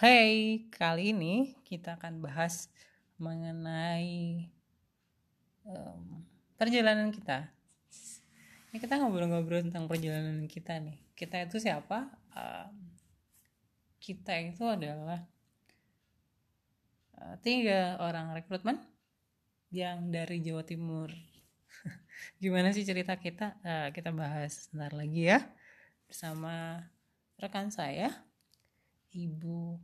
[0.00, 2.72] Hai, kali ini kita akan bahas
[3.20, 4.48] mengenai
[5.68, 6.24] um,
[6.56, 7.52] perjalanan kita.
[8.72, 10.96] Ini kita ngobrol-ngobrol tentang perjalanan kita nih.
[11.12, 12.08] Kita itu siapa?
[12.32, 12.96] Um,
[14.00, 15.20] kita itu adalah
[17.20, 18.80] uh, tiga orang rekrutmen
[19.68, 21.12] yang dari Jawa Timur.
[22.40, 23.52] Gimana sih cerita kita?
[23.60, 25.44] Uh, kita bahas sebentar lagi ya
[26.14, 26.78] bersama
[27.42, 28.06] rekan saya,
[29.10, 29.74] Ibu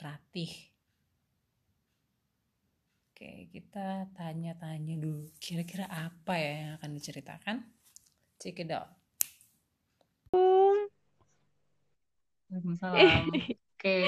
[0.00, 0.48] Ratih.
[3.12, 5.28] Oke, kita tanya-tanya dulu.
[5.36, 7.56] Kira-kira apa ya yang akan diceritakan?
[8.40, 8.96] Check it out.
[12.48, 14.00] Oke.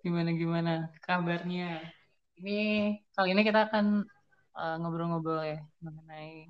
[0.00, 1.84] Gimana gimana kabarnya?
[2.40, 4.08] Ini kali ini kita akan
[4.56, 6.48] uh, ngobrol-ngobrol ya mengenai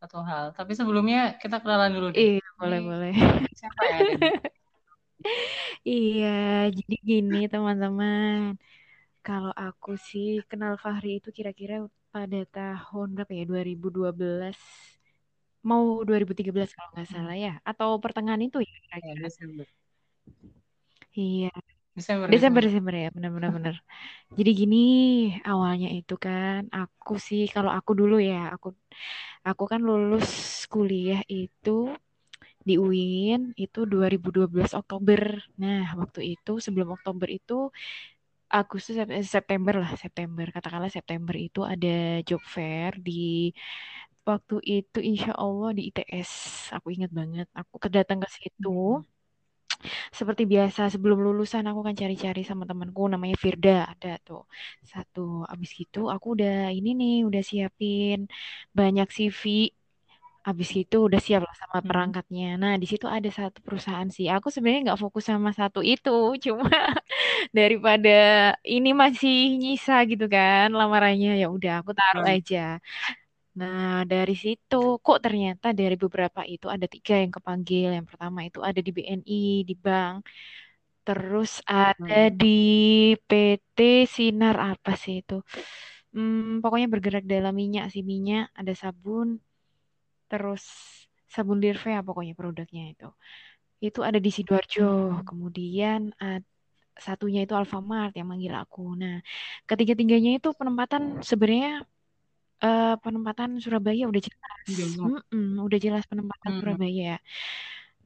[0.00, 0.44] satu hal.
[0.58, 2.38] Tapi sebelumnya kita kenalan dulu deh.
[2.38, 3.12] Iya, boleh boleh.
[3.58, 3.98] Siapa ya?
[5.88, 6.26] Iya,
[6.76, 8.54] jadi gini teman-teman.
[9.26, 11.74] Kalau aku sih kenal Fahri itu kira-kira
[12.14, 13.44] pada tahun berapa ya?
[13.50, 14.58] 2012
[15.66, 19.26] mau 2013 kalau nggak salah ya atau pertengahan itu ya kira-kira.
[19.26, 19.66] Ya.
[21.16, 21.50] Iya.
[21.96, 23.74] Desember, Desember, Desember ya, benar-benar benar.
[24.38, 24.76] Jadi gini,
[25.50, 28.68] awalnya itu kan aku sih kalau aku dulu ya, aku
[29.48, 30.30] aku kan lulus
[30.72, 31.70] kuliah itu
[32.68, 35.20] di UIN itu 2012 Oktober.
[35.62, 37.54] Nah, waktu itu sebelum Oktober itu
[38.58, 38.96] Agustus
[39.34, 43.50] September lah, September katakanlah September itu ada job fair di
[44.28, 46.32] waktu itu insya Allah di ITS.
[46.76, 48.68] Aku ingat banget, aku kedatang ke situ.
[48.68, 49.15] Hmm.
[50.18, 54.40] Seperti biasa sebelum lulusan aku kan cari-cari sama temanku namanya Firda ada tuh
[54.92, 55.20] satu.
[55.52, 58.18] Abis gitu aku udah ini nih udah siapin
[58.78, 59.42] banyak CV
[60.46, 61.88] Habis itu udah siap lah sama hmm.
[61.90, 62.46] perangkatnya.
[62.62, 64.26] Nah, di situ ada satu perusahaan sih.
[64.30, 66.10] Aku sebenarnya nggak fokus sama satu itu,
[66.44, 66.70] cuma
[67.58, 68.10] daripada
[68.62, 72.34] ini masih nyisa gitu kan lamarannya, ya udah aku taruh hmm.
[72.38, 72.78] aja.
[73.56, 77.88] Nah, dari situ kok ternyata dari beberapa itu ada tiga yang kepanggil.
[77.96, 80.28] Yang pertama itu ada di BNI, di bank.
[81.06, 82.36] Terus ada hmm.
[82.36, 82.58] di
[83.28, 85.40] PT Sinar apa sih itu?
[86.12, 89.40] Hmm, pokoknya bergerak dalam minyak sih minyak, ada sabun,
[90.28, 90.64] terus
[91.28, 93.08] sabun Dirvea pokoknya produknya itu.
[93.80, 95.20] Itu ada di Sidoarjo.
[95.20, 95.24] Hmm.
[95.24, 96.40] Kemudian uh,
[96.96, 98.96] satunya itu Alfamart yang manggil aku.
[98.96, 99.20] Nah,
[99.68, 101.84] ketiga-tiganya itu penempatan sebenarnya
[102.62, 104.66] uh, penempatan Surabaya udah jelas.
[104.96, 106.60] Mm -mm, udah jelas penempatan hmm.
[106.62, 107.14] Surabaya.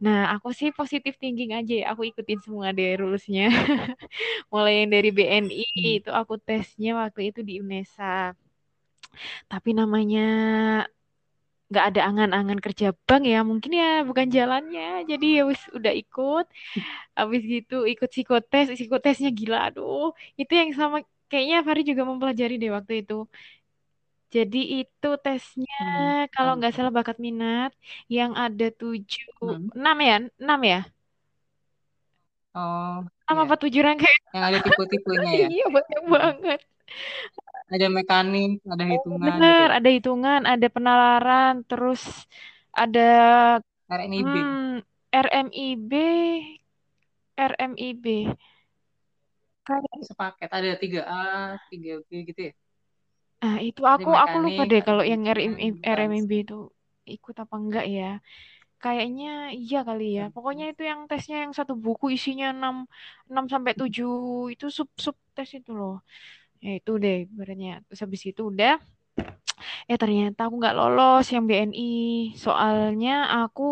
[0.01, 1.87] Nah, aku sih positif thinking aja ya.
[1.93, 3.53] Aku ikutin semua deh rulusnya.
[4.53, 5.99] Mulai yang dari BNI hmm.
[6.01, 8.33] itu aku tesnya waktu itu di UNESA.
[9.51, 10.25] Tapi namanya
[11.71, 16.51] nggak ada angan-angan kerja bank ya mungkin ya bukan jalannya jadi ya wis udah ikut
[17.15, 22.75] habis gitu ikut psikotes psikotesnya gila aduh itu yang sama kayaknya Fari juga mempelajari deh
[22.75, 23.15] waktu itu
[24.31, 26.31] jadi itu tesnya hmm.
[26.31, 27.75] kalau nggak salah bakat minat
[28.07, 29.75] yang ada tujuh hmm.
[29.75, 30.81] enam ya enam ya
[32.55, 33.47] oh enam iya.
[33.47, 36.61] apa tujuh rangkaian yang ada tipe-tipenya ya iya banyak banget
[37.71, 39.29] ada mekanik, ada oh, hitungan.
[39.31, 39.77] Benar, gitu.
[39.79, 42.03] ada hitungan, ada penalaran, terus
[42.75, 43.11] ada
[43.87, 44.35] RMIB.
[44.35, 44.75] Hmm,
[45.15, 45.93] RMIB,
[47.39, 48.07] RMIB.
[49.63, 51.23] Kayak sepaket ada 3A,
[51.71, 52.53] 3B gitu ya.
[53.43, 56.55] Nah, itu aku aku lupa deh kalau yang RMIB, RMIB itu
[57.15, 58.05] ikut apa enggak ya.
[58.83, 59.27] Kayaknya
[59.61, 60.23] iya kali ya.
[60.35, 62.77] Pokoknya itu yang tesnya yang satu buku isinya 6
[63.31, 64.09] 6 sampai 7
[64.55, 65.95] itu sub-sub tes itu loh.
[66.65, 68.73] Ya itu deh berarti terus habis itu udah
[69.91, 71.83] eh ternyata aku nggak lolos yang BNI
[72.45, 73.63] soalnya aku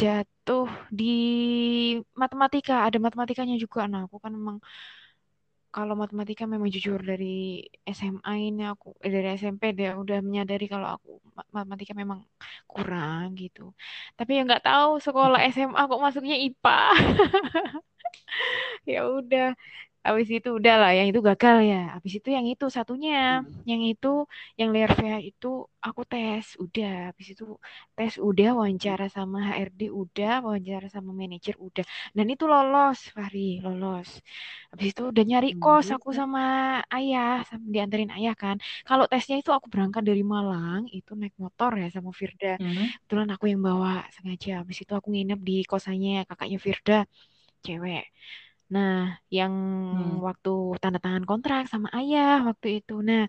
[0.00, 0.64] jatuh
[0.98, 1.04] di
[2.22, 2.72] matematika.
[2.86, 3.80] Ada matematikanya juga.
[3.92, 4.56] Nah aku kan memang
[5.74, 7.24] kalau matematika memang jujur dari
[7.96, 11.10] SMA ini aku eh, dari SMP dia udah menyadari kalau aku
[11.56, 12.20] matematika memang
[12.72, 13.60] kurang gitu.
[14.18, 16.70] Tapi ya nggak tahu sekolah SMA kok masuknya IPA
[18.92, 19.44] ya udah
[20.06, 21.76] Habis itu udah lah, yang itu gagal ya.
[21.94, 23.68] Habis itu yang itu satunya, hmm.
[23.68, 24.08] yang itu
[24.56, 25.46] yang layer VH itu
[25.86, 27.12] aku tes, udah.
[27.12, 27.44] Habis itu
[27.96, 31.84] tes udah, wawancara sama HRD udah, wawancara sama manajer udah.
[32.16, 34.08] Dan itu lolos, Fahri, lolos.
[34.72, 36.40] Habis itu udah nyari hmm, kos aku sama
[36.96, 38.56] ayah, sama dianterin ayah kan.
[38.88, 42.56] Kalau tesnya itu aku berangkat dari Malang, itu naik motor ya sama Firda.
[42.56, 42.88] Hmm.
[43.04, 44.64] Kebetulan aku yang bawa sengaja.
[44.64, 46.98] Habis itu aku nginep di kosannya kakaknya Firda,
[47.66, 48.04] cewek.
[48.74, 48.92] Nah,
[49.36, 49.52] yang
[49.92, 50.20] hmm.
[50.26, 50.50] waktu
[50.82, 52.92] tanda tangan kontrak sama ayah waktu itu.
[53.08, 53.20] Nah,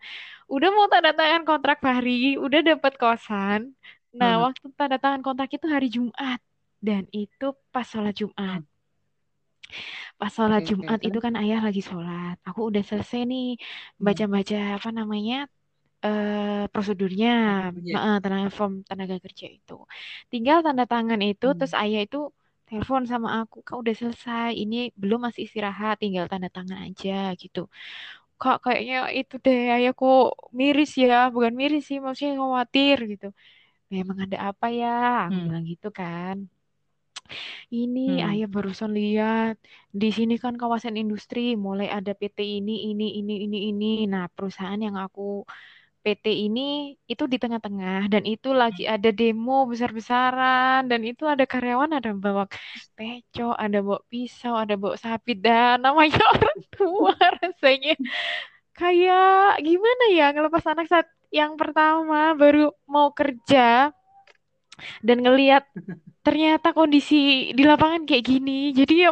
[0.54, 2.12] udah mau tanda tangan kontrak Fahri,
[2.46, 3.62] udah dapat kosan.
[4.20, 4.44] Nah, Hmm.
[4.46, 6.40] waktu tanda tangan kontrak itu hari Jumat.
[6.88, 8.60] Dan itu pas sholat Jumat.
[8.60, 8.64] Hmm.
[10.20, 10.70] Pas sholat Oke.
[10.70, 11.26] Jumat itu Terus?
[11.26, 12.36] kan ayah lagi sholat.
[12.48, 13.44] Aku udah selesai nih
[14.00, 14.06] Hmm.
[14.06, 15.36] baca-baca apa namanya
[16.06, 17.96] eh prosedurnya, Kontrak kerja.
[17.96, 19.74] eh, tenaga form tenaga kerja itu.
[20.32, 21.60] Tinggal tanda tangan itu, Hmm.
[21.60, 22.18] terus ayah itu
[22.71, 27.59] telepon sama aku, kak udah selesai, ini belum masih istirahat, tinggal tanda tangan aja gitu.
[28.41, 30.19] Kak kayaknya itu deh, ayah kok
[30.59, 33.25] miris ya, bukan miris sih, maksudnya khawatir gitu.
[33.95, 34.88] Memang ada apa ya?
[35.27, 35.47] Aku Hmm.
[35.47, 36.38] bilang gitu kan.
[37.75, 38.29] Ini Hmm.
[38.29, 39.56] ayah barusan lihat
[40.01, 43.85] di sini kan kawasan industri, mulai ada PT ini, ini, ini, ini, ini.
[44.13, 45.21] Nah, perusahaan yang aku
[46.03, 51.92] PT ini itu di tengah-tengah dan itu lagi ada demo besar-besaran dan itu ada karyawan
[51.98, 52.44] ada bawa
[52.98, 57.94] peco, ada bawa pisau, ada bawa sapi dan namanya orang tua rasanya.
[58.77, 63.94] Kayak gimana ya ngelepas anak saat yang pertama baru mau kerja
[65.06, 65.63] dan ngelihat
[66.25, 68.74] ternyata kondisi di lapangan kayak gini.
[68.74, 69.09] Jadi ya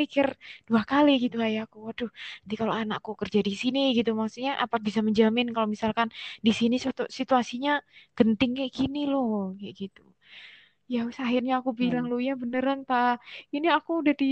[0.00, 0.26] mikir
[0.68, 2.10] dua kali gitu ayahku waduh
[2.42, 4.10] nanti kalau anakku kerja di sini gitu.
[4.20, 6.08] Maksudnya apa bisa menjamin kalau misalkan
[6.46, 7.70] di sini suatu situasinya
[8.16, 10.02] genting kayak gini loh kayak gitu.
[10.92, 12.10] Ya wes, akhirnya aku bilang Hmm.
[12.10, 12.96] lu ya beneran ta
[13.54, 14.26] ini aku udah di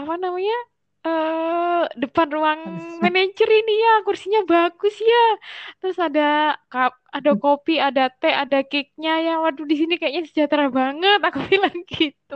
[0.00, 0.54] apa namanya
[1.06, 2.60] eh depan ruang
[3.04, 5.18] manajer ini ya kursinya bagus ya.
[5.80, 6.22] Terus ada
[6.72, 9.32] kap ada kopi ada teh ada cake-nya ya.
[9.44, 11.18] Waduh di sini kayaknya sejahtera banget.
[11.28, 12.34] Aku bilang gitu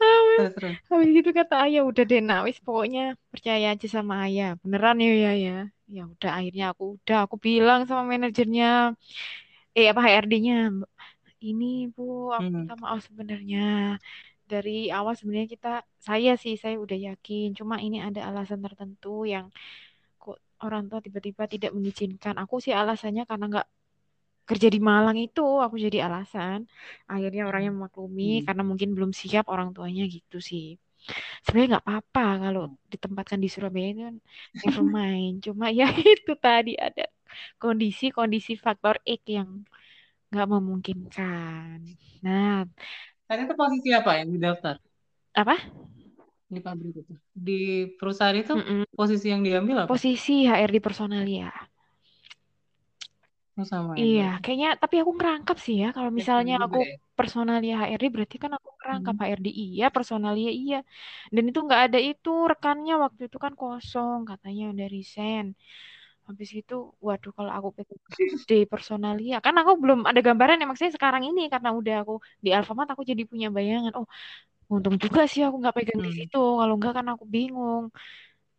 [0.00, 0.78] habis, Terus, terus.
[0.90, 3.00] habis gitu kata ayah udah deh nak wis pokoknya
[3.32, 4.48] percaya aja sama ayah.
[4.62, 5.52] Beneran ya ya ya.
[5.94, 8.64] Ya udah akhirnya aku udah aku bilang sama manajernya
[9.78, 10.54] eh apa HRD-nya
[11.48, 11.64] ini
[11.94, 12.02] bu
[12.36, 12.54] aku Hmm.
[12.58, 13.58] minta maaf sebenarnya.
[14.52, 15.68] Dari awal sebenarnya kita
[16.08, 17.46] saya sih saya udah yakin.
[17.58, 19.46] Cuma ini ada alasan tertentu yang
[20.22, 22.34] kok orang tua tiba-tiba tidak mengizinkan.
[22.42, 23.66] Aku sih alasannya karena nggak
[24.48, 26.58] kerja di Malang itu aku jadi alasan
[27.12, 27.76] akhirnya orangnya Hmm.
[27.76, 28.46] memaklumi Hmm.
[28.46, 30.64] karena mungkin belum siap orang tuanya gitu sih
[31.44, 32.62] sebenarnya nggak apa-apa kalau
[32.92, 34.16] ditempatkan di Surabaya itu kan
[34.64, 35.84] never mind cuma ya
[36.14, 37.02] itu tadi ada
[37.62, 39.50] kondisi-kondisi faktor X yang
[40.30, 41.78] nggak memungkinkan
[42.26, 42.64] nah
[43.28, 44.74] Tadi itu posisi apa yang didaftar
[45.34, 45.56] apa
[46.52, 47.14] di pabrik itu?
[47.46, 47.52] Di
[47.98, 48.84] perusahaan itu Mm-mm.
[48.98, 49.96] posisi yang diambil apa?
[49.96, 51.48] posisi HRD personalia
[53.58, 55.86] Oh, sama ya Iya, kayaknya tapi aku ngerangkap sih ya.
[55.96, 56.78] Kalau Ya, misalnya aku
[57.18, 59.22] personalia HRD berarti kan aku ngerangkap Hmm.
[59.22, 60.76] HRD iya, personalia iya.
[61.34, 65.44] Dan itu nggak ada itu rekannya waktu itu kan kosong katanya udah resign.
[66.28, 66.74] Habis itu,
[67.06, 71.70] waduh kalau aku HRD personalia, kan aku belum ada gambaran ya maksudnya sekarang ini karena
[71.80, 72.12] udah aku
[72.44, 73.92] di Alfamart aku jadi punya bayangan.
[73.98, 74.06] Oh,
[74.74, 76.18] untung juga sih aku nggak pegang di Hmm.
[76.18, 76.38] situ.
[76.60, 77.84] Kalau nggak kan aku bingung.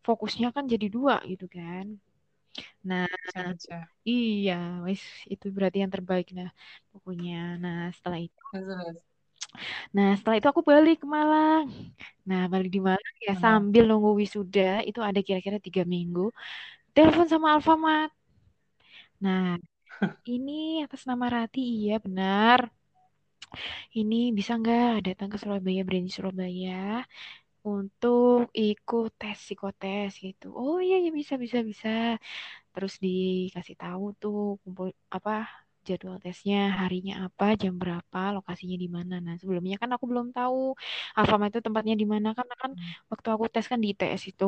[0.07, 1.85] Fokusnya kan jadi dua gitu kan.
[2.83, 3.87] Nah, Pecah-pecah.
[4.09, 4.53] iya,
[4.87, 5.01] wis
[5.33, 6.49] itu berarti yang terbaik nah
[6.91, 7.31] pokoknya.
[7.63, 8.97] Nah, setelah itu, Terus,
[9.95, 11.65] nah setelah itu aku balik ke Malang.
[12.29, 13.43] Nah, balik di Malang ya Hmm.
[13.43, 16.21] sambil nunggu wisuda itu ada kira-kira tiga minggu.
[16.95, 18.11] Telepon sama Alfamart.
[19.23, 19.43] Nah,
[20.35, 20.51] ini
[20.85, 22.59] atas nama Rati, iya benar.
[23.99, 26.71] Ini bisa nggak datang ke Surabaya, Brand Surabaya
[27.71, 30.45] untuk ikut tes psikotes gitu.
[30.59, 31.89] Oh iya, ya bisa, bisa, bisa.
[32.73, 34.87] terus dikasih tahu tuh kumpul
[35.17, 35.31] apa
[35.87, 40.57] jadwal tesnya harinya apa jam berapa lokasinya di mana nah sebelumnya kan aku belum tahu
[41.17, 42.71] Alfamart itu tempatnya di mana kan kan
[43.11, 44.45] waktu aku tes kan di ITS itu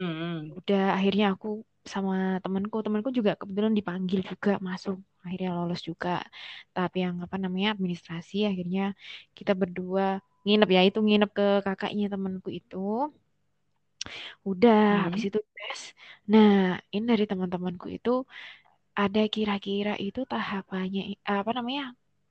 [0.00, 0.50] Hmm.
[0.58, 1.48] udah akhirnya aku
[1.92, 6.08] sama temanku temanku juga kebetulan dipanggil juga masuk akhirnya lolos juga
[6.76, 8.82] tapi yang apa namanya administrasi akhirnya
[9.38, 10.04] kita berdua
[10.48, 12.76] nginep ya itu nginep ke kakaknya temanku itu
[14.50, 15.28] udah habis Hmm.
[15.28, 15.80] itu tes
[16.32, 16.50] nah
[16.94, 18.10] ini dari teman-temanku itu
[19.02, 21.00] ada kira-kira itu tahapannya
[21.40, 21.82] apa namanya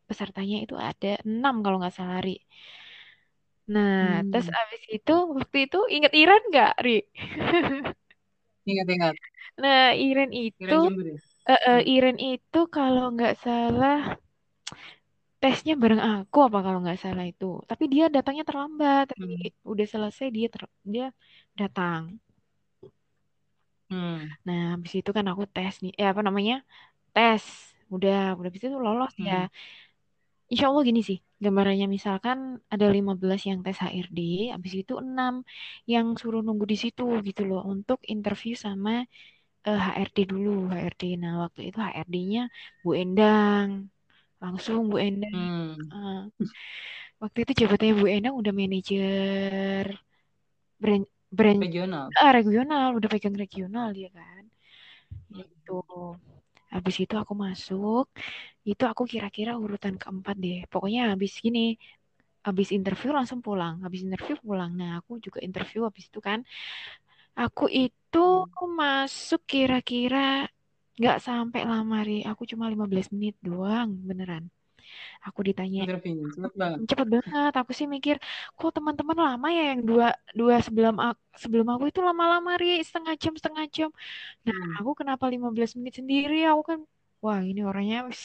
[0.10, 2.32] pesertanya itu ada enam kalau nggak salah Ri.
[3.74, 4.58] Nah, terus Hmm.
[4.60, 6.92] abis itu waktu itu inget Iren nggak Ri?
[8.66, 9.18] Ingat, ingat.
[9.62, 10.76] Nah, Iren itu
[11.54, 11.88] eh, eh, Hmm.
[11.96, 13.98] Iren itu kalau nggak salah
[15.42, 17.46] tesnya bareng aku apa kalau nggak salah itu.
[17.70, 19.04] Tapi dia datangnya terlambat.
[19.12, 19.42] Tapi Hmm.
[19.72, 20.62] udah selesai dia ter
[20.94, 21.06] dia
[21.60, 22.04] datang.
[23.90, 24.38] Hmm.
[24.48, 25.92] Nah, habis itu kan aku tes nih.
[26.00, 26.54] Eh apa namanya?
[27.16, 27.46] Tes.
[27.96, 29.34] Udah, udah habis itu lolos ya.
[29.34, 29.48] Hmm.
[30.52, 32.38] Insya Allah gini sih, gambarannya misalkan
[32.74, 34.20] ada 15 yang tes HRD,
[34.56, 35.34] habis itu 6
[35.92, 38.92] yang suruh nunggu di situ gitu loh untuk interview sama
[39.68, 41.04] eh, HRD dulu, HRD.
[41.24, 42.42] Nah, waktu itu HRD-nya
[42.84, 43.70] Bu Endang.
[44.44, 45.34] Langsung Bu Endang.
[45.34, 45.92] Hmm.
[45.94, 46.18] Eh,
[47.22, 49.86] waktu itu jabatannya Bu Endang udah manajer
[50.82, 51.06] brand
[51.38, 52.14] brand Regional.
[52.22, 54.44] ah, regional, udah pegang regional dia kan.
[55.32, 55.42] Hmm.
[55.42, 55.74] Gitu.
[56.76, 58.06] habis itu aku masuk
[58.70, 61.60] itu aku kira-kira urutan keempat deh pokoknya habis gini
[62.48, 66.40] habis interview langsung pulang habis interview pulang nah aku juga interview habis itu kan
[67.42, 68.52] aku itu Hmm.
[68.80, 70.18] masuk kira-kira
[71.00, 74.44] nggak sampai lama Ri aku cuma 15 menit doang beneran.
[75.28, 75.82] Aku ditanya
[76.34, 76.82] cepet banget.
[76.90, 77.52] cepet banget.
[77.62, 78.16] Aku sih mikir
[78.58, 80.06] kok teman-teman lama ya yang dua
[80.40, 82.68] dua sebelum aku, sebelum aku itu lama-lama ri.
[82.88, 83.90] Setengah jam setengah jam.
[84.48, 84.78] Nah Hmm.
[84.80, 86.36] aku kenapa 15 menit sendiri?
[86.52, 86.80] Aku kan
[87.26, 88.24] wah ini orangnya wis.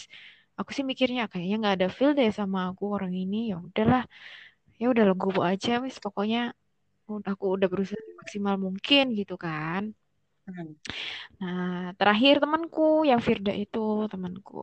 [0.58, 3.36] Aku sih mikirnya kayaknya nggak ada feel deh sama aku orang ini.
[3.52, 4.02] Ya udahlah.
[4.80, 5.96] Ya udah legowo aja wis.
[6.04, 6.38] Pokoknya
[7.30, 9.82] aku udah berusaha maksimal mungkin gitu kan
[10.46, 10.74] Hmm.
[11.40, 11.62] nah
[11.98, 13.78] terakhir temanku yang Firda itu
[14.12, 14.54] temanku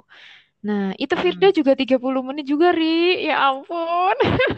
[0.67, 1.57] nah itu Firda Hmm.
[1.59, 2.85] juga 30 menit juga ri
[3.27, 4.15] ya ampun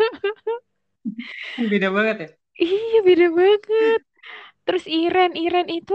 [1.71, 2.27] Beda banget ya.
[2.63, 3.99] Iya beda banget.
[4.65, 5.93] Terus Iren, Iren itu,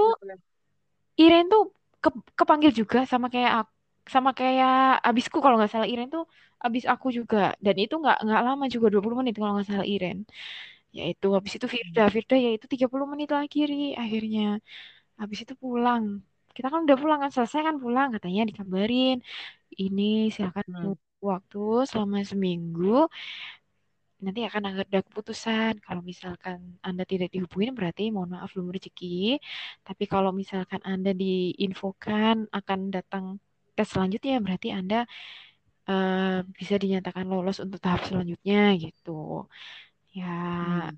[1.23, 1.63] Iren tuh
[2.03, 3.73] ke, kepanggil juga sama kayak aku,
[4.15, 4.71] sama kayak
[5.09, 6.23] abisku kalau nggak salah Iren tuh
[6.65, 10.17] abis aku juga dan itu nggak nggak lama juga 20 menit kalau nggak salah Iren.
[10.99, 14.41] Yaitu habis itu Firda, Firda yaitu 30 menit lagi Ri, akhirnya.
[15.21, 16.05] Habis itu pulang.
[16.57, 19.17] Kita kan udah pulang kan selesai kan pulang katanya dikabarin
[19.83, 20.03] ini
[20.35, 20.93] silakan Hmm.
[21.31, 21.59] waktu
[21.91, 22.85] selama seminggu
[24.25, 25.73] nanti akan ada keputusan.
[25.87, 26.59] Kalau misalkan
[26.89, 29.07] Anda tidak dihubungin berarti mohon maaf belum rezeki.
[29.87, 33.25] Tapi kalau misalkan Anda diinfokan akan datang
[33.77, 34.97] tes selanjutnya berarti Anda
[35.91, 39.11] eh, bisa dinyatakan lolos untuk tahap selanjutnya gitu.
[40.17, 40.27] Ya,
[40.61, 40.97] Hmm.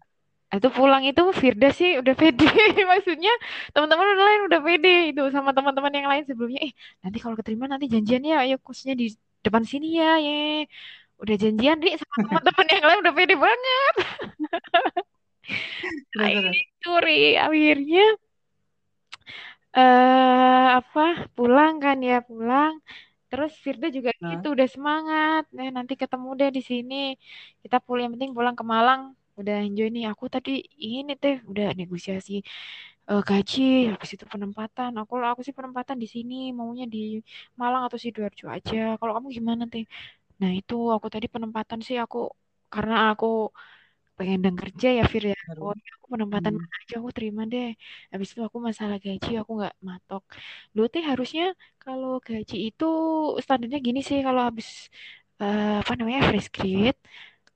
[0.57, 2.45] Itu pulang itu Firda sih udah pede.
[2.91, 3.31] Maksudnya
[3.73, 6.61] teman-teman udah lain udah pede itu sama teman-teman yang lain sebelumnya.
[6.67, 6.73] Eh,
[7.05, 9.05] nanti kalau keterima nanti janjian ya, ayo kursusnya di
[9.45, 10.33] depan sini ya, ye.
[11.23, 13.95] Udah janjian, Ri, sama teman-teman yang lain udah pede banget.
[16.79, 17.13] Itu, Ri,
[17.45, 18.03] akhirnya
[19.77, 21.01] eh apa
[21.37, 22.73] pulang kan ya pulang
[23.29, 24.29] terus Firda juga Nah.
[24.33, 26.95] gitu udah semangat eh, nanti ketemu deh di sini
[27.63, 29.01] kita pulang yang penting pulang ke Malang
[29.41, 30.51] udah enjoy nih aku tadi
[30.87, 32.33] ini teh udah negosiasi
[33.11, 33.61] eh, gaji
[33.93, 34.91] habis itu penempatan.
[35.01, 36.99] Aku aku sih penempatan di sini maunya di
[37.61, 38.77] Malang atau Sidoarjo aja.
[39.01, 39.85] Kalau kamu gimana teh?
[40.43, 42.19] Nah itu aku tadi penempatan sih aku
[42.75, 43.27] karena aku
[44.19, 45.37] pengen dan kerja ya Fir ya.
[45.85, 46.67] Ya, aku penempatan Hmm.
[46.79, 47.67] aja aku terima deh.
[48.13, 50.23] Habis itu aku masalah gaji aku nggak matok.
[50.77, 51.43] Lu teh harusnya
[51.83, 52.85] kalau gaji itu
[53.45, 54.69] standarnya gini sih kalau habis
[55.43, 56.99] eh, apa namanya fresh grade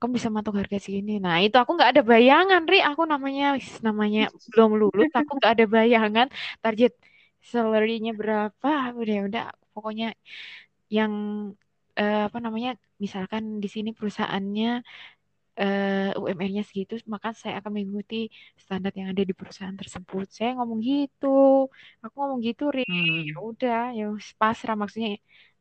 [0.03, 1.11] kamu bisa matok harga segini?
[1.25, 2.77] Nah itu aku nggak ada bayangan Ri.
[2.89, 3.43] Aku namanya
[3.87, 4.19] namanya
[4.51, 6.27] belum lulus aku nggak ada bayangan.
[6.63, 6.91] Target
[7.51, 8.67] salary-nya berapa?
[8.99, 9.43] Udah udah.
[9.73, 10.05] Pokoknya
[10.97, 11.13] yang
[11.99, 12.69] eh, apa namanya
[13.05, 14.67] misalkan di sini perusahaannya
[15.61, 18.15] eh, UMR-nya segitu, maka saya akan mengikuti
[18.63, 20.25] standar yang ada di perusahaan tersebut.
[20.37, 21.27] Saya ngomong gitu,
[22.03, 22.81] aku ngomong gitu, Ri.
[23.29, 23.47] Ya Hmm.
[23.49, 24.03] udah, ya
[24.41, 25.09] pasrah maksudnya.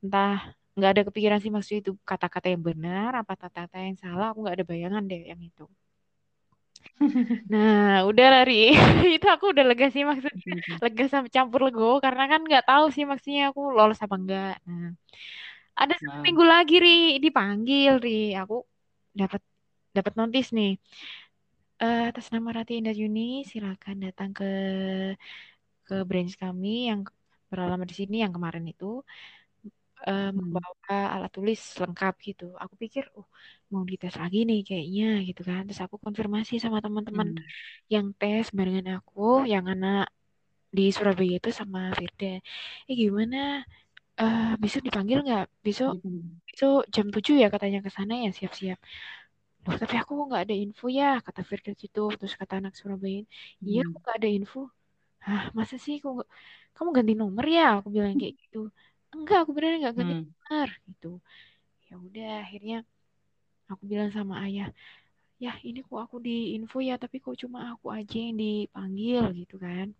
[0.05, 0.33] Entah
[0.77, 4.57] nggak ada kepikiran sih maksud itu kata-kata yang benar apa kata-kata yang salah, aku nggak
[4.59, 5.63] ada bayangan deh yang itu.
[7.53, 8.55] Nah, udah lah, Ri.
[9.17, 10.83] itu aku udah lega sih maksudnya, Hmm.
[10.83, 14.51] lega sama campur lego karena kan nggak tahu sih maksudnya aku lolos apa enggak.
[14.67, 14.87] Nah,
[15.81, 16.23] ada Nah.
[16.27, 16.91] minggu lagi, Ri,
[17.25, 18.11] dipanggil, Ri.
[18.41, 18.55] Aku
[19.21, 19.41] dapat
[19.97, 20.71] dapat notis nih.
[21.83, 24.45] Eh, atas nama Rati Indah Yuni, silakan datang ke
[25.87, 27.01] ke branch kami yang
[27.51, 28.87] beralamat di sini yang kemarin itu
[30.11, 30.33] Hmm.
[30.39, 32.45] membawa alat tulis lengkap gitu.
[32.63, 33.27] Aku pikir, oh
[33.73, 35.61] mau dites lagi nih kayaknya gitu kan.
[35.67, 37.53] Terus aku konfirmasi sama teman-teman Hmm.
[37.95, 39.21] yang tes barengan aku,
[39.53, 40.03] yang anak
[40.77, 42.27] di Surabaya itu sama Firda.
[42.89, 43.37] Eh gimana?
[44.21, 45.45] Eh besok dipanggil nggak?
[45.67, 46.41] Besok Hmm.
[46.49, 48.79] besok jam 7 ya katanya ke sana ya siap-siap.
[49.67, 52.01] Loh, tapi aku kok nggak ada info ya, kata Firda gitu.
[52.19, 53.21] Terus kata anak Surabaya,
[53.69, 54.03] iya aku Hmm.
[54.03, 54.59] nggak ada info.
[55.27, 56.31] Hah, masa sih kok nggak-
[56.77, 57.63] kamu ganti nomor ya?
[57.79, 58.59] Aku bilang kayak gitu.
[59.13, 60.15] Enggak, aku beneran nggak ganti
[60.49, 60.69] Hmm.
[60.89, 61.21] gitu.
[61.89, 62.77] Ya udah, akhirnya
[63.69, 64.69] aku bilang sama ayah,
[65.41, 69.57] ya ini kok aku di info ya, tapi kok cuma aku aja yang dipanggil gitu
[69.61, 69.93] kan.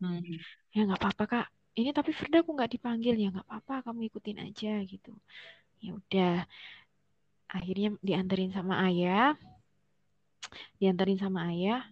[0.00, 0.20] Hmm.
[0.74, 1.46] Ya nggak apa-apa kak.
[1.76, 5.12] Ini tapi Firda aku nggak dipanggil ya nggak apa-apa, kamu ikutin aja gitu.
[5.84, 6.34] Ya udah,
[7.52, 9.36] akhirnya dianterin sama ayah,
[10.80, 11.84] dianterin sama ayah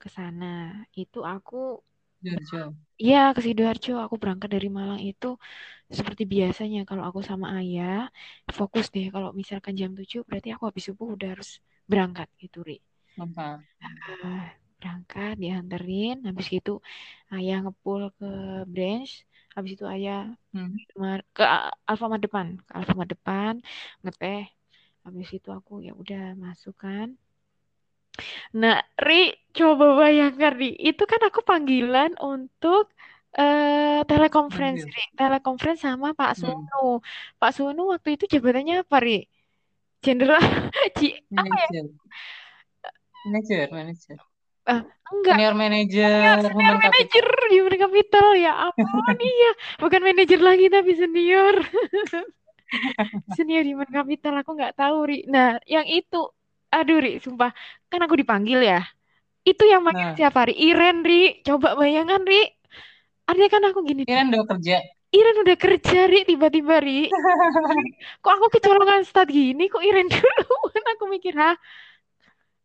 [0.00, 0.84] ke sana.
[0.92, 1.80] Itu aku
[3.02, 3.90] Iya, ke Sidoarjo.
[4.04, 5.26] Aku berangkat dari Malang itu
[5.98, 7.94] seperti biasanya kalau aku sama ayah,
[8.58, 9.06] fokus deh.
[9.14, 11.50] Kalau misalkan jam 7 berarti aku habis subuh udah harus
[11.90, 12.74] berangkat gitu, Ri.
[13.84, 14.42] Ah,
[14.78, 16.14] berangkat, dianterin.
[16.28, 16.70] Habis itu
[17.34, 18.26] ayah ngepul ke
[18.72, 19.12] branch.
[19.54, 20.18] Habis itu ayah
[20.52, 20.76] Hmm.
[21.36, 21.42] ke
[21.90, 22.46] Alfamart depan.
[22.66, 23.54] Ke Alfamart depan,
[24.04, 24.42] ngeteh.
[25.04, 27.08] Habis itu aku ya udah masuk kan.
[28.54, 29.14] Nah, Ri,
[29.50, 30.70] coba bayangkan, Ri.
[30.78, 32.90] Itu kan aku panggilan untuk
[33.34, 34.86] eh telekonferensi.
[34.86, 35.02] Ri.
[35.18, 36.40] Telekonferensi sama Pak Hmm.
[36.70, 37.02] Sono.
[37.40, 39.18] Pak Sono waktu itu jabatannya apa, Ri?
[40.04, 40.42] Jenderal
[40.98, 41.06] Ci
[41.40, 41.68] apa ya?
[41.74, 41.84] Manager.
[43.24, 44.16] Manager, manager.
[44.64, 44.80] Eh,
[45.12, 47.52] enggak, Senior manager senior human manager capital.
[47.52, 51.54] human capital ya ampun iya bukan manajer lagi tapi senior
[53.36, 56.16] senior human capital aku nggak tahu ri nah yang itu
[56.74, 57.50] aduh ri sumpah.
[57.90, 58.80] Kan aku dipanggil ya.
[59.44, 61.40] Itu yang manggil Nah, siapa ri Iren ri.
[61.46, 62.42] Coba bayangkan ri.
[63.24, 64.76] Artinya kan aku gini Iren udah kerja.
[65.14, 67.08] Iren udah kerja ri tiba-tiba ri.
[68.24, 69.70] Kok aku kecolongan start gini?
[69.70, 70.54] Kok Iren dulu
[70.94, 71.58] aku mikir ha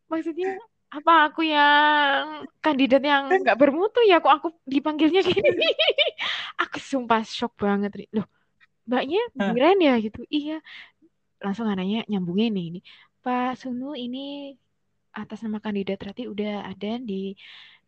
[0.09, 0.57] maksudnya
[0.89, 4.17] apa aku yang kandidat yang nggak bermutu ya?
[4.17, 5.69] Kok aku dipanggilnya gini?
[6.65, 8.05] Aku sumpah shock banget Ri.
[8.11, 8.25] loh
[8.89, 9.53] mbaknya Hah.
[9.53, 10.25] Biren ya gitu.
[10.33, 10.65] Iya.
[11.45, 12.79] Langsung nanya nyambungin nih ini
[13.29, 14.19] Pak Sunu ini
[15.19, 17.13] atas nama kandidat berarti udah ada di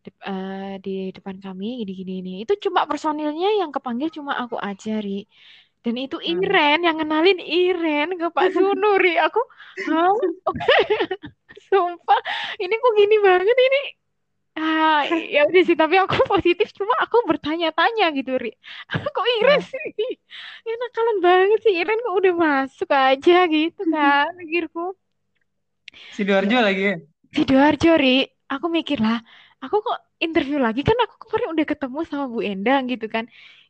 [0.04, 4.56] dep- eh, di depan kami gini gini ini itu cuma personilnya yang kepanggil cuma aku
[4.68, 5.12] aja Ri.
[5.84, 6.32] Dan itu Hmm.
[6.32, 9.10] Iren yang kenalin Iren ke Pak Sunu Ri.
[9.26, 9.40] Aku
[9.86, 10.12] hah?
[11.68, 12.20] Sumpah
[12.62, 13.80] ini kok gini banget ini?
[14.58, 14.98] Ah
[15.34, 18.48] ya udah sih tapi aku positif cuma aku bertanya-tanya gitu Ri.
[19.16, 19.86] Kok Iren Nah, sih?
[20.66, 24.80] Ya nakalan banget sih Iren kok udah masuk aja gitu kan pikirku
[26.14, 26.94] Sidoarjo lagi ya?
[27.32, 28.26] Sidoarjo Ri.
[28.52, 29.24] Aku mikir lah
[29.62, 30.82] aku kok interview lagi?
[30.82, 33.24] Kan aku kemarin udah ketemu sama Bu Endang gitu kan.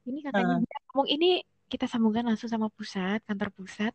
[0.08, 3.92] Ini katanya dia ngomong ini kita sambungkan langsung sama pusat kantor pusat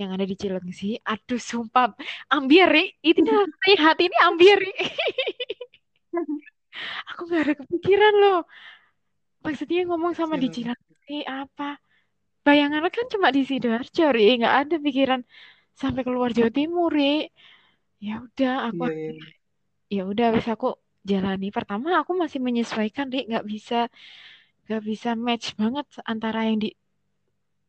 [0.00, 1.00] yang ada di Cilengsi.
[1.02, 1.96] Aduh sumpah.
[2.28, 2.92] Ambiar Ri.
[3.00, 3.42] Itu dah
[3.80, 4.72] hati ini ambiar Ri.
[7.10, 8.40] Aku nggak ada kepikiran loh.
[9.42, 11.80] Maksudnya ngomong sama di Cilengsi apa?
[12.44, 14.40] Bayangannya kan cuma di Sidoarjo Ri.
[14.40, 15.20] Nggak ada pikiran
[15.74, 17.28] sampai keluar Jawa Timur Ri
[18.06, 19.24] ya udah aku Iya, iya.
[19.96, 20.66] ya udah wis aku
[21.10, 21.46] jalani.
[21.56, 23.74] Pertama aku masih menyesuaikan Ri nggak bisa
[24.64, 26.58] nggak bisa match banget antara yang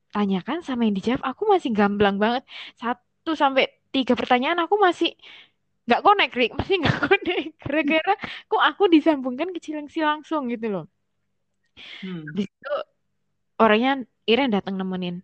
[0.10, 1.22] ditanyakan sama yang dijawab.
[1.32, 2.44] Aku masih gamblang banget.
[2.82, 3.64] Satu sampai
[3.94, 5.10] tiga pertanyaan aku masih
[5.88, 7.50] nggak connect Ri masih nggak connect.
[7.64, 8.14] Gara-gara
[8.50, 10.86] kok aku disambungkan ke Cilengsi langsung gitu loh.
[12.02, 12.24] Hmm.
[12.36, 12.70] di situ
[13.64, 13.92] orangnya
[14.32, 15.16] Iren datang nemenin.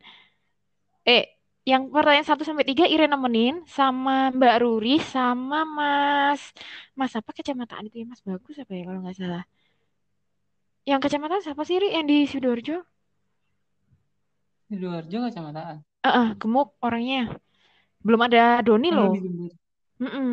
[1.06, 1.35] Eh
[1.72, 6.42] yang pertanyaan satu sampai tiga Iren nemenin sama Mbak Ruri sama Mas
[7.00, 9.44] Mas apa kecamataan itu ya Mas bagus apa ya kalau nggak salah
[10.90, 12.76] yang kecamatan siapa sih Ri yang di Sidoarjo
[14.68, 15.78] Sidoarjo kecamataan.
[16.08, 17.18] eh eh, gemuk orangnya
[18.06, 19.54] belum ada Doni loh jembut.
[20.02, 20.30] Mm-mm.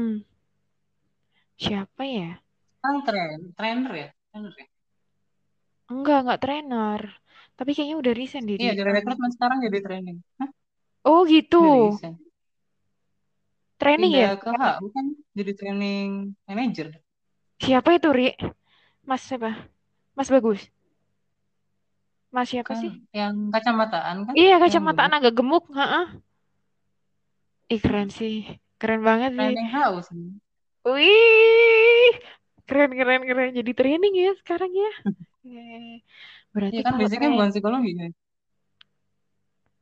[1.62, 2.42] siapa ya
[2.82, 4.08] Kan tren, trainer ya?
[4.30, 4.66] Trainer ya?
[5.92, 7.00] enggak enggak trainer
[7.56, 8.72] tapi kayaknya udah resign deh Iya, Ri.
[8.78, 10.16] dari rekrutmen sekarang jadi training.
[10.40, 10.48] Hah?
[11.08, 12.14] Oh gitu Udah resign.
[13.80, 16.08] training ya Pindah ke HU kan jadi training
[16.48, 16.88] manager.
[17.62, 18.26] siapa itu Ri
[19.08, 19.50] Mas siapa
[20.16, 20.60] Mas bagus
[22.34, 24.36] Mas siapa sih Kan yang kacamataan kan?
[24.40, 25.18] iya Yang kacamataan gemuk.
[25.18, 26.04] agak gemuk heeh.
[27.74, 28.34] Ih keren sih
[28.80, 30.22] keren banget sih Training HU sih.
[30.84, 32.12] wih
[32.68, 34.90] keren keren keren jadi training ya sekarang ya
[36.54, 38.06] berarti Iya kan basicnya bukan psikologi ya.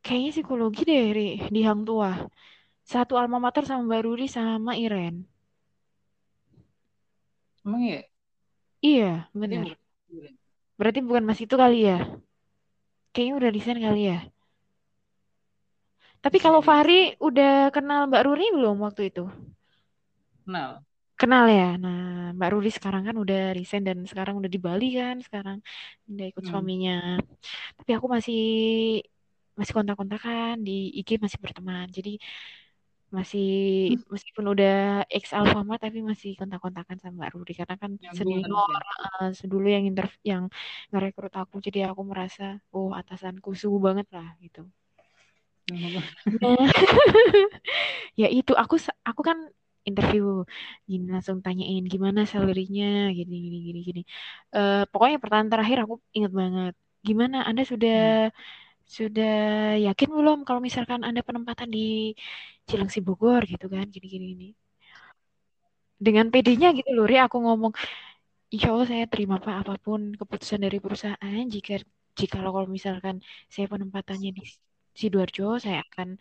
[0.05, 1.23] Kayaknya psikologi deh Ri
[1.55, 2.11] di Hang Tua
[2.93, 5.15] satu alma mater sama Mbak Ruri sama Iren.
[7.65, 8.01] Emang iya?
[8.87, 9.69] iya Berarti benar.
[10.79, 11.97] berarti bukan Mas itu kali ya?
[13.13, 14.17] Kayaknya udah resign kali ya?
[16.25, 16.61] Tapi kalau.
[16.69, 19.25] Fahri udah kenal Mbak Ruri belum waktu itu?
[20.45, 20.85] Kenal.
[21.21, 21.63] kenal ya?
[21.83, 21.97] Nah
[22.37, 25.57] Mbak Ruri sekarang kan udah resign dan sekarang udah di Bali kan sekarang
[26.11, 26.51] udah ikut Hmm.
[26.51, 26.93] suaminya.
[27.79, 28.37] Tapi aku masih
[29.59, 31.87] masih kontak-kontakan di IG masih berteman.
[31.97, 32.11] Jadi
[33.17, 33.47] masih
[34.13, 38.63] meskipun udah ex Alfamart tapi masih kontak-kontakan sama Mbak Ruri karena kan Nyambung senior terus
[38.71, 38.79] ya.
[39.27, 40.45] eh, dulu yang inter yang
[40.95, 41.57] ngerekrut aku.
[41.67, 42.43] Jadi aku merasa
[42.75, 44.61] oh atasanku suhu banget lah gitu.
[46.41, 46.57] Nah
[48.21, 48.75] ya itu aku
[49.09, 49.39] aku kan
[49.89, 50.23] interview
[50.91, 52.85] gini langsung tanyain gimana salary-nya?
[53.19, 54.01] Gini gini gini gini.
[54.57, 56.73] Eh, pokoknya pertanyaan terakhir aku inget banget.
[57.09, 57.37] Gimana?
[57.49, 58.21] Anda sudah Hmm.
[58.97, 59.31] Sudah
[59.87, 61.81] yakin belum kalau misalkan Anda penempatan di
[62.69, 64.47] Cilengsi Bogor gitu kan gini gini gini
[66.07, 67.73] dengan PD-nya gitu loh Ri aku ngomong
[68.51, 71.79] Insya Allah saya terima Pak apa pun keputusan dari perusahaan jika
[72.19, 74.43] jika kalau misalkan saya penempatannya di
[74.99, 76.19] Sidoarjo saya akan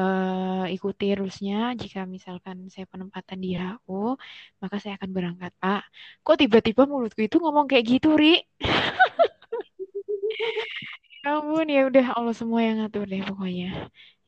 [0.00, 1.76] eh, ikuti rulesnya.
[1.76, 4.16] Jika misalkan saya penempatan di HU
[4.62, 5.82] maka saya akan berangkat Pak.
[6.24, 8.40] Kok tiba-tiba mulutku itu ngomong kayak gitu Ri
[11.28, 13.66] ampun ya udah Allah semua yang ngatur deh pokoknya.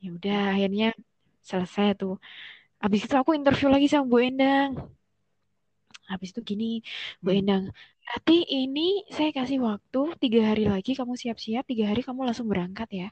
[0.03, 0.87] Ya udah akhirnya
[1.51, 2.13] selesai tuh.
[2.83, 4.71] Habis itu aku interview lagi sama Bu Endang.
[6.11, 6.65] Habis itu gini
[7.25, 7.39] Bu Hmm.
[7.41, 7.65] Endang
[8.03, 8.81] Berarti ini
[9.17, 13.09] saya kasih waktu tiga hari lagi kamu siap-siap, tiga hari kamu langsung berangkat ya.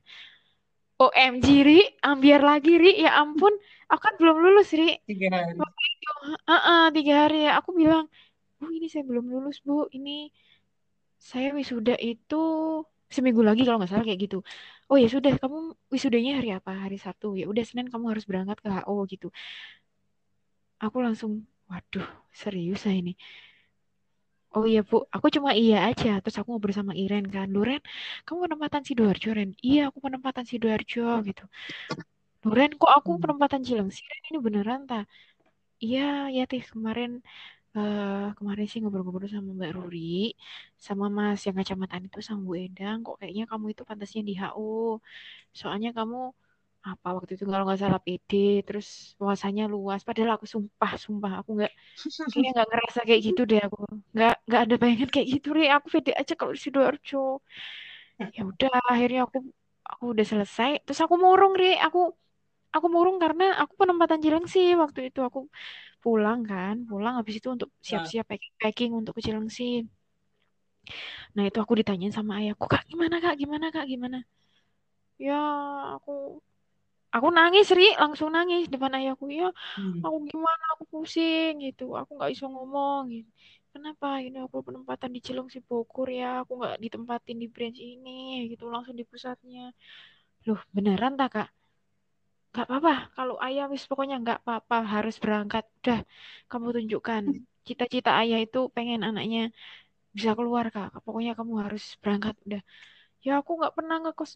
[1.01, 3.55] OMG Ri, ambiar lagi Ri, ya ampun,
[3.89, 5.01] aku kan belum lulus Ri.
[5.09, 5.57] tiga hari.
[5.63, 6.11] Waktu itu,
[6.53, 7.37] uh tiga hari.
[7.47, 8.05] Ya, aku bilang,
[8.59, 10.29] bu ini saya belum lulus bu, ini
[11.31, 12.37] saya wisuda itu
[13.17, 14.37] seminggu lagi kalau nggak salah kayak gitu.
[14.91, 15.57] Oh ya sudah, kamu
[15.95, 16.71] wisudanya hari apa?
[16.85, 17.27] Hari Sabtu.
[17.41, 19.27] Ya udah Senin kamu harus berangkat ke HO gitu.
[20.85, 21.33] Aku langsung,
[21.71, 22.07] waduh,
[22.41, 23.13] serius saya ini.
[24.57, 26.09] Oh iya Bu, aku cuma iya aja.
[26.23, 27.47] Terus aku ngobrol sama Iren kan.
[27.55, 27.81] Duren,
[28.27, 29.51] kamu penempatan Sidoarjo, Ren?
[29.67, 31.43] Iya, aku penempatan Sidoarjo gitu.
[32.45, 33.21] Duren, kok aku Hmm.
[33.23, 34.01] penempatan Cilengsi?
[34.11, 35.05] Ren, ini beneran tak?
[35.85, 36.01] Iya,
[36.37, 37.11] ya teh kemarin
[37.77, 39.99] eh kemarin sih ngobrol-ngobrol sama Mbak Ruri,
[40.87, 42.97] sama Mas yang kacamataan itu sama Bu Endang.
[43.07, 44.63] Kok kayaknya kamu itu pantasnya di HU.
[45.61, 46.17] Soalnya kamu
[46.91, 48.33] apa waktu itu kalau nggak salah PD,
[48.67, 48.87] terus
[49.23, 50.01] wawasannya luas.
[50.09, 51.73] Padahal aku sumpah, sumpah aku nggak
[52.31, 53.77] kayaknya nggak ngerasa kayak gitu deh aku
[54.15, 57.17] nggak nggak ada bayangan kayak gitu deh aku pede aja kalau di sidoarjo
[58.37, 59.37] ya udah akhirnya aku
[59.91, 61.99] aku udah selesai terus aku murung deh aku
[62.77, 65.39] aku murung karena aku penempatan Cilengsi waktu itu aku
[66.01, 69.85] pulang kan pulang habis itu untuk Nah, siap-siap packing, packing untuk ke Cilengsi
[71.37, 73.35] nah itu aku ditanyain sama ayahku kak gimana kak?
[73.39, 73.87] Gimana kak?
[73.87, 74.19] Gimana?
[75.21, 75.39] Ya
[75.95, 76.41] aku
[77.11, 79.29] aku nangis Ri langsung nangis depan ayahku.
[79.31, 80.01] Ya hmm.
[80.03, 80.65] aku gimana?
[80.75, 81.95] Aku pusing gitu.
[81.95, 83.31] Aku nggak bisa ngomong gitu.
[83.71, 84.19] Kenapa?
[84.19, 86.43] Ini aku penempatan di Cilengsi Bogor ya.
[86.43, 89.71] Aku nggak ditempatin di branch ini gitu langsung di pusatnya.
[90.49, 91.49] Loh beneran tak kak
[92.51, 95.99] nggak apa-apa kalau ayah wis pokoknya nggak apa-apa harus berangkat udah
[96.51, 97.23] kamu tunjukkan
[97.69, 99.41] cita-cita ayah itu pengen anaknya
[100.17, 102.61] bisa keluar kak pokoknya kamu harus berangkat udah
[103.27, 104.33] ya aku nggak pernah ngekos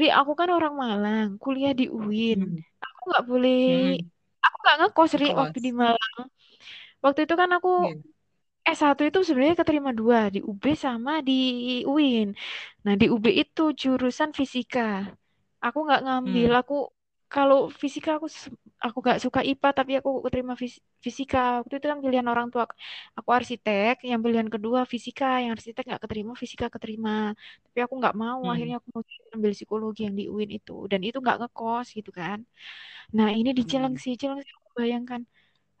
[0.00, 2.62] Ri aku kan orang Malang kuliah di UIN Hmm.
[2.86, 4.10] aku nggak boleh Hmm.
[4.44, 5.70] aku nggak ngekos Ri waktu di.
[5.82, 6.26] Malang
[7.04, 8.02] waktu itu kan aku Iya.
[8.78, 11.32] S1 itu sebenarnya keterima dua di UB sama di
[11.90, 12.28] UIN
[12.84, 14.80] nah di UB itu jurusan fisika
[15.64, 16.62] aku nggak ngambil Hmm.
[16.62, 16.74] aku
[17.34, 18.26] kalau fisika aku
[18.84, 21.38] aku nggak suka IPA tapi aku keterima fis- fisika.
[21.60, 22.62] Waktu itu kan pilihan orang tua
[23.18, 23.30] aku.
[23.38, 27.10] Arsitek yang pilihan kedua fisika yang arsitek nggak keterima fisika keterima.
[27.64, 28.52] Tapi aku nggak mau Hmm.
[28.52, 29.02] akhirnya aku mau
[29.36, 30.72] ambil psikologi yang di UIN itu.
[30.90, 32.38] Dan itu nggak ngekos gitu kan.
[33.16, 33.68] Nah ini di Hmm.
[33.70, 35.20] Cilengsi Cilengsi aku bayangkan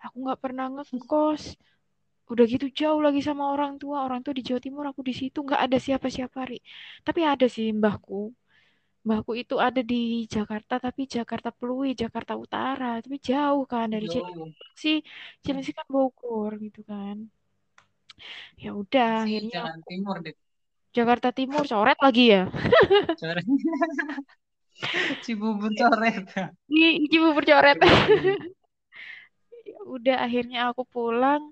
[0.04, 1.42] aku nggak pernah ngekos.
[2.32, 3.96] Udah gitu jauh lagi sama orang tua.
[4.06, 5.38] Orang tua di Jawa Timur aku di situ.
[5.46, 6.56] Nggak ada siapa-siapa Ri.
[7.06, 8.14] Tapi ada sih mbahku
[9.02, 14.06] mbahku itu ada di Jakarta tapi Jakarta Pluit Jakarta Utara tapi jauh kan dari.
[14.06, 15.02] Cilengsi
[15.42, 17.16] Cilengsi kan Bogor gitu kan
[18.62, 20.34] ya udah Si akhirnya Jalan aku Timur deh.
[20.92, 22.42] Jakarta Timur coret lagi ya
[23.20, 23.46] Coret.
[25.24, 26.26] Cibubur coret.
[27.10, 27.78] Cibubur coret
[29.70, 31.42] ya udah akhirnya aku pulang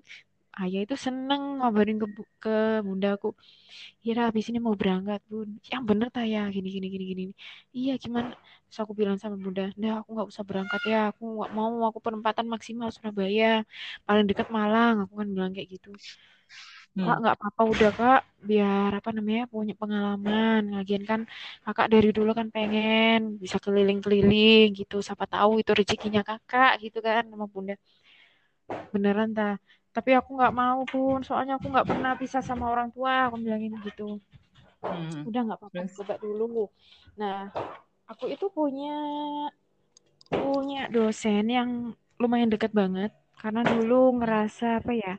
[0.61, 2.49] ayah itu seneng ngabarin ke, bu- ke
[2.87, 3.27] bundaku
[4.07, 5.49] Ira habis ini mau berangkat bun.
[5.71, 7.23] Yang bener tak ya gini gini gini gini
[7.77, 8.29] iya gimana
[8.67, 11.99] terus aku bilang sama bunda nah aku nggak usah berangkat ya aku nggak mau aku
[12.05, 13.45] penempatan maksimal Surabaya
[14.07, 15.89] paling dekat Malang aku kan bilang kayak gitu.
[17.01, 17.21] Kak Hmm.
[17.21, 21.21] nggak apa-apa udah kak biar apa namanya punya pengalaman lagian kan
[21.65, 27.23] kakak dari dulu kan pengen bisa keliling-keliling gitu siapa tahu itu rezekinya kakak gitu kan
[27.31, 27.73] sama bunda.
[28.93, 29.43] Beneran ta
[29.91, 33.27] tapi aku nggak mau pun soalnya aku nggak pernah pisah sama orang tua.
[33.27, 34.19] Aku bilangin gitu.
[34.81, 35.29] Hmm.
[35.29, 35.85] udah nggak apa-apa.
[36.01, 36.71] Coba dulu.
[37.19, 37.51] Nah
[38.07, 38.97] aku itu punya
[40.31, 41.69] punya dosen yang
[42.17, 43.11] lumayan dekat banget.
[43.35, 45.17] Karena dulu ngerasa apa ya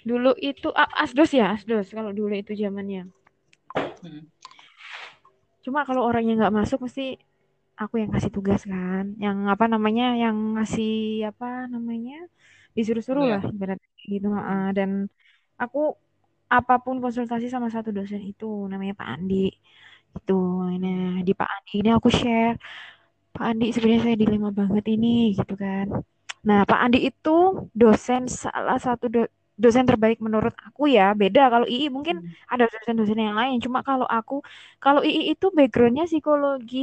[0.00, 1.94] dulu itu ah, asdos ya asdos.
[1.94, 3.08] Kalau dulu itu zamannya.
[4.04, 4.28] Hmm.
[5.64, 7.16] cuma kalau orangnya nggak masuk mesti
[7.78, 9.14] aku yang kasih tugas kan.
[9.22, 12.26] Yang apa namanya yang ngasih apa namanya
[12.78, 13.54] disuruh-suruh lah Tugas.
[13.54, 14.90] ibaratnya gitu ah, dan
[15.62, 15.78] aku
[16.56, 19.34] apa pun konsultasi sama satu dosen itu namanya Pak Andi
[20.16, 20.32] itu
[20.82, 22.54] nah di Pak Andi ini aku share
[23.34, 25.08] Pak Andi sebenarnya saya dilema banget ini
[25.38, 25.86] gitu kan
[26.48, 27.30] nah Pak Andi itu
[27.80, 29.30] dosen salah satu do-
[29.62, 32.34] dosen terbaik menurut aku ya beda kalau II mungkin Hmm.
[32.52, 34.34] ada dosen-dosen yang lain cuma kalau aku
[34.84, 36.78] kalau II itu backgroundnya psikologi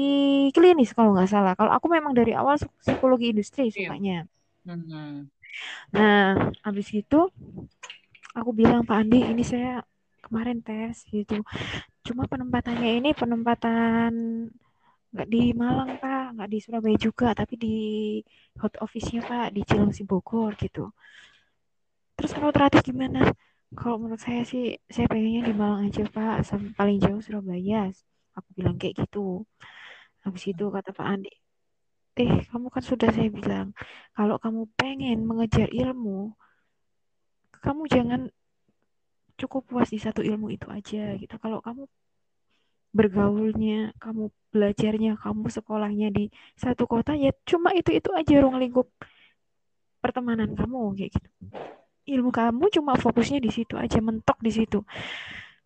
[0.56, 3.92] klinis kalau nggak salah kalau aku memang dari awal psikologi industri Iya.
[3.92, 4.14] sukanya
[4.66, 5.30] Hmm.
[5.96, 7.20] Nah habis itu
[8.38, 9.84] aku bilang Pak Andi ini saya
[10.24, 11.44] kemarin tes gitu.
[12.08, 14.12] Cuma penempatannya ini penempatan
[15.12, 17.76] nggak di Malang Pak nggak di Surabaya juga tapi di
[18.62, 20.88] hot office-nya Pak di Cilengsi Bogor gitu.
[22.16, 23.20] Terus kalau terakhir gimana?
[23.76, 26.36] Kalau menurut saya sih saya pengennya di Malang aja Pak
[26.80, 27.92] paling jauh Surabaya.
[28.38, 29.44] Aku bilang kayak gitu.
[30.24, 31.41] Habis itu kata Pak Andi
[32.22, 33.74] eh kamu kan sudah saya bilang
[34.14, 36.38] kalau kamu pengen mengejar ilmu
[37.62, 38.22] kamu jangan
[39.42, 41.36] cukup puas di satu ilmu itu aja gitu.
[41.42, 41.90] Kalau kamu
[42.92, 46.28] bergaulnya kamu belajarnya kamu sekolahnya di
[46.60, 48.92] satu kota ya cuma itu itu aja ruang lingkup
[50.04, 51.30] pertemanan kamu kayak gitu.
[52.02, 54.84] Ilmu kamu cuma fokusnya di situ aja mentok di situ.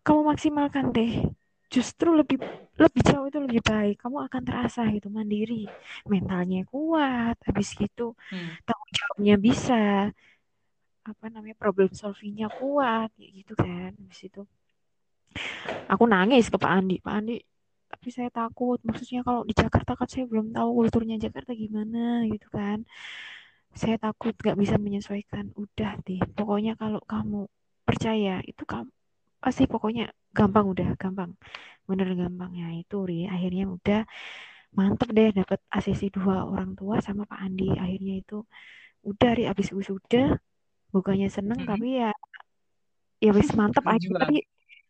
[0.06, 1.26] Kamu maksimalkan deh
[1.74, 2.38] justru lebih
[2.82, 3.94] lebih jauh itu lebih baik.
[4.02, 5.66] Kamu akan terasa gitu mandiri.
[6.12, 8.50] Mentalnya kuat habis gitu Hmm.
[8.66, 9.74] tanggung jawabnya bisa.
[11.10, 14.42] Apa namanya problem solvingnya kuat gitu kan habis itu.
[15.92, 16.96] Aku nangis ke Pak Andi.
[17.04, 17.36] Pak Andi
[17.92, 18.78] tapi saya takut.
[18.86, 22.78] Maksudnya kalau di Jakarta kan saya belum tahu kulturnya Jakarta gimana gitu kan.
[23.80, 25.44] Saya takut nggak bisa menyesuaikan.
[25.62, 26.20] Udah deh.
[26.36, 27.40] Pokoknya kalau kamu
[27.86, 28.90] percaya itu kamu
[29.42, 31.30] pasti pokoknya gampang udah gampang.
[31.88, 32.50] Bener gampang.
[32.52, 33.24] Ya itu Ri.
[33.34, 34.00] Akhirnya udah
[34.76, 37.72] mantep deh dapat asesi dua orang tua sama Pak Andi.
[37.84, 38.44] Akhirnya itu
[39.08, 39.42] udah Ri.
[39.48, 40.36] Abis wisuda
[40.94, 42.10] bukannya seneng tapi ya
[43.24, 43.82] ya wis mantep.
[43.88, 44.20] Aja Berjuang.
[44.20, 44.36] tapi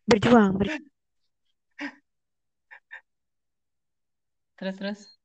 [0.07, 0.85] berjuang ber-
[4.57, 5.16] Terus terus.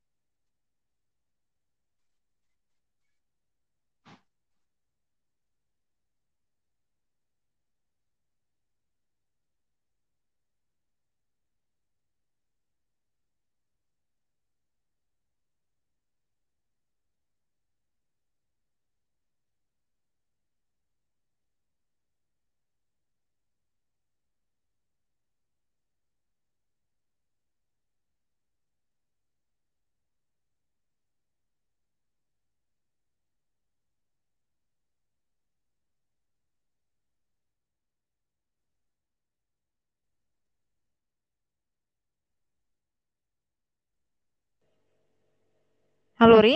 [46.22, 46.54] Halo Ri?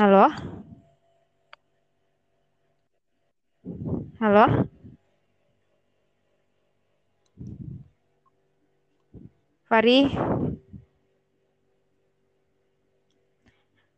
[0.00, 0.32] Halo?
[4.16, 4.44] Halo?
[9.68, 10.08] Fari?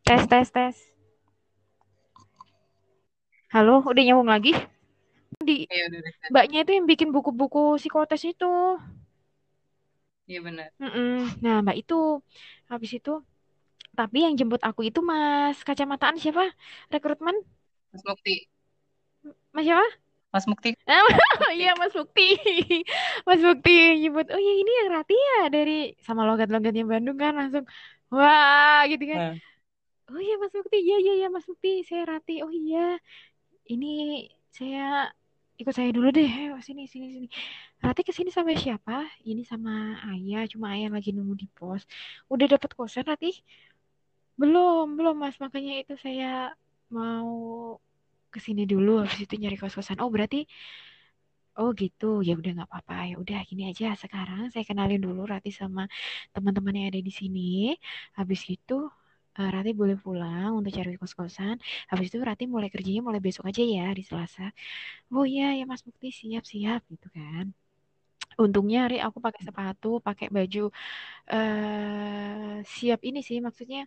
[0.03, 0.75] Tes tes tes.
[3.55, 4.59] Halo udah nyambung lagi?
[5.38, 6.12] Di Iya udah udah.
[6.35, 8.51] mbaknya itu yang bikin buku-buku psikotes itu
[10.29, 10.71] Iya benar.
[10.83, 11.09] Mm-mm.
[11.45, 11.95] Nah, Mbak itu
[12.71, 13.11] habis itu
[13.99, 16.45] tapi yang jemput aku itu Mas kacamataan siapa?
[16.95, 17.37] Rekrutmen?
[17.93, 18.49] Mas Mukti.
[19.53, 19.99] Mas siapa?
[20.33, 20.75] Mas Mukti.
[21.49, 22.23] Oh iya Mas Bukti.
[23.27, 23.71] Mas Bukti
[24.03, 24.27] jemput.
[24.35, 25.73] Oh iya ini yang Rati ya dari
[26.07, 27.64] sama logat-logatnya Bandung kan langsung
[28.14, 29.21] wah gitu kan.
[29.21, 29.38] Nah,
[30.11, 30.77] Oh iya Mas Bukti.
[30.87, 31.69] Iya iya iya Mas Bukti.
[31.88, 32.33] Saya Rati.
[32.45, 32.79] Oh iya.
[33.73, 33.87] Ini
[34.57, 34.81] saya
[35.61, 36.31] ikut saya dulu deh.
[36.40, 37.27] Ayo sini sini sini.
[37.85, 38.94] Rati ke sini sama siapa?
[39.31, 39.73] Ini sama
[40.11, 40.42] Ayah.
[40.53, 41.83] Cuma Ayah lagi nunggu di pos.
[42.33, 43.31] Udah dapat kosan Rati?
[44.40, 45.37] Belum, belum Mas.
[45.42, 46.55] Makanya itu saya
[46.97, 47.29] mau
[48.33, 49.03] ke sini dulu.
[49.03, 49.99] Habis itu nyari kos-kosan.
[50.03, 50.47] Oh berarti
[51.59, 52.94] Oh gitu, ya udah nggak apa-apa.
[53.11, 53.87] Ya udah gini aja.
[54.03, 55.83] Sekarang saya kenalin dulu Rati sama
[56.35, 57.75] teman-teman yang ada di sini.
[58.18, 58.75] Habis itu
[59.38, 61.57] eh, Rati boleh pulang untuk cari kos-kosan.
[61.90, 64.42] Habis itu Rati mulai kerjanya mulai besok aja ya di Selasa.
[65.14, 67.44] Oh iya ya Mas Mukti siap-siap gitu kan.
[68.44, 70.61] Untungnya Ri aku pakai sepatu, pakai baju
[71.33, 73.81] eh siap ini sih maksudnya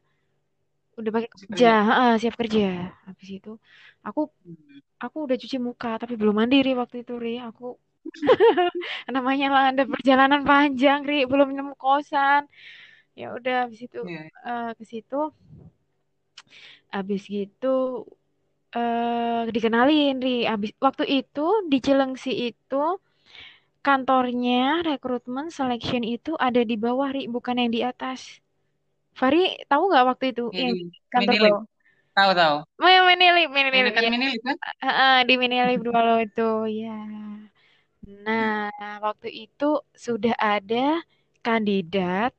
[0.99, 2.61] udah pakai kerja, heeh, siap kerja.
[3.07, 3.49] Habis itu
[4.07, 4.79] aku Hmm.
[5.03, 7.31] aku udah cuci muka tapi belum mandiri waktu itu Ri.
[7.49, 7.63] Aku
[9.15, 12.43] namanya lah ada perjalanan panjang Ri, belum nemu kosan.
[13.21, 14.31] Ya udah habis itu Iya.
[14.47, 15.15] eh, ke situ
[16.93, 17.67] habis gitu
[18.77, 20.31] eh dikenalin Ri.
[20.51, 22.75] Habis waktu itu di Cilengsi itu
[23.85, 24.57] kantornya
[24.87, 28.19] rekrutmen selection itu ada di bawah Ri, bukan yang di atas.
[29.19, 29.37] Fari
[29.71, 30.75] tahu nggak waktu itu Iya yang
[31.13, 31.43] kantor Minilip.
[31.43, 31.63] bawah?
[32.15, 32.57] Tahu tahu.
[32.81, 34.11] Oh, yang Minilip, Minilip, ya.
[34.13, 34.57] Minilip kan?
[34.83, 36.41] Heeh, di Minilip dua lo itu,
[36.81, 36.89] ya.
[38.25, 38.69] Nah,
[39.05, 39.65] waktu itu
[40.05, 41.01] sudah ada
[41.45, 42.31] kandidat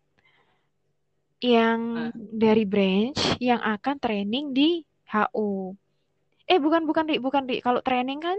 [1.43, 5.75] yang Nah, dari branch yang akan training di HU.
[6.51, 7.57] Eh, bukan, bukan, Ri, bukan, Ri.
[7.67, 8.39] Kalau training kan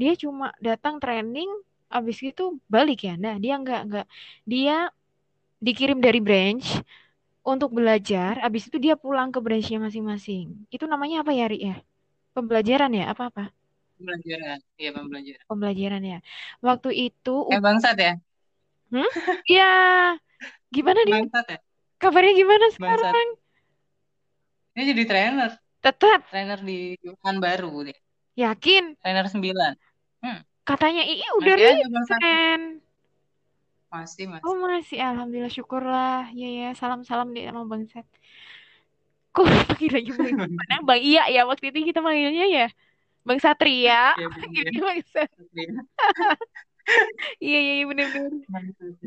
[0.00, 1.48] dia cuma datang training,
[1.94, 2.42] habis itu
[2.74, 3.14] balik ya.
[3.24, 4.06] Nah, dia nggak, nggak.
[4.52, 4.74] Dia
[5.66, 6.66] dikirim dari branch
[7.46, 10.46] untuk belajar, habis itu dia pulang ke branchnya masing-masing.
[10.74, 11.76] Itu namanya apa ya, Ri ya?
[12.36, 13.04] Pembelajaran ya?
[13.14, 13.44] Apa-apa?
[13.96, 14.58] pembelajaran.
[14.80, 15.46] Iya pembelajaran.
[15.48, 16.18] Pembelajaran ya.
[16.66, 18.10] Waktu itu, Eh bangsat ya?
[18.90, 19.10] hmm?
[19.48, 20.20] Ya,
[20.74, 21.20] gimana dia?
[21.20, 21.58] Bangsat ya?
[22.00, 22.80] Kabarnya gimana Bangsat.
[22.80, 23.28] sekarang?
[24.74, 25.50] Dia jadi trainer.
[25.80, 27.98] Tetap Trainer di Jurusan baru dia.
[28.36, 28.96] yakin?
[29.00, 29.76] Trainer 9.
[30.24, 30.38] Hmm.
[30.64, 32.20] Katanya Ii udah bangsat.
[32.20, 32.60] resign.
[33.90, 34.44] Masih masih.
[34.46, 36.30] Oh masih, alhamdulillah syukurlah.
[36.30, 38.06] Ya ya, salam-salam di sama Bang Sat.
[39.30, 42.66] kok panggilannya bang mana bang iya ya waktu itu kita manggilnya ya
[43.22, 45.70] bang Satria ya bang Satria Satria
[47.44, 48.20] iya iya iya, Satria.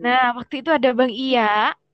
[0.04, 1.42] nah waktu itu ada bang Iya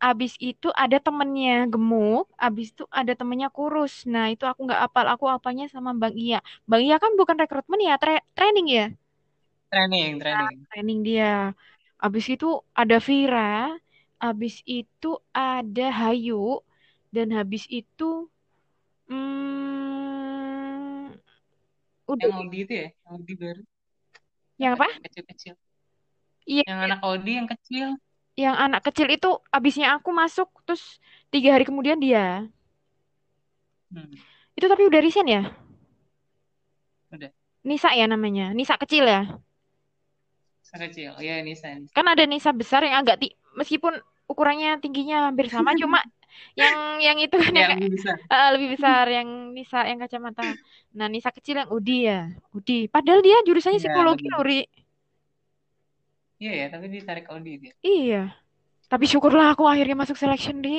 [0.08, 3.94] abis itu ada temennya gemuk abis itu ada temennya kurus.
[4.14, 6.38] Nah itu aku nggak apal aku apanya sama bang Iya.
[6.70, 8.84] Bang Iya kan bukan rekrutmen ya tra- training ya?
[9.72, 10.66] Training training.
[10.70, 11.54] training dia.
[12.06, 12.48] Abis itu
[12.82, 13.76] ada Vira
[14.20, 16.60] abis itu ada Hayu
[17.16, 18.28] dan habis itu
[19.10, 21.08] hmm,
[22.12, 22.28] udah.
[22.30, 22.38] yang.
[22.40, 23.62] Audi itu ya yang Audi baru.
[24.60, 24.88] Yang apa?
[25.04, 25.54] Kecil-kecil
[26.50, 27.88] iya yang anak Audi yang kecil.
[28.34, 30.98] Yang anak kecil itu abisnya aku masuk terus
[31.30, 32.50] tiga hari kemudian dia.
[33.94, 34.10] Hmm,
[34.58, 35.44] itu tapi udah resign ya?
[37.14, 37.30] Udah.
[37.62, 38.50] Nisa ya namanya.
[38.58, 39.30] Nisa kecil ya?
[40.66, 41.94] Sekecil ya Nisa Nisa.
[41.94, 43.98] Kan ada Nisa besar yang agak ti meskipun
[44.30, 46.02] ukurannya tingginya hampir sama cuma
[46.60, 48.16] yang yang itu kan ya yang lebih besar.
[48.34, 50.46] eh, lebih besar yang Nisa yang kacamata.
[50.94, 52.30] Nah Nisa kecil yang Udi ya.
[52.54, 52.86] Udi.
[52.88, 54.60] Padahal dia jurusannya ya psikologi benar loh Ri
[56.42, 57.74] iya ya tapi ditarik Audi dia.
[57.88, 58.16] Iya.
[58.92, 60.70] Tapi syukurlah aku akhirnya masuk selection di.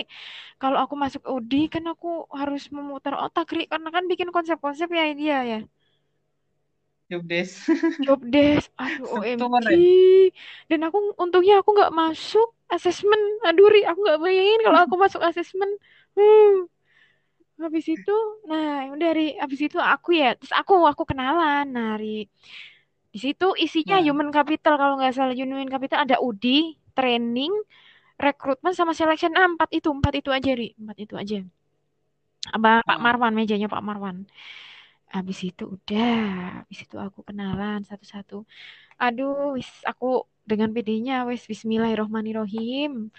[0.62, 2.08] Kalau aku masuk Udi kan aku
[2.40, 5.58] harus memutar otak Ri karena kan bikin konsep-konsep ya dia ya.
[7.10, 7.66] Job desk.
[8.04, 8.70] Job desk.
[8.78, 9.76] Aduh OMG ya
[10.70, 15.20] dan aku untungnya aku nggak masuk asesmen aduh Ri aku nggak bayangin kalau aku masuk
[15.28, 15.70] asesmen
[16.16, 16.70] hmm.
[17.60, 18.12] Habis itu
[18.48, 19.22] nah udah Ri.
[19.42, 21.64] Habis itu aku ya terus aku aku kenalan.
[21.76, 22.24] Nah Ri
[23.12, 25.34] di situ isinya nah human capital kalau nggak salah.
[25.34, 27.52] Human capital ada UDI training
[28.24, 29.32] rekrutmen sama selection.
[29.38, 30.68] Ah, empat itu empat itu aja Ri.
[30.78, 31.38] Empat itu aja.
[32.54, 33.02] Abang Pak oh.
[33.04, 34.16] Marwan mejanya Pak Marwan.
[35.14, 36.10] Habis itu udah
[36.62, 38.34] habis itu aku kenalan satu-satu.
[39.02, 40.06] Aduh, wis aku
[40.50, 43.10] dengan pedenya wis Bismillahirrohmanirrohim.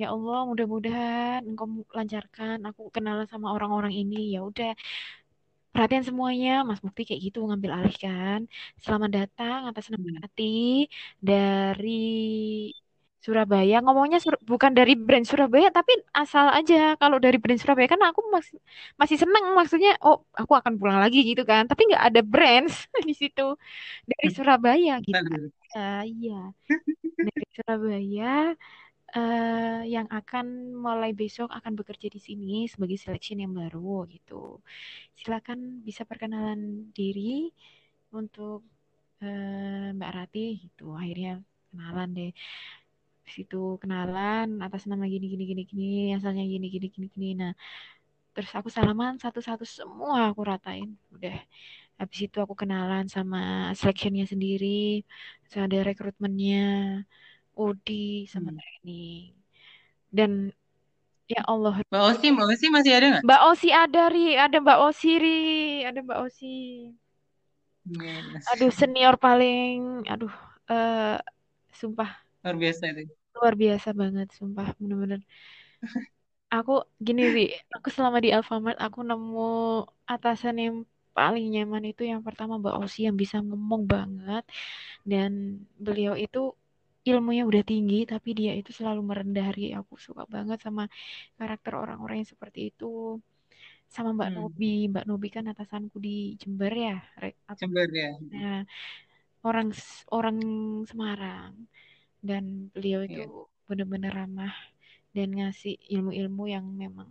[0.00, 1.66] Ya Allah, mudah-mudahan engkau
[1.98, 2.58] lancarkan.
[2.68, 4.16] Aku kenalan sama orang-orang ini.
[4.34, 4.72] Ya udah,
[5.72, 6.50] perhatian semuanya.
[6.68, 8.40] Mas Mukti kayak gitu ngambil alih kan.
[8.82, 10.16] Selamat datang atas nama hmm.
[10.22, 10.44] hati
[11.28, 11.88] dari
[13.24, 13.74] Surabaya.
[13.84, 16.74] Ngomongnya Sur- bukan dari brand Surabaya, tapi asal aja.
[17.00, 18.56] Kalau dari brand Surabaya kan aku masih
[19.00, 19.44] masih seneng.
[19.58, 21.62] Maksudnya, oh aku akan pulang lagi gitu kan.
[21.70, 22.66] Tapi nggak ada brand
[23.08, 23.42] di situ
[24.10, 25.24] dari Surabaya gitu.
[25.74, 26.32] Ah, iya,
[27.26, 28.24] dari Surabaya
[29.16, 30.46] eh, yang akan
[30.84, 34.34] mulai besok akan bekerja di sini sebagai selection yang baru gitu.
[35.18, 36.60] Silakan bisa perkenalan
[36.98, 37.50] diri
[38.18, 38.60] untuk
[39.24, 40.84] eh, Mbak Rati gitu.
[41.00, 41.30] Akhirnya
[41.70, 42.30] kenalan deh.
[43.34, 47.28] Situ kenalan atas nama gini gini gini gini, asalnya gini gini gini gini.
[47.40, 47.52] Nah,
[48.34, 50.88] terus aku salaman satu-satu semua aku ratain.
[51.16, 51.36] Udah.
[52.00, 53.38] Habis itu aku kenalan sama
[53.78, 54.66] selectionnya sendiri,
[55.42, 56.58] terus ada rekrutmennya,
[57.66, 58.58] Udi sama Hmm.
[58.60, 59.24] training.
[60.16, 60.30] Dan
[61.32, 64.78] ya Allah, Mbak Osi Mbak Osi masih ada nggak Mbak Osi ada Ri, ada Mbak
[64.88, 65.38] Osi Ri,
[65.88, 66.46] ada Mbak Osi.
[67.88, 68.44] Yes.
[68.52, 70.32] Aduh senior paling, aduh,
[70.70, 71.16] eh
[71.80, 72.10] sumpah
[72.42, 75.20] luar biasa itu luar biasa banget, sumpah bener-bener.
[76.54, 76.72] Aku
[77.06, 77.40] gini Ri,
[77.76, 79.40] aku selama di Alfamart aku nemu
[80.12, 80.76] atasan yang
[81.16, 84.42] paling nyaman itu yang pertama Mbak Osi yang bisa ngomong banget
[85.10, 85.30] dan
[85.84, 86.38] beliau itu
[87.00, 90.84] ilmunya udah tinggi tapi dia itu selalu merendahi aku suka banget sama
[91.40, 93.20] karakter orang-orang yang seperti itu.
[93.90, 94.36] Sama Mbak hmm.
[94.36, 94.74] Nobi.
[94.92, 96.98] Mbak Nobi kan atasanku di Jember ya
[97.50, 98.10] apa Jember ya.
[98.30, 98.60] nah,
[99.46, 99.72] orang
[100.12, 100.38] orang
[100.86, 101.52] Semarang.
[102.20, 103.48] Dan beliau itu Iya.
[103.64, 104.52] benar-benar ramah
[105.10, 107.08] dan ngasih ilmu-ilmu yang memang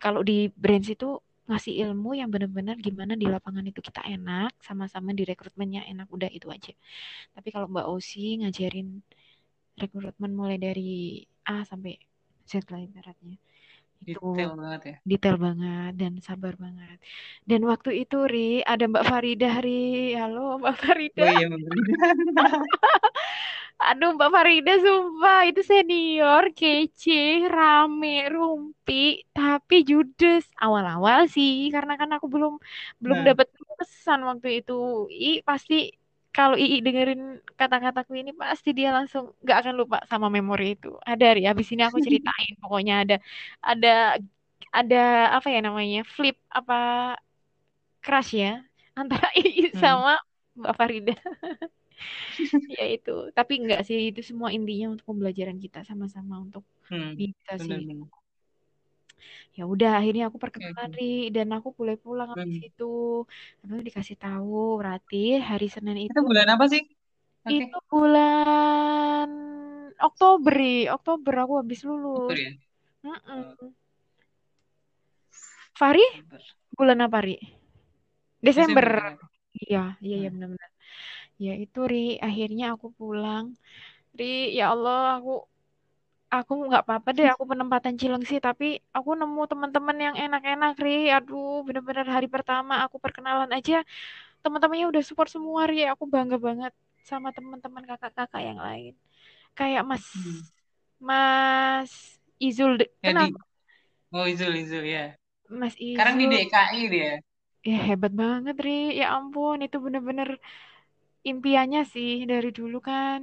[0.00, 1.20] kalau di branch itu
[1.50, 6.30] ngasih ilmu yang benar-benar gimana di lapangan itu kita enak sama-sama di rekrutmennya enak udah
[6.30, 6.70] itu aja.
[7.34, 9.02] Tapi kalau Mbak Osi ngajarin
[9.74, 11.98] rekrutmen mulai dari A sampai
[12.46, 13.34] Z lah ibaratnya.
[14.00, 14.96] Itu detail banget ya.
[15.04, 16.96] detail banget dan sabar banget.
[17.44, 20.14] Dan waktu itu Ri ada Mbak Faridah Ri.
[20.16, 21.92] Halo Mbak Faridah oh iya Mbak Frida
[23.88, 27.12] Aduh Mbak Farida sumpah itu senior, kece,
[27.54, 28.94] rame, rumpi,
[29.36, 32.52] tapi judes awal-awal sih karena kan aku belum
[33.02, 33.46] belum nah dapat
[33.80, 34.72] pesan waktu itu.
[35.08, 35.74] I pasti
[36.36, 37.20] kalau Ii dengerin
[37.58, 40.88] kata-kataku ini pasti dia langsung gak akan lupa sama memori itu.
[41.10, 43.14] Ada Ri, habis ini aku ceritain pokoknya ada
[43.70, 43.88] ada
[44.78, 44.96] ada
[45.36, 46.74] apa ya namanya flip apa
[48.04, 48.60] crush ya
[49.00, 49.80] antara Ii hmm.
[49.80, 50.12] sama
[50.58, 51.14] Mbak Farida
[52.78, 53.10] ya itu.
[53.36, 57.14] Tapi enggak sih itu semua intinya untuk pembelajaran kita sama-sama untuk Hmm.
[57.20, 57.80] bisa sih.
[59.56, 61.04] ya udah akhirnya aku perkenalan Ri,
[61.36, 62.68] dan aku boleh pulang habis hmm.
[62.70, 62.84] itu.
[63.66, 65.16] Lalu dikasih tahu berarti
[65.50, 66.82] hari Senin itu itu bulan apa sih?
[67.46, 69.28] Oke itu bulan
[70.08, 70.74] Oktober Ri.
[70.96, 72.16] Oktober aku habis lulus.
[72.16, 72.50] Oktober ya?
[73.04, 73.42] Mm-mm.
[73.56, 73.72] Oh,
[75.78, 76.04] Fahri?
[76.76, 77.36] Bulan apa Ri?
[78.46, 78.88] Desember,
[79.64, 80.32] iya iya Hmm.
[80.34, 80.70] benar-benar.
[80.70, 81.19] ya
[81.64, 81.98] itu Ri.
[82.26, 83.44] Akhirnya aku pulang.
[84.18, 84.24] Ri
[84.58, 85.30] ya Allah aku
[86.34, 87.26] aku nggak apa-apa deh.
[87.34, 88.64] Aku penempatan Cilengsi tapi
[88.96, 90.90] aku nemu teman-teman yang enak-enak Ri.
[91.16, 93.74] Aduh bener-bener hari pertama aku perkenalan aja.
[94.44, 95.76] Teman-temannya udah support semua Ri.
[95.92, 96.72] Aku bangga banget
[97.10, 98.94] sama teman-teman kakak-kakak yang lain.
[99.58, 100.40] Kayak Mas Hmm.
[101.08, 101.92] Mas
[102.48, 103.26] Izul de- Ya kenal di
[104.14, 105.06] Oh Izul Izul ya.
[105.58, 106.32] Mas Sekarang di Izul.
[106.32, 107.12] DKI dia.
[107.70, 108.70] ya hebat banget Ri.
[109.00, 110.28] Ya ampun itu bener-bener
[111.30, 113.20] impiannya sih dari dulu kan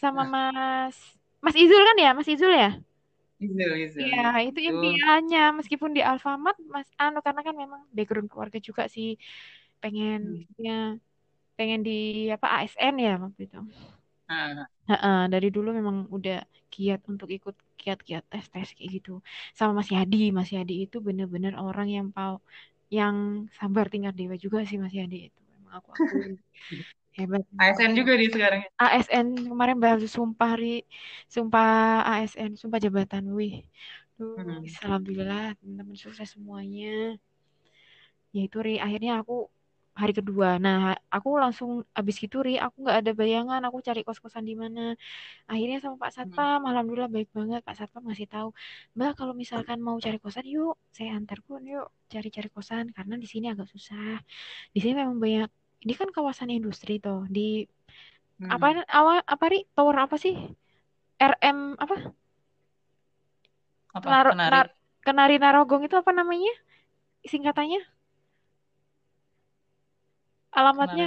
[0.00, 0.96] sama Nah, Mas
[1.44, 2.68] Mas Izul kan ya Mas Izul ya
[3.44, 4.26] Izul Izul Iya, ya.
[4.46, 9.08] itu impiannya meskipun di Alfamart Mas Anu karena kan memang background keluarga juga sih
[9.82, 10.42] pengen Hmm.
[10.66, 10.72] ya
[11.58, 11.92] pengen di
[12.36, 13.58] apa ASN ya waktu itu.
[14.28, 16.38] Ah, Heeh, dari dulu memang udah
[16.74, 19.10] giat untuk ikut giat-giat tes-tes kayak gitu.
[19.58, 22.34] Sama Mas Yadi, Mas Yadi itu bener-bener orang yang pau
[22.98, 23.16] yang
[23.58, 25.42] sabar tingkat dewa juga sih Mas Yadi itu.
[25.78, 26.32] Aku akuin
[27.18, 27.42] hebat.
[27.60, 28.60] ASN juga dia sekarang.
[28.64, 28.70] ya?
[28.84, 30.84] ASN kemarin baru sumpah Ri,
[31.34, 31.68] sumpah
[32.10, 33.54] ASN, sumpah jabatan, wih.
[34.16, 34.64] Duh, Hmm.
[34.84, 37.16] alhamdulillah teman-teman sukses semuanya.
[38.34, 39.34] Ya itu Ri, akhirnya aku
[40.00, 40.48] hari kedua.
[40.64, 44.80] Nah, aku langsung abis gitu Ri, aku nggak ada bayangan aku cari kos-kosan di mana.
[45.52, 46.16] Akhirnya sama Pak Hmm.
[46.16, 48.48] Satpam, alhamdulillah baik banget Pak Satpam ngasih tahu,
[48.96, 53.28] Mbak kalau misalkan mau cari kosan yuk, saya antar pun yuk cari-cari kosan karena di
[53.32, 54.20] sini agak susah.
[54.74, 55.50] Di sini memang banyak
[55.86, 57.40] ini kan kawasan industri toh di
[58.54, 58.80] apa Hmm.
[58.98, 59.58] awal apa ri?
[59.76, 60.34] Tower apa sih?
[61.30, 61.94] RM apa?
[63.98, 64.10] Apa?
[64.10, 64.46] Naro, Kenari.
[64.52, 64.66] nar,
[65.06, 66.52] kenari narogong itu apa namanya?
[67.32, 67.80] Singkatannya?
[70.78, 71.04] Kenari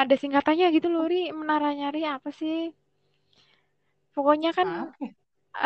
[0.00, 1.20] ada singkatannya gitu loh ri.
[1.38, 2.56] Menara nyari apa sih?
[4.14, 5.06] Pokoknya kan Apa?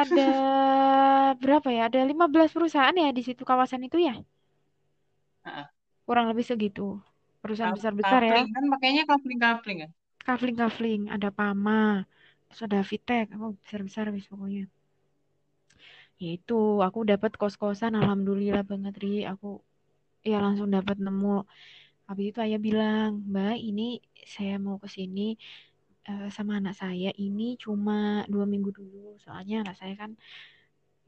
[0.02, 0.22] ada
[1.42, 1.80] berapa ya?
[1.88, 4.14] Ada 15 perusahaan ya di situ kawasan itu ya?
[6.06, 6.82] Kurang lebih segitu
[7.42, 8.38] perusahaan besar-besar ya.
[8.54, 9.90] Kan pakainya kapling-kapling kan.
[10.26, 12.04] kafling-kafling ada Pama
[12.48, 13.26] terus ada Vitek.
[13.42, 14.64] Oh besar-besar wis pokoknya.
[16.22, 16.54] Ya itu
[16.86, 19.08] aku dapat kos-kosan alhamdulillah banget ri.
[19.32, 19.46] Aku
[20.30, 21.46] ya langsung dapat nemu.
[22.08, 23.82] Habis itu ayah bilang mbak ini
[24.34, 25.20] saya mau ke sini
[26.10, 27.08] eh, sama anak saya.
[27.26, 29.16] Ini cuma dua minggu dulu.
[29.24, 30.10] Soalnya anak saya kan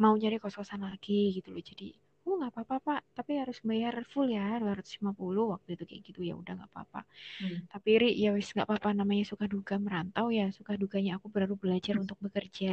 [0.03, 1.62] mau cari kos-kosan lagi gitu loh.
[1.70, 1.85] Jadi
[2.31, 6.35] oh nggak apa-apa pak tapi harus bayar full ya 250 waktu itu kayak gitu ya
[6.41, 6.99] udah nggak apa-apa
[7.41, 7.70] Hmm.
[7.72, 11.55] tapi ri ya wis nggak apa-apa namanya suka duka merantau ya suka dukanya aku baru
[11.62, 12.68] belajar untuk bekerja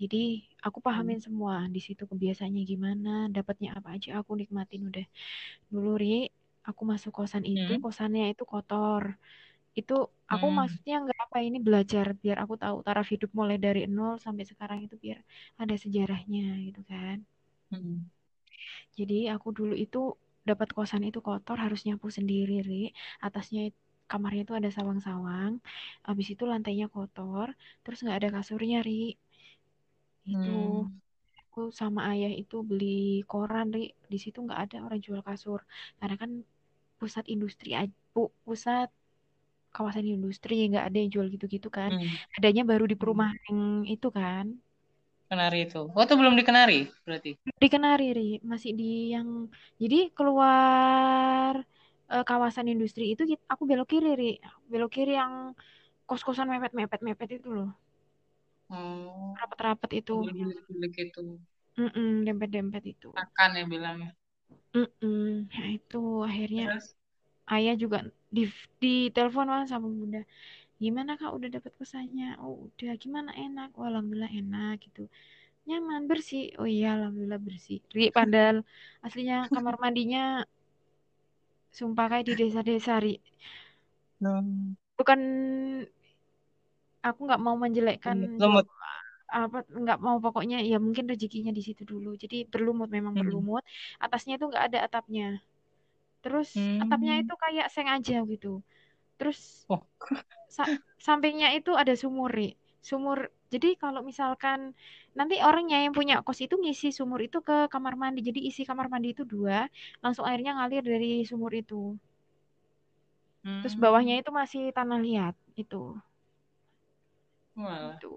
[0.00, 0.16] jadi
[0.66, 1.22] aku pahamin Hmm.
[1.26, 5.04] semua di situ kebiasaannya gimana dapatnya apa aja aku nikmatin udah
[5.72, 6.08] dulu ri
[6.68, 7.82] aku masuk kosan itu Hmm.
[7.84, 9.04] kosannya itu kotor
[9.78, 9.92] itu
[10.32, 10.58] aku Hmm.
[10.60, 14.78] maksudnya nggak apa ini belajar biar aku tahu taraf hidup mulai dari nol sampai sekarang
[14.86, 15.18] itu biar
[15.62, 17.18] ada sejarahnya gitu kan
[17.70, 18.10] Hmm.
[18.98, 19.98] Jadi aku dulu itu
[20.48, 22.74] dapat kosan itu kotor harus nyapu sendiri ri.
[23.26, 23.60] Atasnya
[24.10, 25.52] kamarnya itu ada sawang-sawang.
[26.08, 27.48] Habis itu lantainya kotor
[27.82, 28.92] terus nggak ada kasurnya ri.
[30.32, 31.00] Itu Hmm.
[31.40, 32.86] aku sama ayah itu beli
[33.30, 33.80] koran ri.
[34.12, 35.60] Di situ nggak ada orang jual kasur.
[35.98, 36.30] Karena kan
[37.00, 37.94] pusat industri aja
[38.46, 38.88] pusat
[39.76, 41.90] kawasan industri nggak ada yang jual gitu-gitu kan.
[41.90, 42.16] Hmm.
[42.38, 43.02] adanya baru di Hmm.
[43.02, 43.56] perumahan
[43.94, 44.46] itu kan
[45.32, 45.78] Kenari itu.
[45.96, 47.30] Oh, itu belum dikenari berarti.
[47.62, 48.22] di Kenari Ri.
[48.52, 49.28] masih di yang
[49.82, 51.54] jadi keluar
[52.12, 53.22] eh, kawasan industri itu
[53.52, 54.24] aku belok kiri Ri.
[54.72, 55.32] belok kiri yang
[56.08, 57.70] kos-kosan mepet-mepet mepet itu loh
[58.70, 61.22] Oh, rapet-rapet itu bilik-bilik itu.
[61.80, 64.10] Mm-mm, dempet-dempet itu Akan ya bilangnya.
[64.76, 65.48] Mm-mm.
[65.52, 65.96] Nah, itu
[66.28, 66.86] akhirnya Terus?
[67.52, 67.98] ayah juga
[68.36, 68.42] di
[68.82, 70.18] di telepon sama bunda
[70.86, 71.30] gimana kak?
[71.36, 72.92] Udah dapat kosannya oh udah.
[73.02, 73.30] Gimana?
[73.44, 73.68] Enak?
[73.78, 75.02] Oh, alhamdulillah enak gitu.
[75.68, 76.42] Nyaman bersih.
[76.60, 77.78] Oh iya alhamdulillah bersih.
[77.96, 78.56] Ri padahal
[79.06, 80.20] aslinya kamar mandinya
[81.78, 83.14] sumpah kayak di desa-desa Ri.
[84.20, 84.74] Hmm.
[84.98, 85.20] bukan
[87.06, 88.66] aku nggak mau menjelekkan Lumut.
[89.32, 90.16] Apa nggak mau.
[90.24, 92.08] Pokoknya ya mungkin rezekinya di situ dulu.
[92.22, 93.20] Jadi berlumut memang Hmm.
[93.20, 93.62] berlumut.
[94.04, 95.24] Atasnya itu nggak ada atapnya.
[96.22, 96.48] Terus
[96.82, 97.22] atapnya Hmm.
[97.22, 98.48] itu kayak seng aja gitu
[99.22, 99.82] terus Oh.
[100.56, 100.70] sa-
[101.06, 102.50] sampingnya itu ada sumur Ri.
[102.90, 103.18] sumur
[103.54, 104.60] jadi kalau misalkan
[105.18, 108.86] nanti orangnya yang punya kos itu ngisi sumur itu ke kamar mandi jadi isi kamar
[108.92, 109.58] mandi itu dua
[110.04, 111.94] langsung airnya ngalir dari sumur itu
[113.60, 113.82] terus Hmm.
[113.82, 115.82] bawahnya itu masih tanah liat itu
[117.56, 117.96] Walah.
[117.96, 118.12] itu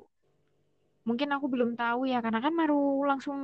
[1.08, 2.76] mungkin aku belum tahu ya karena kan baru
[3.10, 3.38] langsung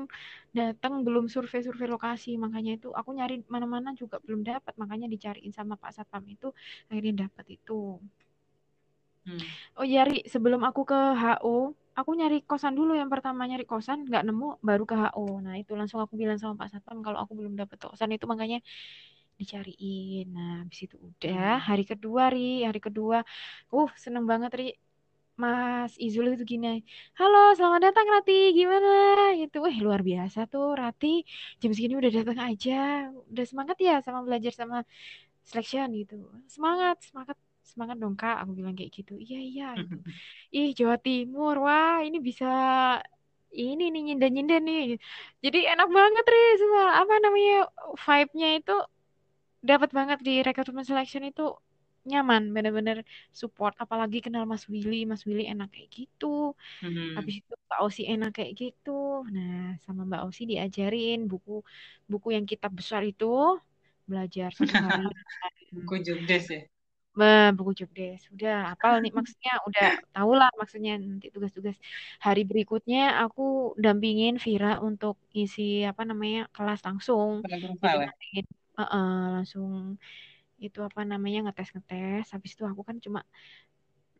[0.59, 2.29] datang belum survei-survei lokasi.
[2.43, 4.73] Makanya itu aku nyari mana-mana juga belum dapat.
[4.81, 6.47] Makanya dicariin sama Pak Satpam itu
[6.89, 8.01] akhirnya dapat itu.
[9.21, 9.37] Hmm.
[9.77, 12.91] oh ya Ri sebelum aku ke HO aku nyari kosan dulu.
[12.97, 16.53] Yang pertama nyari kosan nggak nemu baru ke HO nah itu langsung aku bilang sama
[16.61, 18.25] Pak Satpam kalau aku belum dapet kosan itu.
[18.31, 18.57] Makanya
[19.39, 20.25] dicariin.
[20.35, 21.61] Nah habis itu udah.
[21.61, 21.65] Hmm.
[21.69, 23.17] hari kedua ri hari kedua.
[23.73, 24.65] Uh seneng banget ri
[25.41, 26.67] Mas Izul itu gini
[27.17, 28.53] halo selamat datang Rati.
[28.57, 28.89] Gimana?
[29.41, 29.55] Gitu.
[29.65, 31.07] Wah luar biasa tuh Rati.
[31.61, 32.71] Jam segini udah datang aja.
[33.31, 34.77] Udah semangat ya sama belajar sama
[35.49, 36.15] selection gitu.
[36.45, 37.37] Semangat semangat
[37.71, 38.35] semangat dong kak.
[38.45, 39.13] Aku bilang kayak gitu.
[39.17, 39.65] Iya iya.
[39.81, 39.97] Gitu.
[40.57, 41.55] Ih Jawa Timur.
[41.65, 42.45] Wah ini bisa
[43.51, 44.83] ini nih nyinden-nyinden nih.
[45.43, 46.41] Jadi enak banget Ri.
[46.61, 47.55] Semua apa namanya
[48.05, 48.75] vibe-nya itu
[49.69, 51.43] dapat banget di recruitment selection itu
[52.09, 52.97] nyaman bener-bener
[53.41, 53.73] support.
[53.83, 56.25] Apalagi kenal Mas Willy Mas Willy enak kayak gitu.
[56.81, 57.15] Hmm.
[57.17, 58.91] habis itu Mbak Osi enak kayak gitu.
[59.35, 59.53] Nah
[59.85, 61.51] sama Mbak Osi diajarin buku
[62.11, 63.25] buku yang kitab besar itu
[64.09, 64.77] belajar satu
[65.43, 65.63] hari.
[65.75, 66.61] Buku jobdesk ya.
[67.19, 69.85] Bah, buku jobdesk udah apal nih maksudnya udah
[70.15, 71.75] tau lah maksudnya nanti tugas-tugas.
[72.25, 73.41] Hari berikutnya aku
[73.83, 77.31] dampingin Vira untuk isi apa namanya kelas langsung.
[77.83, 78.27] Jadi nanti
[78.79, 79.69] uh-uh, langsung
[80.61, 82.29] itu apa namanya ngetes-ngetes.
[82.33, 83.25] Habis itu aku kan cuma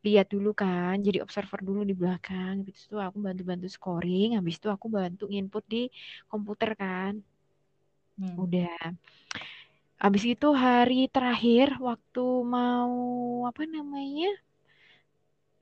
[0.02, 2.66] lihat dulu kan jadi observer dulu di belakang.
[2.66, 4.36] Habis itu aku bantu-bantu scoring.
[4.38, 5.88] Habis itu aku bantu input di
[6.26, 7.22] komputer kan.
[8.18, 8.36] Hmm.
[8.38, 8.78] udah.
[10.02, 12.94] Habis itu hari terakhir waktu mau
[13.46, 14.34] apa namanya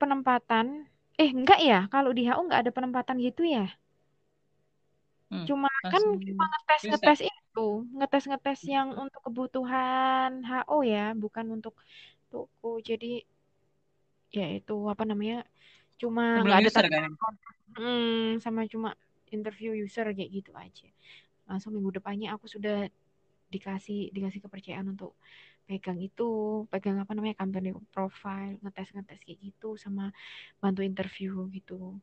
[0.00, 0.88] penempatan.
[1.20, 1.84] Eh enggak ya?
[1.92, 3.68] Kalau di HU enggak ada penempatan gitu ya
[5.30, 5.46] Hmm.
[5.46, 6.90] cuma kan cuma ngetes bisa.
[6.90, 11.78] ngetes itu ngetes ngetes yang untuk kebutuhan HO ya bukan untuk
[12.34, 13.22] toko jadi
[14.34, 15.46] ya itu apa namanya
[16.02, 17.10] cuma nggak ada kan.
[17.78, 18.94] hmm, sama cuma
[19.30, 20.90] interview user kayak gitu aja
[21.46, 22.90] langsung minggu depannya aku sudah
[23.50, 25.14] dikasih dikasih kepercayaan untuk
[25.66, 26.26] pegang itu
[26.70, 30.10] pegang apa namanya company profile ngetes ngetes kayak gitu sama
[30.58, 31.98] bantu interview gitu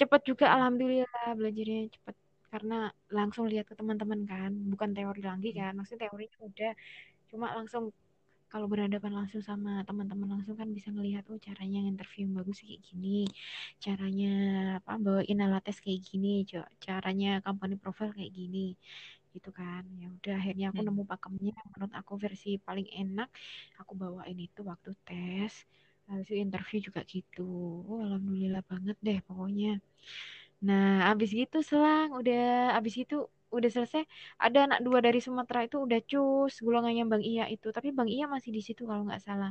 [0.00, 2.16] cepet juga alhamdulillah belajarnya cepet
[2.52, 2.74] karena
[3.18, 6.72] langsung lihat ke teman-teman kan bukan teori lagi kan maksudnya teorinya udah.
[7.30, 7.84] Cuma langsung
[8.52, 12.82] kalau berhadapan langsung sama teman-teman langsung kan bisa ngelihat oh caranya interview yang bagus kayak
[12.88, 13.26] gini
[13.84, 14.26] caranya
[14.82, 16.28] apa bawain alat tes kayak gini
[16.86, 18.58] caranya company profile kayak gini
[19.34, 19.82] gitu kan.
[20.02, 20.86] Ya udah akhirnya aku Hmm.
[20.86, 23.28] nemu pakemnya menurut aku versi paling enak
[23.80, 25.54] aku bawain itu waktu tes
[26.10, 27.42] habis itu interview juga gitu.
[27.88, 29.68] Oh, alhamdulillah banget deh pokoknya
[30.66, 32.36] nah abis gitu selang udah
[32.76, 33.14] abis itu
[33.56, 34.02] udah selesai
[34.44, 38.24] ada anak dua dari Sumatera itu udah cus golongannya Bang Iya itu tapi Bang Iya
[38.34, 39.50] masih di situ kalau nggak salah.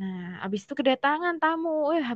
[0.00, 0.14] Nah
[0.44, 2.06] abis itu kedatangan tamu eh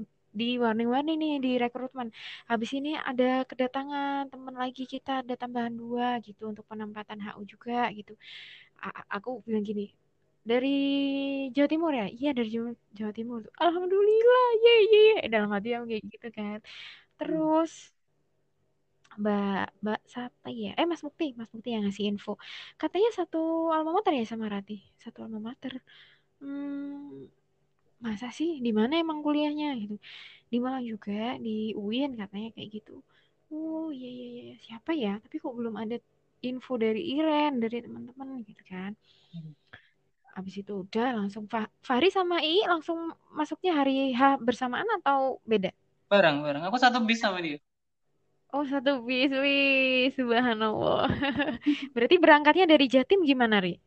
[0.41, 2.09] di warning-warning nih di rekrutmen.
[2.51, 7.75] Habis ini ada kedatangan teman lagi kita ada tambahan dua gitu untuk penempatan HU juga
[7.99, 8.13] gitu.
[8.87, 9.85] A- aku bilang gini
[10.51, 10.69] dari
[11.55, 12.05] Jawa Timur ya?
[12.19, 12.49] Iya dari
[12.99, 13.41] Jawa, Timur.
[13.63, 15.15] Alhamdulillah ye ye ye.
[15.35, 16.59] dalam hati aku kayak gitu kan.
[17.21, 17.93] Terus
[19.21, 20.69] Mbak Mbak siapa ya?
[20.81, 22.31] Eh Mas Mukti, Mas Mukti yang ngasih info.
[22.81, 23.39] Katanya satu
[23.75, 25.73] alma mater ya sama Rati, satu alma mater.
[26.41, 27.27] Hmm,
[28.07, 28.51] masa sih?
[28.67, 29.95] Di mana emang kuliahnya gitu?
[30.53, 31.13] Di Malang juga,
[31.47, 31.51] di
[31.83, 32.93] UIN katanya kayak gitu.
[33.53, 35.11] Oh iya iya iya, siapa ya?
[35.25, 35.97] Tapi kok belum ada
[36.49, 38.93] info dari Iren, dari teman-teman gitu kan.
[39.33, 39.53] Hmm.
[40.37, 42.99] Habis itu udah langsung Fa- Fahri sama I langsung
[43.39, 45.71] masuknya hari H bersamaan atau beda?
[46.11, 46.63] Bareng bareng.
[46.69, 47.59] Aku satu bis sama dia.
[48.55, 51.07] Oh satu bis, wih, subhanallah.
[51.95, 53.79] Berarti berangkatnya dari Jatim gimana, Ri?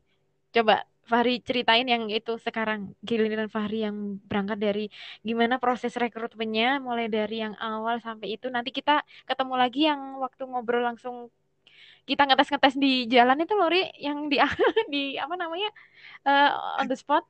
[0.56, 0.74] Coba
[1.10, 3.98] Fahri ceritain yang itu sekarang, giliran Fahri yang
[4.30, 4.82] berangkat dari
[5.28, 8.48] gimana proses rekrutmennya, mulai dari yang awal sampai itu.
[8.56, 8.92] Nanti kita
[9.30, 11.16] ketemu lagi yang waktu ngobrol langsung
[12.10, 14.38] kita ngetes-ngetes di jalan itu loh, Ri, yang di
[14.94, 15.70] di apa namanya
[16.28, 16.50] eh,
[16.80, 17.24] on the spot.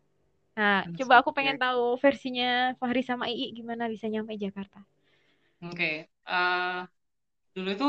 [0.57, 4.79] Nah, coba aku pengen tahu versinya Fahri sama Ii gimana bisa nyampe Jakarta.
[5.63, 5.85] Oke.
[6.27, 6.79] Eh,
[7.55, 7.85] dulu itu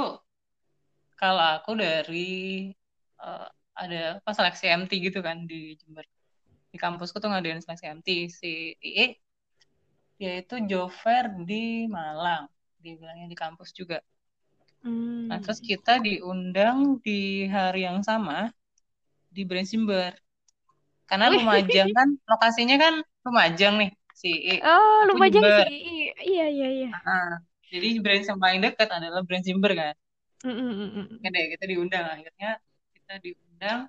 [1.21, 2.19] kalau aku dari
[3.23, 3.47] eh,
[3.83, 6.05] ada apa seleksi MT gitu kan di Jember.
[6.73, 8.09] Di kampusku tuh ngadain seleksi MT
[8.41, 8.51] si
[8.89, 9.07] IE
[10.19, 12.45] dia itu job fair di Malang.
[12.83, 13.99] Dia bilangnya di kampus juga.
[15.29, 15.45] Nah, Hmm.
[15.45, 18.53] terus kita diundang di hari yang sama
[19.35, 20.13] di Brand Jember.
[21.05, 22.95] Karena Lumajang kan lokasinya kan
[23.25, 24.31] Lumajang nih si
[24.63, 25.67] oh Aku Lumajang Jember.
[25.69, 26.13] sih.
[26.25, 26.89] Iya, iya, iya.
[27.05, 27.35] Ah,
[27.69, 29.95] jadi brand yang paling dekat adalah brand Jember kan.
[30.45, 30.91] Mm, mm, mm,
[31.25, 31.33] mm.
[31.33, 32.51] Deh, kita diundang akhirnya
[32.93, 33.81] kita diundang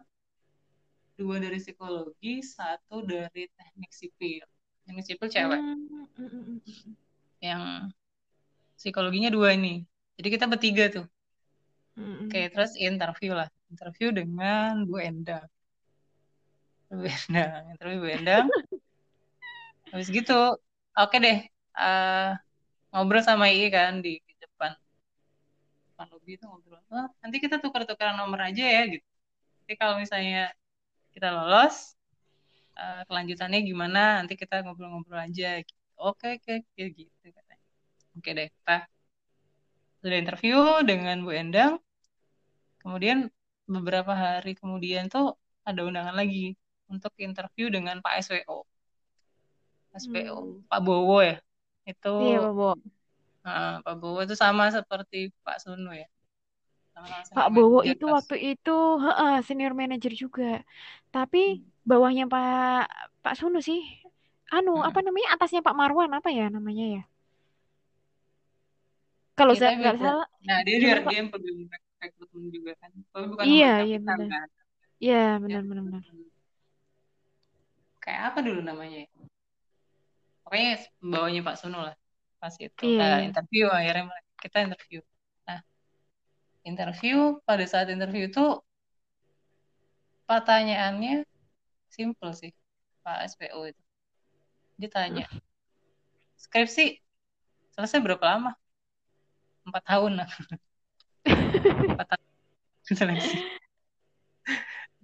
[1.15, 4.43] dua dari psikologi, satu dari teknik sipil.
[4.83, 5.59] Teknik sipil cewek.
[5.59, 6.57] Mm, mm, mm.
[7.43, 7.63] Yang
[8.79, 9.83] psikologinya dua nih.
[10.15, 11.05] Jadi kita bertiga tuh.
[11.95, 13.47] Mm, Oke, terus interview lah.
[13.71, 15.47] Interview dengan Bu Endang.
[16.99, 18.45] Bu Endang, interview Bu Endang.
[19.91, 20.59] Habis gitu,
[20.95, 21.37] oke deh.
[21.75, 22.31] eh,
[22.95, 24.71] ngobrol sama I kan di, depan
[25.91, 29.03] depan lobby itu ngobrol oh, nanti kita tukar-tukaran nomor aja ya gitu
[29.67, 30.51] jadi kalau misalnya
[31.11, 31.95] kita lolos
[32.79, 35.75] uh, kelanjutannya gimana nanti kita ngobrol-ngobrol aja gitu.
[35.99, 37.65] oke oke oke gitu katanya
[38.15, 38.77] oke deh kita
[39.99, 41.79] sudah interview dengan Bu Endang
[42.83, 43.31] kemudian
[43.67, 45.35] beberapa hari kemudian tuh
[45.67, 46.55] ada undangan lagi
[46.91, 48.65] untuk interview dengan Pak SWO
[49.95, 50.67] SPO hmm.
[50.67, 51.39] Pak Bowo ya?
[51.87, 52.75] Itu iya Pak Bowo.
[53.45, 56.07] Uh, Pak Bowo itu sama seperti Pak Sunu ya?
[56.91, 60.61] Sama Pak Bowo itu waktu itu uh, senior manager juga.
[61.09, 61.87] Tapi hmm.
[61.87, 62.91] bawahnya Pak
[63.23, 63.81] Pak Sunu sih.
[64.51, 64.87] Anu hmm.
[64.87, 65.39] apa namanya?
[65.39, 67.03] Atasnya Pak Marwan apa ya namanya ya?
[69.35, 70.27] Kalau saya nggak salah.
[70.47, 70.79] Nah dia
[71.11, 71.67] yang pegang
[71.99, 72.91] rekrutmen juga kan?
[73.11, 74.47] Tapi bukan iya iya benar kan?
[75.01, 76.03] iya benar benar benar
[78.05, 79.09] kayak apa dulu namanya ya?
[80.45, 81.97] pokoknya bawahnya Pak Sunu lah
[82.37, 82.85] pas itu.
[82.85, 83.17] Yeah.
[83.17, 85.01] uh, interview akhirnya kita interview.
[85.49, 85.65] Nah
[86.61, 88.61] interview pada saat interview itu
[90.29, 91.25] pertanyaannya
[91.89, 92.53] simple sih
[93.01, 93.83] Pak SPO itu.
[94.77, 95.25] Ditanya
[96.37, 97.01] skripsi
[97.73, 98.53] selesai berapa lama?
[99.65, 100.29] Empat tahun lah.
[101.89, 102.25] Empat tahun.
[102.85, 103.64] Seleksi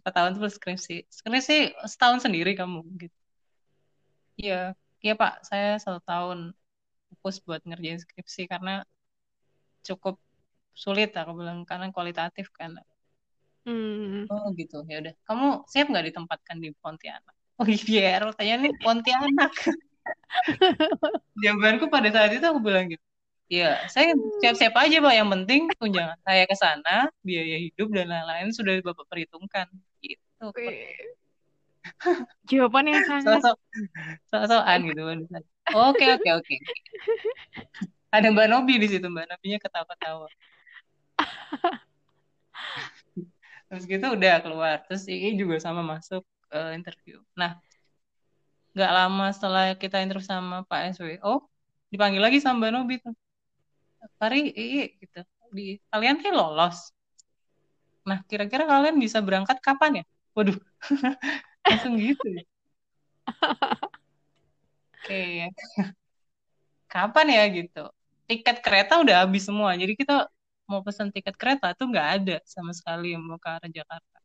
[0.02, 3.18] empat tahun terus skripsi skripsi setahun sendiri kamu gitu
[4.41, 6.54] iya Iya Pak, saya satu tahun
[7.10, 8.86] fokus buat ngerjain skripsi karena
[9.82, 10.22] cukup
[10.78, 12.78] sulit aku bilang karena kualitatif kan.
[13.66, 14.30] Hmm.
[14.30, 15.14] Oh gitu, ya udah.
[15.26, 17.34] Kamu siap nggak ditempatkan di Pontianak?
[17.58, 19.54] Oh iya, tanya nih Pontianak.
[21.41, 23.02] Jawabanku pada saat itu aku bilang gitu.
[23.49, 25.14] Iya, saya siap-siap aja Pak.
[25.18, 26.95] Yang penting tunjangan saya ke sana,
[27.26, 29.66] biaya hidup dan lain-lain sudah Bapak perhitungkan.
[30.42, 31.14] Gitu.
[32.50, 33.54] Jawaban yang sangat
[34.30, 35.02] sok-sokan gitu
[35.72, 36.56] Oke oke oke.
[38.12, 40.28] Ada Mbak Nobi di situ Mbak Nobinya ketawa-ketawa.
[43.72, 44.76] Terus gitu udah keluar.
[44.89, 47.24] Terus ini juga sama masuk uh, interview.
[47.39, 47.56] Nah,
[48.76, 51.48] nggak lama setelah kita interview sama Pak SWO,
[51.88, 53.16] dipanggil lagi sama Mbak Nobi tuh.
[54.20, 55.22] Pari, iya gitu.
[55.56, 56.92] Di kalian kayak lolos.
[58.04, 60.06] Nah, kira-kira kalian bisa berangkat kapan ya?
[60.36, 60.58] Waduh,
[61.68, 62.44] langsung gitu ya?
[64.96, 65.52] Oke.
[66.92, 67.84] Kapan ya gitu?
[68.28, 70.28] Tiket kereta udah habis semua jadi kita
[70.70, 74.18] mau pesan tiket kereta tuh nggak ada sama sekali mau ke arah Jakarta.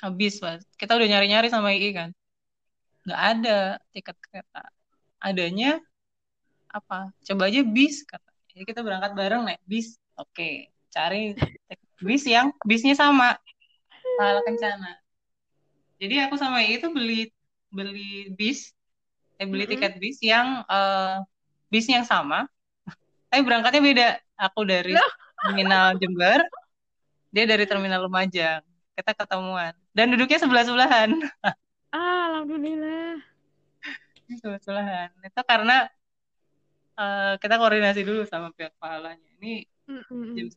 [0.00, 0.64] Habis mas.
[0.80, 2.10] Kita udah nyari-nyari sama II kan?
[3.04, 3.58] Nggak ada
[3.92, 4.62] tiket kereta.
[5.20, 5.80] Adanya
[6.72, 7.12] apa?
[7.26, 8.30] Coba aja bis kata.
[8.52, 10.00] Jadi kita berangkat bareng naik bis.
[10.16, 11.36] Oke cari
[12.00, 13.36] bis yang bisnya sama.
[14.16, 14.99] Salah kencana
[16.00, 17.28] jadi aku sama itu beli
[17.68, 18.72] beli bis,
[19.36, 19.76] eh beli mm-hmm.
[19.76, 21.20] tiket bis yang uh,
[21.68, 22.48] bis yang sama,
[23.28, 24.08] tapi berangkatnya beda.
[24.40, 24.96] Aku dari
[25.44, 26.40] terminal Jember,
[27.28, 28.64] dia dari terminal Lumajang.
[28.96, 31.12] Kita ketemuan dan duduknya sebelah sebelahan.
[31.90, 33.18] Ah, alhamdulillah.
[34.30, 35.10] sebelah sebelahan.
[35.26, 35.90] Itu karena
[36.94, 39.26] uh, kita koordinasi dulu sama pihak pahalanya.
[39.42, 40.48] Ini mm-hmm.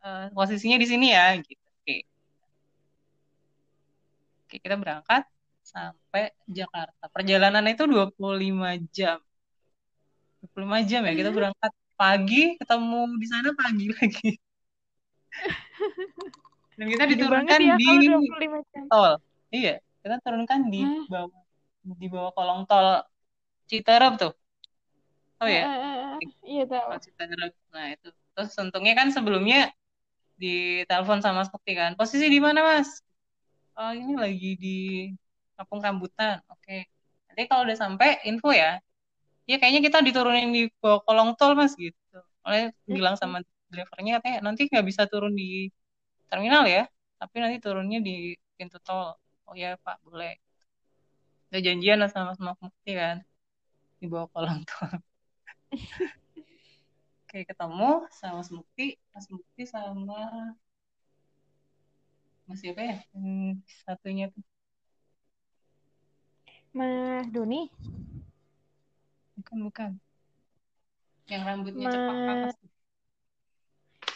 [0.00, 1.67] uh, posisinya di sini ya, gitu.
[4.48, 5.28] Oke, kita berangkat
[5.60, 7.04] sampai Jakarta.
[7.12, 9.20] Perjalanan itu 25 jam.
[10.40, 14.40] 25 jam ya, kita berangkat pagi, ketemu di sana pagi lagi.
[16.80, 17.92] Dan kita diturunkan ya, di
[18.88, 19.20] tol.
[19.52, 20.80] Iya, kita turunkan di
[21.12, 21.44] bawah
[21.84, 23.04] di bawah kolong tol
[23.68, 24.32] Citerep tuh.
[25.44, 25.76] Oh ya?
[26.40, 26.96] iya tahu.
[27.04, 27.52] Citerep.
[27.68, 28.08] Nah, itu.
[28.32, 29.68] Terus untungnya kan sebelumnya
[30.40, 32.00] di telepon sama Sakti kan.
[32.00, 33.04] Posisi di mana, Mas?
[33.78, 34.76] Oh ini lagi di
[35.56, 36.42] kampung rambutan.
[36.52, 36.86] Oke.
[37.30, 38.78] Nanti kalau udah sampai info ya.
[39.48, 42.18] Ya kayaknya kita diturunin di kolong tol mas gitu.
[42.46, 43.40] Oleh bilang sama
[43.72, 45.68] drivernya katanya nanti nggak bisa turun di
[46.30, 46.88] terminal ya
[47.20, 49.16] tapi nanti turunnya di pintu tol.
[49.48, 50.36] Oh ya pak boleh.
[51.48, 53.16] Udah janjian sama sama Mukti kan?
[54.00, 54.90] Di bawah kolong tol.
[57.28, 60.16] Oke, ketemu sama Smukti, Mas Mukti sama
[62.48, 62.96] Mas siapa ya?
[63.12, 64.40] Hmm, satunya tuh.
[66.72, 67.68] Mas Doni?
[69.36, 69.90] Bukan, bukan.
[71.28, 71.92] Yang rambutnya Mas...
[71.92, 72.56] cepak panas.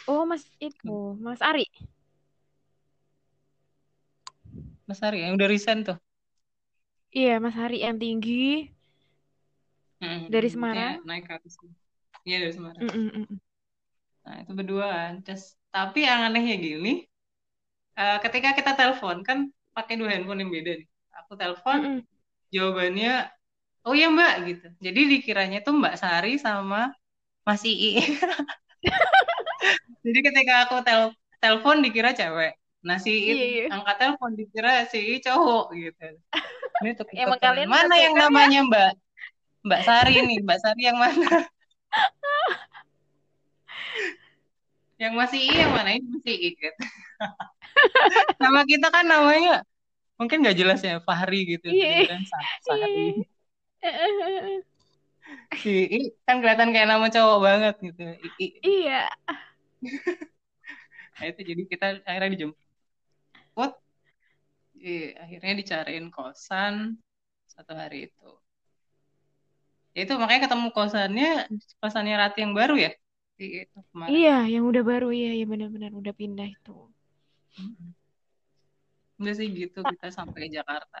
[0.09, 1.69] Oh, Mas itu, Mas Ari.
[4.89, 6.01] Mas Ari yang udah resign tuh.
[7.13, 8.73] Iya, Mas Ari yang tinggi.
[10.01, 10.97] Hmm, dari Semarang.
[10.97, 11.53] Ya, naik ke atas.
[12.25, 12.81] Iya, dari Semarang.
[12.81, 13.37] Mm -mm.
[14.25, 15.13] Nah, itu berdua kan.
[15.21, 17.05] Terus, tapi yang anehnya gini,
[17.97, 20.87] uh, ketika kita telepon kan pakai dua handphone yang beda nih.
[21.23, 22.01] Aku telepon, mm -hmm.
[22.53, 23.13] jawabannya
[23.83, 24.67] oh ya Mbak gitu.
[24.79, 26.91] Jadi dikiranya tuh Mbak Sari sama
[27.43, 27.91] masih I.
[30.03, 32.55] Jadi ketika aku tel telepon dikira cewek.
[32.83, 33.65] Nah si I Iya, iya.
[33.71, 36.07] angkat telepon dikira si I cowok gitu.
[36.83, 38.23] Ini tuh Emang kalian mana yang ketuker ya?
[38.27, 38.91] namanya Mbak
[39.63, 41.47] Mbak Sari nih, Mbak Sari yang mana?
[45.01, 46.83] yang masih I yang mana ini masih I gitu.
[48.43, 49.63] Nama kita kan namanya
[50.19, 51.67] mungkin nggak jelas ya Fahri gitu.
[51.69, 52.07] Iya.
[52.07, 53.25] Kedengeran Sa- Sari.
[53.83, 54.05] Iya.
[55.55, 58.01] Si I kan kelihatan kayak nama cowok banget gitu.
[58.03, 58.47] I, I.
[58.63, 59.01] Iya.
[61.13, 63.71] Nah itu jadi kita akhirnya dijemput.
[64.83, 66.99] Iya, akhirnya dicariin kosan
[67.47, 68.29] satu hari itu.
[69.93, 71.27] Ya itu makanya ketemu kosannya
[71.81, 72.91] kosannya Rati yang baru ya.
[73.39, 74.11] Itu kemarin.
[74.13, 76.71] Iya, yang udah baru iya, iya benar-benar udah pindah itu.
[79.19, 80.99] Udah sih gitu kita sampai Jakarta.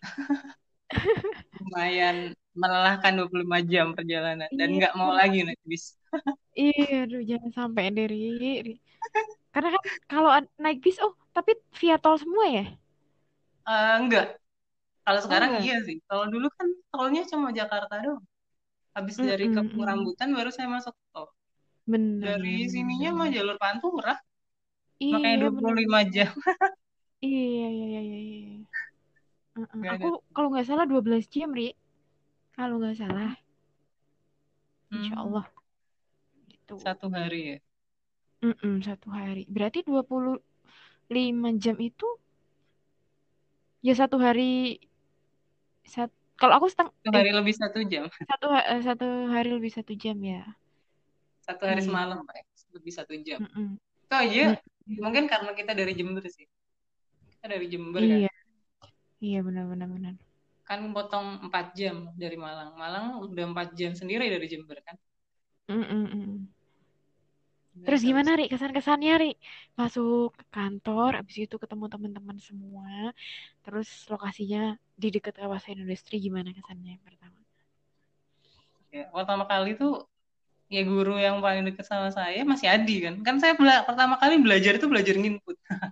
[1.60, 2.16] Lumayan
[2.54, 4.76] melelahkan 25 jam perjalanan dan Iya.
[4.78, 5.84] nggak mau lagi naik bis.
[6.54, 8.14] Iya, aduh jangan sampai dari
[9.54, 10.30] karena kan kalau
[10.62, 12.64] naik bis oh, tapi via tol semua ya?
[13.68, 14.26] Eh, enggak.
[15.04, 15.64] Kalau sekarang enggak?
[15.66, 15.96] iya sih.
[16.08, 18.24] Kalau dulu kan tolnya cuma Jakarta doang.
[18.96, 19.84] Habis dari Mm-mm, Kampung mm.
[19.88, 21.26] Rambutan baru saya masuk tol.
[21.86, 24.12] Bener, Dari sininya mah jalur Pantura.
[25.12, 26.04] Makanya Iya, 25 bener.
[26.14, 26.30] jam.
[27.24, 28.66] Iya, iya, iya, iya.
[29.74, 30.08] Nggak ada.
[30.08, 31.68] Aku kalau nggak salah 12 jam, Ri.
[32.56, 33.32] Kalau nggak salah.
[34.94, 35.44] Insya Hmm, Allah.
[36.48, 36.76] Gitu.
[36.82, 37.56] satu hari ya.
[38.46, 39.42] Mm-mm, satu hari.
[39.54, 42.06] Berarti 25 jam itu
[43.86, 44.42] ya satu hari
[45.84, 46.10] sat,
[46.40, 48.04] kalau aku seteng Satu eh hari lebih satu jam.
[48.30, 50.42] satu eh, satu hari lebih satu jam ya.
[51.44, 51.88] Satu hari Iya.
[51.88, 52.34] semalam, Pak.
[52.74, 53.40] Lebih satu jam.
[53.44, 53.68] Mm-mm.
[54.04, 54.44] Itu aja
[54.84, 55.00] Mm.
[55.00, 56.44] mungkin karena kita dari Jember sih.
[57.32, 58.18] Kita dari Jember kan.
[58.20, 58.32] Iya,
[59.24, 60.14] iya benar-benar benar.
[60.68, 62.76] Kan potong 4 jam dari Malang.
[62.76, 64.96] Malang udah 4 jam sendiri dari Jember kan.
[65.68, 66.44] Mm-mm-mm.
[66.44, 66.53] Jadi
[67.84, 69.30] Terus gimana Ri kesan-kesannya Ri?
[69.80, 72.90] Masuk ke kantor, abis itu ketemu teman-teman semua.
[73.64, 74.60] Terus lokasinya
[75.02, 77.38] di dekat kawasan industri gimana kesannya yang pertama?
[78.94, 79.90] ya, pertama kali tuh
[80.74, 83.14] ya guru yang paling dekat sama saya masih Adi kan.
[83.26, 85.56] Kan saya bela- pertama kali belajar itu belajar nginput.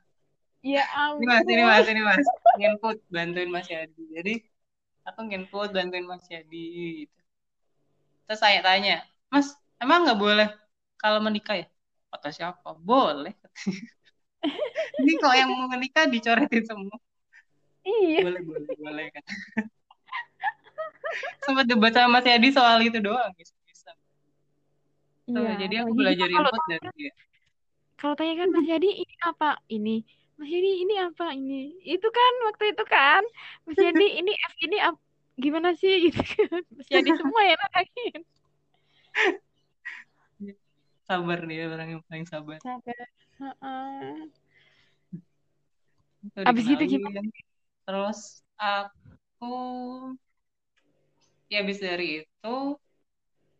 [0.62, 0.84] Ya
[1.16, 1.70] Ini mas, ini ampun.
[1.70, 2.26] mas, ini mas.
[2.58, 4.02] Nginput, bantuin Mas Yadi.
[4.16, 4.32] Jadi
[5.08, 6.58] aku nginput, bantuin Mas Yadi.
[7.02, 7.18] Gitu.
[8.26, 8.94] Terus saya tanya,
[9.32, 9.46] Mas,
[9.82, 10.48] emang nggak boleh
[11.00, 11.66] kalau menikah ya?
[12.12, 12.76] Kata siapa?
[12.76, 13.32] Boleh.
[15.00, 16.96] Ini kok yang mau menikah dicoretin semua.
[17.82, 18.22] Iya.
[18.22, 19.24] Boleh, boleh, boleh kan.
[21.44, 23.32] Sempat debat sama Mas Yadi soal itu doang.
[23.34, 23.90] Bisa, bisa.
[25.26, 25.52] Tuh, Iya.
[25.66, 27.12] jadi aku belajar kita kalau input dari dia.
[27.96, 29.96] kalau tanya kan Mas Yadi ini apa ini
[30.34, 33.22] Mas Yadi ini apa ini itu kan waktu itu kan
[33.62, 34.98] Mas Yadi ini F ini ap-
[35.38, 38.22] gimana sih gitu kan Mas Yadi semua yang nanyain
[41.12, 42.60] Sabar dia, orang yang paling sabar.
[42.62, 42.96] Sabar.
[46.26, 47.20] Itu abis itu gimana.
[47.86, 48.20] Terus
[48.58, 49.46] aku,
[51.50, 52.48] ya habis dari itu,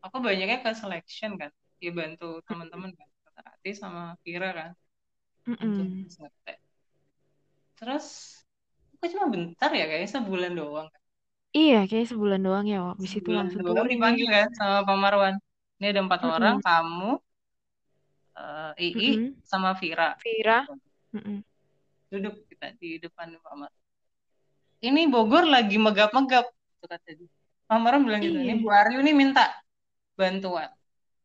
[0.04, 1.50] aku banyaknya ke selection kan.
[1.84, 3.08] Ya bantu teman-teman kan.
[3.26, 4.70] Kata Rati sama Vira kan.
[5.46, 6.06] Mm-mm.
[6.18, 6.58] ngetek.
[7.78, 8.06] Terus,
[8.96, 10.88] aku cuma bentar ya kayaknya sebulan doang.
[11.58, 15.34] iya kayak sebulan doang ya abis itu langsung doang dipanggil kan sama Pak Marwan.
[15.78, 16.32] Ini ada empat Mm-mm.
[16.32, 17.18] orang, kamu,
[18.36, 19.28] eh, Ii, Mm-mm.
[19.44, 20.16] sama Vira.
[20.20, 20.64] Vira
[21.12, 21.38] Mm-mm.
[22.12, 23.72] Duduk kita di depan Pak.
[24.82, 26.46] Ini Bogor lagi megap-megap.
[26.50, 27.30] Itu kata dia.
[27.70, 29.48] Pak Marwan bilang gitu, ini iya Bu Aryu nih minta
[30.18, 30.68] bantuan.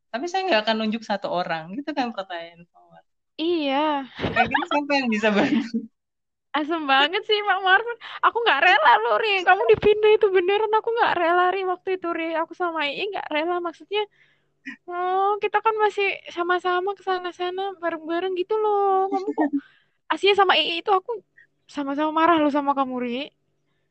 [0.08, 1.76] Tapi saya nggak akan nunjuk satu orang.
[1.76, 2.78] Gitu kan pertanyaan Pak
[3.38, 5.78] iya Kayak gitu siapa yang bisa bantu?
[6.58, 10.88] asem banget sih Pak Marvin aku nggak rela loh Ri kamu dipindah itu beneran aku
[10.96, 14.02] nggak rela Ri waktu itu Ri aku sama Ii nggak rela maksudnya
[14.88, 19.50] oh kita kan masih sama-sama ke sana-sana bareng-bareng gitu loh kamu kok
[20.12, 21.20] aslinya sama Ii itu aku
[21.68, 23.20] sama-sama marah loh sama kamu Ri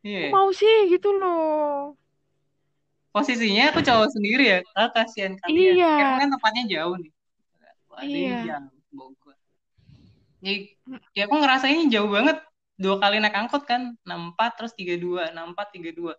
[0.06, 0.30] Iya.
[0.30, 1.98] Kok mau sih gitu loh
[3.18, 4.60] Posisinya aku cowok sendiri ya.
[4.78, 5.74] Ah, kasihan kalian.
[5.74, 7.12] iya Karena kan tempatnya jauh nih.
[7.98, 9.36] Ada iya jauh Bogor.
[10.38, 10.78] Jadi,
[11.18, 12.38] ya aku ngerasain jauh banget.
[12.78, 13.98] Dua kali naik angkot kan.
[14.06, 15.34] 64 terus 32.
[15.34, 16.14] 64 32.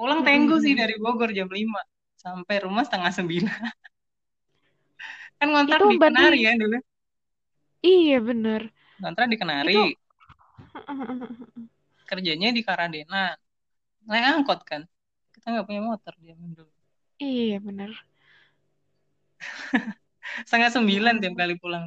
[0.00, 1.68] Pulang tenggo sih dari Bogor jam 5.
[2.22, 3.44] Sampai rumah setengah 9.
[5.38, 6.76] kan ngontrak itu di berarti Kenari kan dulu.
[7.88, 8.62] iya bener
[9.00, 9.72] Ngontrak di Kenari.
[9.72, 9.78] itu
[12.10, 13.22] Kerjanya di Karadena.
[14.08, 14.82] Naik angkot kan.
[15.34, 16.72] Kita nggak punya motor zaman dulu.
[17.24, 17.90] iya bener
[20.48, 21.84] Setengah ya sembilan tiap ampun kali pulang.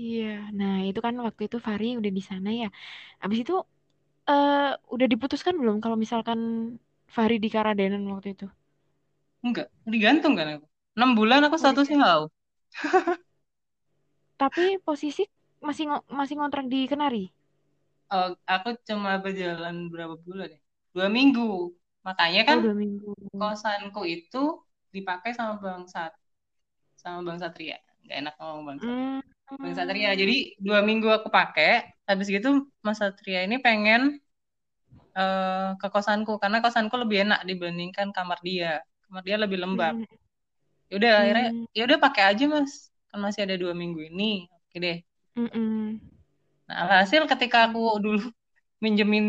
[0.00, 0.24] Iya,
[0.58, 2.66] nah itu kan waktu itu Fahri udah di sana ya.
[3.24, 3.52] Abis itu
[4.30, 4.54] eh
[4.94, 6.40] udah diputuskan belum kalau misalkan
[7.16, 8.44] Fahri di Karadenan waktu itu?
[9.46, 10.66] Enggak digantung kan aku
[10.96, 12.02] enam bulan aku Oh, statusnya digantung.
[12.02, 12.22] HO
[14.40, 15.22] Tapi posisi
[15.66, 15.84] masih
[16.18, 17.24] masih ngontrak di Kenari.
[18.12, 20.58] Oh, aku cuma berjalan berapa bulan ya
[20.94, 21.42] dua minggu
[22.06, 23.14] makanya kan Oh, dua minggu.
[23.40, 24.38] kosanku itu
[24.96, 26.12] dipakai sama Bang Sat
[27.02, 29.20] sama Bang Satria nggak enak ngomong Bang Sat Hmm.
[29.62, 30.34] Bang Satria jadi
[30.66, 31.68] dua minggu aku pakai
[32.08, 32.48] habis gitu
[32.86, 34.02] Mas Satria ini pengen
[35.18, 38.68] eh, ke kosanku karena kosanku lebih enak dibandingkan kamar dia
[39.12, 40.04] kamar dia lebih lembab Hmm.
[40.90, 41.64] ya udah akhirnya Hmm.
[41.76, 42.72] ya udah pakai aja mas
[43.10, 44.24] kan masih ada dua minggu ini
[44.68, 44.96] oke deh.
[45.36, 45.98] Hmm.
[46.68, 48.18] nah alhasil ketika aku dulu
[48.84, 49.24] minjemin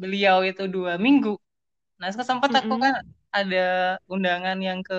[0.00, 1.30] beliau itu dua minggu
[2.00, 2.84] nah sempat aku Hmm.
[2.84, 2.94] kan
[3.36, 3.56] ada
[4.12, 4.94] undangan yang ke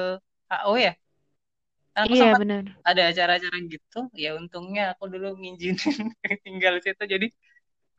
[0.52, 0.92] HO ya
[1.94, 2.78] kan aku Iya, sempat benar.
[2.90, 6.08] ada acara-acara gitu ya untungnya aku dulu ngizinin
[6.46, 7.28] tinggal situ jadi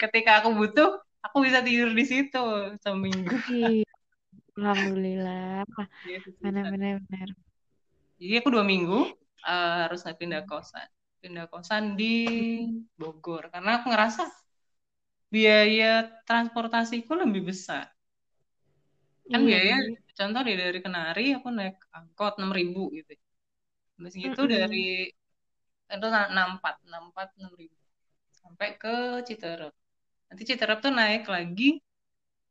[0.03, 0.89] ketika aku butuh
[1.27, 2.39] aku bisa tidur di situ
[2.85, 3.88] seminggu Iya,
[4.59, 5.65] alhamdulillah.
[6.05, 6.23] Iya.
[6.43, 7.29] Benar, benar, benar.
[8.21, 8.97] jadi aku dua minggu
[9.49, 10.89] eh, harus pindah kosan
[11.23, 12.05] pindah kosan di
[12.99, 14.23] Bogor karena aku ngerasa
[15.35, 15.93] biaya
[16.29, 17.85] transportasiku lebih besar
[19.33, 19.99] kan Iya, biaya Ri.
[20.19, 23.13] contoh deh dari Kenari aku naik angkot enam ribu gitu
[23.97, 24.89] Terus gitu dari Mm-mm.
[25.95, 27.77] itu enam empat enam empat enam ribu
[28.41, 28.95] sampai ke
[29.29, 29.73] Citerep
[30.29, 31.65] nanti Citerep tuh naik lagi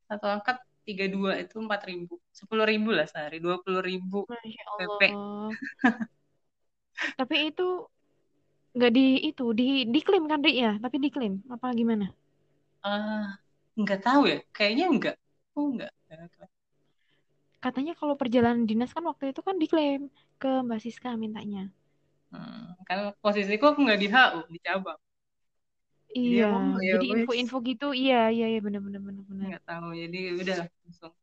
[0.09, 4.63] satu angkat tiga dua itu empat ribu sepuluh ribu lah sehari dua puluh ribu Masya
[4.77, 5.57] PP Allah.
[7.17, 7.63] Tapi itu
[8.75, 9.63] nggak di itu di
[9.93, 10.71] diklaim kan Ri ya?
[10.83, 12.05] Tapi diklaim apa gimana?
[12.89, 13.23] ah
[13.79, 15.15] nggak tahu ya kayaknya enggak
[15.57, 15.91] oh enggak
[17.65, 20.01] Katanya kalau perjalanan dinas kan waktu itu kan diklaim
[20.41, 21.63] ke Mbak Siska mintanya.
[22.31, 24.99] Hmm, kan posisiku aku nggak di HU di cabang
[26.15, 26.55] Iya, aku
[26.89, 27.85] ya jadi info-info gitu.
[28.01, 29.49] Iya, iya, iya benar benar benar benar.
[29.49, 31.13] nggak tahu jadi udah langsung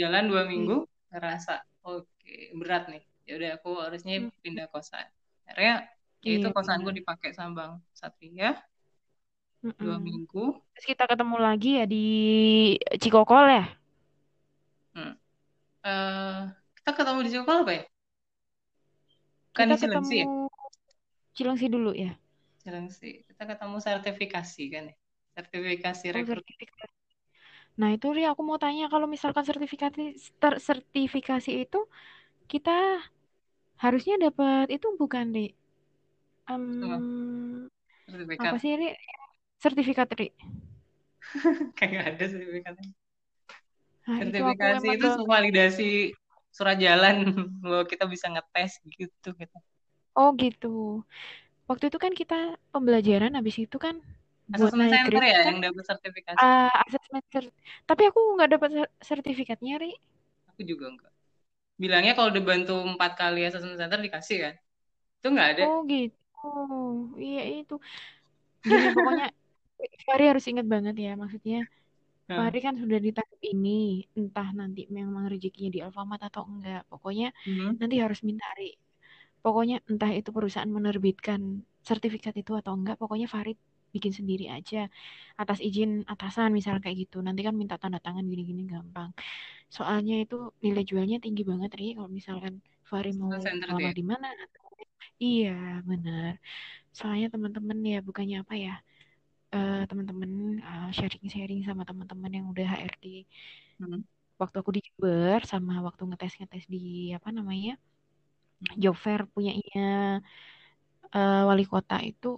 [0.00, 0.86] jalan dua minggu Iya.
[1.12, 1.52] ngerasa
[1.86, 5.06] oke berat nih ya udah aku harusnya Hmm, pindah kosan
[5.48, 5.74] akhirnya
[6.26, 6.96] ya itu Iya kosanku benar.
[6.98, 8.48] dipakai sama Bang Satria
[9.80, 10.06] dua Mm-mm.
[10.06, 10.44] minggu
[10.74, 11.96] Terus kita ketemu lagi ya di
[13.02, 13.64] Cikokol ya?
[14.94, 15.10] hmm.
[15.88, 16.40] eh
[16.78, 17.84] kita ketemu di Cikokol apa ya
[19.50, 20.48] bukan Kita di Cilengsi ya ketemu
[21.36, 22.10] Cilengsi dulu ya.
[22.66, 24.94] Cilengsi kita ketemu sertifikasi kan ya
[25.36, 26.94] sertifikasi Oh, rekrut sertifikasi.
[27.80, 30.02] Nah, itu Ri aku mau tanya kalau misalkan sertifikasi
[30.42, 31.78] ter- sertifikasi itu
[32.52, 32.72] kita
[33.82, 35.46] harusnya dapat itu bukan Ri?
[36.78, 37.68] Semua Em,
[38.06, 38.88] sertifikat apa sih Ri?
[39.64, 40.26] Sertifikat Ri.
[41.78, 42.90] kayak ada sertifikatnya
[44.06, 45.84] Nah, itu sertifikasi itu gak validasi
[46.56, 47.16] surat jalan
[47.62, 49.56] bahwa kita bisa ngetes gitu gitu
[50.16, 50.66] Oh gitu.
[51.70, 52.34] Waktu itu kan kita
[52.74, 53.94] pembelajaran habis itu kan
[54.56, 56.44] buat Assessment naik center grade ya kan yang dapat sertifikasi.
[56.44, 57.56] uh, assessment cert-
[57.90, 59.92] Tapi aku nggak dapat ser- sertifikatnya, Ri.
[60.50, 61.12] Aku juga enggak.
[61.82, 64.54] Bilangnya kalau dibantu empat kali assessment center dikasih kan?
[65.18, 65.64] Itu nggak ada.
[65.64, 66.16] Oh gitu.
[67.24, 67.74] Iya itu.
[68.70, 69.24] Gini pokoknya
[70.06, 71.08] Fahri harus ingat banget ya.
[71.22, 71.56] Maksudnya
[72.36, 73.70] Fahri kan sudah di tahap ini.
[74.18, 76.80] Entah nanti memang rezekinya di Alfamart atau enggak.
[76.92, 77.76] Pokoknya hmm.
[77.80, 78.64] nanti harus minta, Ri.
[79.44, 81.40] Pokoknya entah itu perusahaan menerbitkan
[81.88, 82.96] sertifikat itu atau enggak.
[83.02, 83.52] Pokoknya Fahri
[83.94, 84.78] bikin sendiri aja
[85.40, 89.10] atas izin atasan misal kayak gitu nanti kan minta tanda tangan gini-gini gampang
[89.76, 92.54] soalnya itu nilai jualnya tinggi banget Ri kalau misalkan
[92.88, 93.98] Fahri mau ngelamar dia.
[93.98, 94.26] di mana
[95.24, 95.48] iya
[95.90, 96.32] benar
[96.98, 98.72] soalnya teman-teman ya bukannya apa ya
[99.54, 100.30] eh, teman-teman
[100.68, 103.04] uh, sharing-sharing sama teman-teman yang udah HRD
[103.80, 104.00] Hmm.
[104.40, 106.78] waktu aku di Jember sama waktu ngetes-ngetes di
[107.16, 107.72] apa namanya
[108.82, 109.80] job fair punyanya
[111.14, 112.28] eh, wali kota itu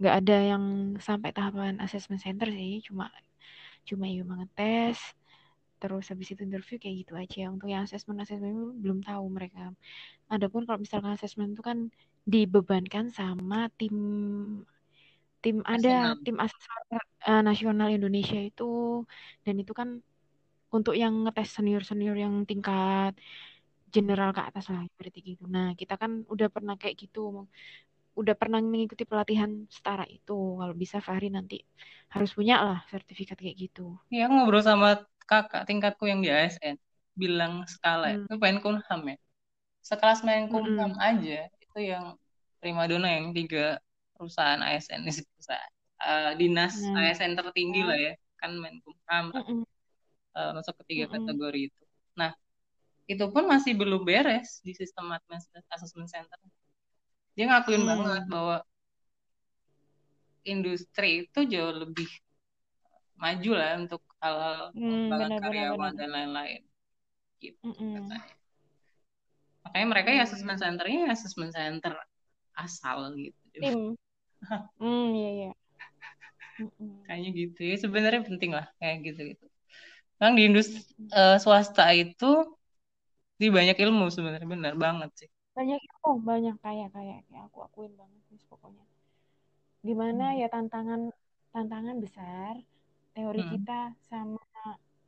[0.00, 0.64] nggak ada yang
[1.06, 3.04] sampai tahapan assessment center sih cuma
[3.88, 4.98] cuma ya ngetes
[5.80, 7.42] terus habis itu interview kayak gitu aja.
[7.48, 9.72] Untuk yang assessment assessment belum tahu mereka.
[10.28, 11.78] Adapun kalau misalkan assessment itu kan
[12.28, 13.96] dibebankan sama tim
[15.40, 16.80] tim ada tim asesor
[17.24, 19.02] eh, nasional Indonesia itu.
[19.44, 20.04] Dan itu kan
[20.70, 23.16] untuk yang ngetes senior senior yang tingkat
[23.94, 27.20] general ke atas lah berarti gitu nah kita kan udah pernah kayak gitu
[28.20, 31.56] udah pernah mengikuti pelatihan setara itu kalau bisa Fahri nanti
[32.14, 33.82] harus punya lah sertifikat kayak gitu
[34.12, 34.86] Iya, ngobrol sama
[35.30, 36.76] kakak tingkatku yang di ASN.
[37.22, 38.04] Bilang skala.
[38.04, 38.24] Hmm.
[38.24, 39.16] itu Menkumham ya.
[39.88, 40.98] Sekelas Menkumham Mm-mm.
[41.08, 41.34] aja,
[41.64, 42.04] itu yang
[42.60, 43.60] primadona yang tiga
[44.16, 45.72] perusahaan ASN, perusahaan,
[46.06, 48.12] eh, dinas Nah, ASN tertinggi lah ya.
[48.40, 49.64] Kan Menkumham mm-mm,
[50.36, 51.82] eh, masuk ke tiga mm-mm, kategori itu.
[52.20, 52.30] Nah,
[53.12, 55.06] itu pun masih belum beres di sistem
[55.74, 56.38] assessment center.
[57.36, 58.30] Dia ngakuin banget hmm.
[58.32, 58.56] bahwa
[60.52, 62.08] industri itu jauh lebih
[63.22, 64.36] maju lah untuk hal
[64.74, 65.94] Hmm, pengembangan benar-benar karyawan benar.
[65.98, 66.60] dan lain-lain.
[67.44, 68.34] gitu katanya.
[69.64, 71.92] makanya mereka ya Iya, assessment centernya ya assessment center
[72.64, 73.96] asal gitu Tim.
[74.78, 75.54] Hmm, iya, iya.
[76.60, 77.06] Mm-mm.
[77.06, 79.44] kayaknya gitu ya sebenarnya penting lah kayak gitu gitu
[80.18, 81.12] Memang di industri Mm-mm.
[81.16, 82.26] eh, swasta itu
[83.40, 87.92] di banyak ilmu sebenarnya benar banget sih Banyak oh banyak kayak kayak kayak aku akuin
[88.00, 88.84] banget Miss, pokoknya.
[89.88, 90.40] Gimana Hmm.
[90.40, 91.00] ya tantangan
[91.54, 92.54] tantangan besar
[93.14, 93.52] teori Hmm.
[93.52, 93.80] kita
[94.10, 94.40] sama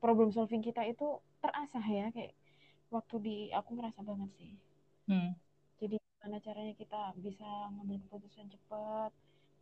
[0.02, 1.06] problem solving kita itu
[1.42, 2.32] terasah ya kayak
[2.94, 4.52] waktu di aku ngerasa banget sih.
[5.08, 5.34] Hmm.
[5.80, 9.10] Jadi gimana caranya kita bisa ngambil keputusan cepat,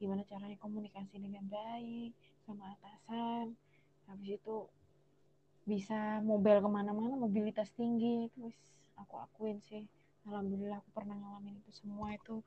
[0.01, 2.13] gimana caranya komunikasi dengan baik
[2.47, 3.47] sama atasan,
[4.09, 4.57] habis itu
[5.71, 8.59] bisa mobile ke mana-mana, mobilitas tinggi, itu wis
[8.99, 9.87] aku akuin sih.
[10.29, 12.43] Alhamdulillah aku pernah ngalamin itu semua itu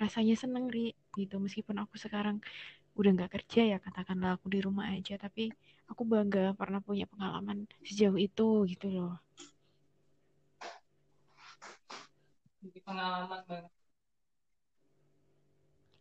[0.00, 0.96] rasanya seneng ri.
[1.14, 2.40] Gitu meskipun aku sekarang
[2.96, 5.48] udah nggak kerja ya katakanlah aku di rumah aja tapi
[5.88, 9.14] aku bangga pernah punya pengalaman sejauh itu gitu loh.
[12.62, 13.70] Jadi pengalaman banget.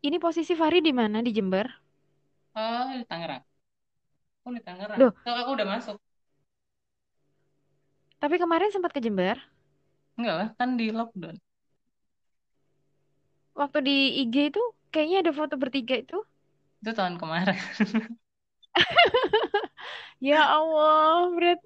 [0.02, 1.22] Ini posisi Fari di mana?
[1.22, 1.70] Di Jember?
[2.58, 3.44] Oh di Tangerang.
[4.42, 4.98] Aku di Tangerang.
[4.98, 5.98] Loh, so, aku udah masuk
[8.22, 9.42] tapi kemarin sempat ke Jember
[10.16, 11.36] enggak lah kan di lockdown.
[13.58, 14.62] Waktu di IG itu
[14.94, 16.18] kayaknya ada foto bertiga itu.
[16.80, 17.58] Itu tahun kemarin.
[20.22, 21.58] Ya Allah berat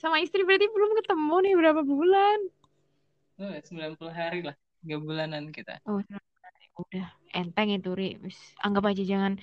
[0.00, 2.38] sama istri berarti belum ketemu nih berapa bulan?
[3.36, 5.76] Oh, 90 hari lah tiga bulanan kita.
[5.84, 6.00] Oh
[6.78, 7.12] udah.
[7.36, 8.16] Enteng itu ri.
[8.64, 9.36] Anggap aja jangan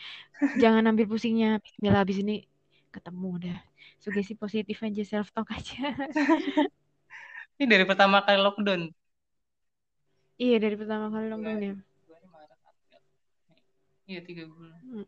[0.58, 1.62] jangan ambil pusingnya.
[1.62, 2.50] Bismillah habis ini
[2.90, 3.58] ketemu udah
[4.06, 5.82] sugesti positif aja self talk aja.
[7.58, 8.82] Ini dari pertama kali lockdown?
[10.44, 11.74] Iya dari pertama kali Februari, lockdown ya.
[14.10, 14.82] iya tiga bulan.
[14.86, 15.06] Hmm.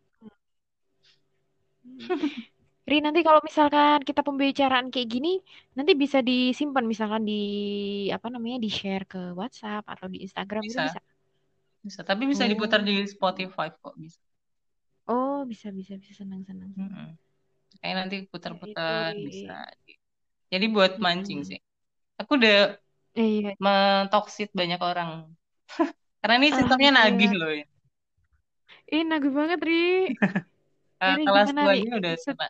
[2.87, 5.43] Ri, nanti kalau misalkan kita pembicaraan kayak gini,
[5.75, 7.41] nanti bisa disimpan misalkan di
[8.15, 10.83] apa namanya di share ke WhatsApp atau di Instagram itu bisa.
[10.87, 10.99] bisa.
[11.83, 14.19] bisa tapi bisa diputar Oh, di Spotify kok bisa.
[15.07, 16.11] Oh bisa bisa bisa.
[16.23, 16.95] Senang senang senang.
[16.95, 17.26] Mm-mm.
[17.81, 19.21] Kayak nanti Ya itu putar-putar Ri.
[19.27, 19.51] bisa
[20.53, 21.49] jadi buat mancing Mm-mm.
[21.49, 21.59] sih
[22.21, 22.55] aku udah
[23.15, 23.55] Eh, iya.
[23.63, 25.09] mentoksit banyak orang
[26.21, 27.65] karena ini sistemnya nagih loh ya
[28.93, 29.73] Ih, nagu banget Ri.
[31.15, 31.73] Ri kelas gimana Ri?
[31.73, 32.47] aja udah Maksudnya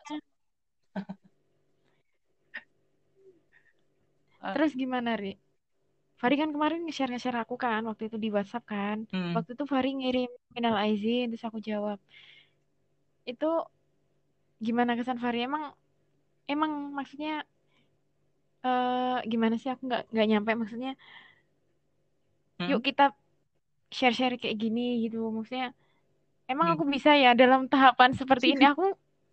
[4.52, 5.28] terus gimana Ri?
[6.20, 8.96] Fari kan kemarin nge-share nge-share aku kan waktu itu di WhatsApp kan.
[9.12, 9.34] hmm.
[9.34, 11.98] Waktu itu Fari ngirim minal aizin terus aku jawab.
[13.30, 13.46] Itu
[14.66, 15.38] gimana kesan Fari?
[15.48, 15.64] Emang
[16.52, 17.32] emang maksudnya
[18.66, 19.68] eh gimana sih?
[19.72, 20.90] Aku nggak nggak nyampe maksudnya
[22.60, 22.72] Hmm?
[22.72, 23.02] yuk kita
[23.98, 25.18] share-share kayak gini gitu.
[25.36, 25.66] Maksudnya
[26.52, 26.74] emang Hmm.
[26.74, 28.62] aku bisa ya dalam tahapan seperti ini?
[28.72, 28.84] Aku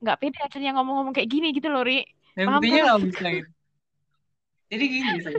[0.02, 1.94] nggak pede akhirnya ngomong-ngomong kayak gini gitu loh Ri.
[2.38, 2.98] Dan paham kan nggak?
[3.04, 3.52] bisa gitu
[4.72, 5.38] jadi gini sih.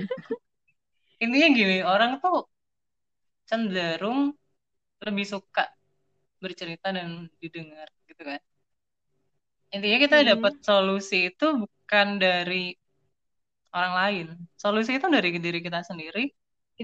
[1.25, 2.37] Intinya gini orang tuh
[3.49, 4.21] cenderung
[5.07, 5.63] lebih suka
[6.43, 7.11] bercerita dan
[7.43, 8.41] didengar gitu kan
[9.75, 10.67] intinya kita dapat Mm-mm.
[10.69, 12.57] solusi itu bukan dari
[13.77, 14.27] orang lain.
[14.63, 16.21] Solusi itu dari diri kita sendiri.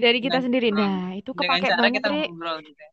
[0.03, 0.67] Dari kita dengan sendiri.
[0.71, 1.93] Hmm, nah itu dengan kepake cara banget.
[1.95, 2.91] kita ngobrol gitu ya.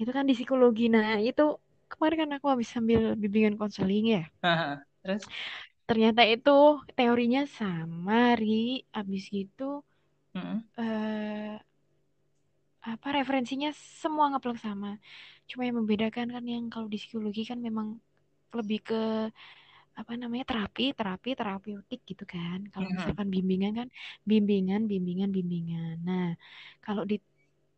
[0.00, 0.82] Itu kan di psikologi.
[0.94, 1.42] Nah itu
[1.90, 4.22] kemarin kan aku habis sambil bimbingan konseling ya.
[5.02, 5.30] Terus?
[5.88, 6.50] Ternyata itu
[6.98, 8.82] teorinya sama Ri.
[8.98, 9.62] Abis gitu
[10.34, 11.56] hmm, eh
[12.92, 13.70] apa referensinya
[14.02, 14.88] semua ngeplek sama
[15.46, 17.98] cuma yang membedakan kan yang kalau di psikologi kan memang
[18.54, 19.02] lebih ke
[19.96, 22.68] apa namanya terapi terapi terapeutik gitu kan.
[22.68, 23.88] Kalau misalkan bimbingan kan
[24.28, 25.96] bimbingan bimbingan bimbingan.
[26.04, 26.36] Nah
[26.84, 27.16] kalau di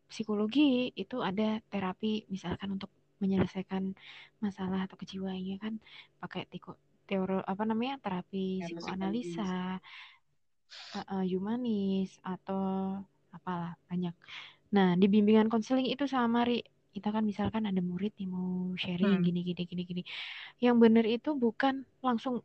[0.09, 2.91] psikologi itu ada terapi misalkan untuk
[3.23, 3.93] menyelesaikan
[4.39, 5.73] masalah atau kejiwaannya kan
[6.23, 6.75] pakai tiko
[7.07, 9.51] teori apa namanya terapi psikologis psikoanalisa
[10.95, 12.97] uh, uh, humanis atau
[13.33, 14.13] apalah banyak.
[14.69, 16.61] Nah, di bimbingan konseling itu sama Ri.
[16.95, 18.49] Kita kan misalkan ada murid nih mau
[18.83, 20.01] sharing hmm, gini gini gini gini.
[20.65, 21.75] Yang bener itu bukan
[22.07, 22.35] langsung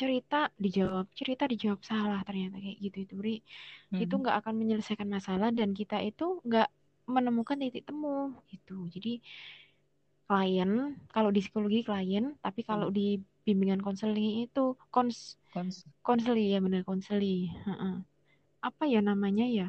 [0.00, 3.36] cerita dijawab, cerita dijawab salah ternyata kayak gitu itu Ri.
[4.02, 6.68] Itu hmm, nggak akan menyelesaikan masalah dan kita itu nggak
[7.14, 8.88] menemukan titik temu gitu.
[8.94, 9.20] Jadi
[10.28, 10.70] klien
[11.14, 12.96] kalau di psikologi klien, tapi kalau hmm.
[12.98, 13.06] di
[13.46, 14.64] bimbingan konseling itu
[14.94, 15.18] kons
[15.52, 17.34] Kons- konseli ya bener konseli.
[18.68, 19.66] Apa ya namanya ya?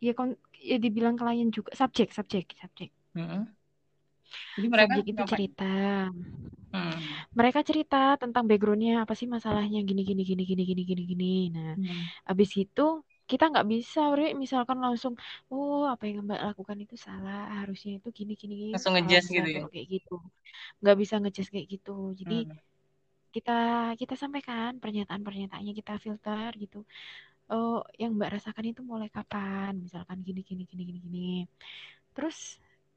[0.00, 2.90] Ya kon ya dibilang klien juga subjek subjek subjek.
[3.14, 3.46] Hmm.
[4.58, 5.32] jadi mereka subjek itu ngapain?
[5.36, 5.74] cerita.
[6.74, 6.98] Hmm,
[7.38, 11.34] mereka cerita tentang backgroundnya apa sih masalahnya gini gini gini gini gini gini gini.
[11.54, 12.32] Nah hmm.
[12.32, 15.14] abis itu kita nggak bisa Ri, misalkan langsung
[15.48, 18.72] oh apa yang mbak lakukan itu salah harusnya itu gini gini gini.
[18.74, 19.68] Langsung besar gitu ya?
[19.70, 20.16] kayak gitu
[20.82, 21.96] nggak bisa ngejudge kayak gitu.
[22.18, 22.58] Jadi hmm.
[23.30, 23.58] kita
[24.00, 26.82] kita sampaikan pernyataan-pernyataannya kita filter gitu
[27.52, 29.72] oh yang mbak rasakan itu mulai kapan?
[29.84, 31.28] Misalkan gini gini gini gini gini.
[32.14, 32.38] Terus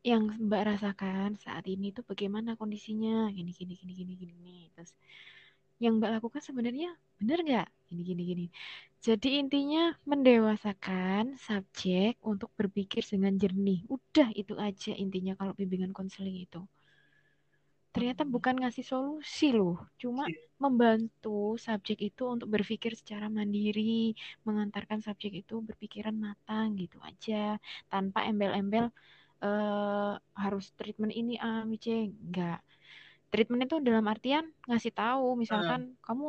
[0.05, 3.27] yang mbak rasakan saat ini tuh bagaimana kondisinya?
[3.33, 4.91] Gini gini gini gini gini terus
[5.83, 6.89] yang mbak lakukan sebenarnya
[7.19, 7.67] benar nggak?
[7.89, 8.45] Gini gini gini.
[8.97, 13.85] Jadi intinya mendewasakan subjek untuk berpikir dengan jernih.
[13.89, 16.61] Udah itu aja intinya kalau bimbingan konseling itu
[17.93, 20.39] ternyata bukan ngasih solusi loh cuma Iya.
[20.63, 21.29] membantu
[21.65, 24.13] subjek itu untuk berpikir secara mandiri
[24.47, 27.35] mengantarkan subjek itu berpikiran matang gitu aja
[27.91, 28.85] tanpa embel-embel
[29.45, 30.11] eh,
[30.43, 32.59] harus treatment ini A, B, C enggak.
[33.31, 36.25] Treatment itu dalam artian ngasih tahu misalkan kamu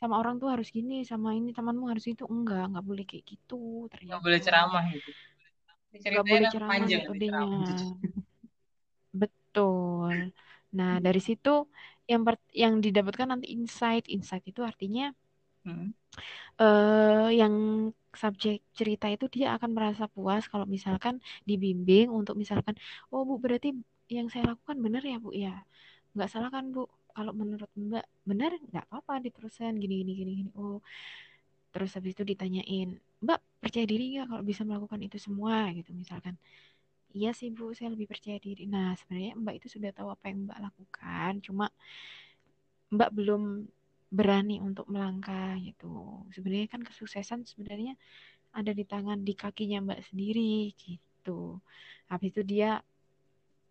[0.00, 3.56] sama orang tuh harus gini sama ini temanmu harus itu enggak enggak boleh kayak gitu
[3.92, 5.10] ternyata boleh ceramah gitu.
[5.96, 7.80] Ini nggak ceritanya boleh ceramah panjang metodenya ceramah.
[9.20, 10.16] Betul
[10.78, 11.50] nah dari situ
[12.10, 14.04] yang per- yang didapatkan nanti insight.
[14.14, 15.02] Insight itu artinya
[15.64, 15.92] Hmm.
[16.60, 17.54] eh yang
[18.22, 21.14] subjek cerita itu dia akan merasa puas kalau misalkan
[21.48, 22.74] dibimbing untuk misalkan
[23.12, 23.68] oh bu berarti
[24.16, 25.28] yang saya lakukan benar ya bu?
[25.44, 25.50] Ya
[26.14, 26.80] nggak salah kan bu?
[27.16, 30.50] Kalau menurut mbak benar nggak apa-apa diterusan gini gini gini gini.
[30.60, 30.76] Oh
[31.72, 32.88] terus habis itu ditanyain
[33.24, 35.56] mbak percaya diri nggak kalau bisa melakukan itu semua?
[35.76, 36.34] Gitu misalkan
[37.16, 38.62] iya sih bu saya lebih percaya diri.
[38.74, 41.64] Nah sebenarnya mbak itu sudah tahu apa yang mbak lakukan cuma
[42.94, 43.42] mbak belum
[44.10, 45.86] berani untuk melangkah gitu.
[46.34, 47.94] Sebenarnya kan kesuksesan sebenarnya
[48.58, 51.62] ada di tangan di kakinya mbak sendiri gitu.
[52.10, 52.82] Habis itu dia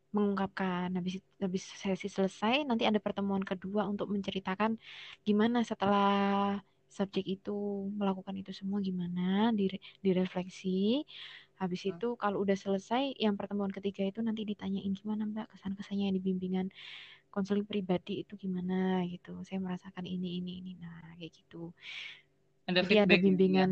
[0.10, 4.72] mengungkapkan habis habis sesi selesai nanti ada pertemuan kedua untuk menceritakan
[5.22, 6.58] gimana setelah
[6.90, 7.54] subjek itu
[7.94, 11.06] melakukan itu semua gimana dire, direfleksi
[11.62, 11.92] habis Hmm.
[11.94, 16.22] itu kalau udah selesai yang pertemuan ketiga itu nanti ditanyain gimana mbak kesan kesannya di
[16.28, 16.68] bimbingan
[17.34, 21.72] konseling pribadi itu gimana gitu saya merasakan ini ini ini nah kayak gitu
[22.70, 23.70] ada jadi ada feedback ya bimbingan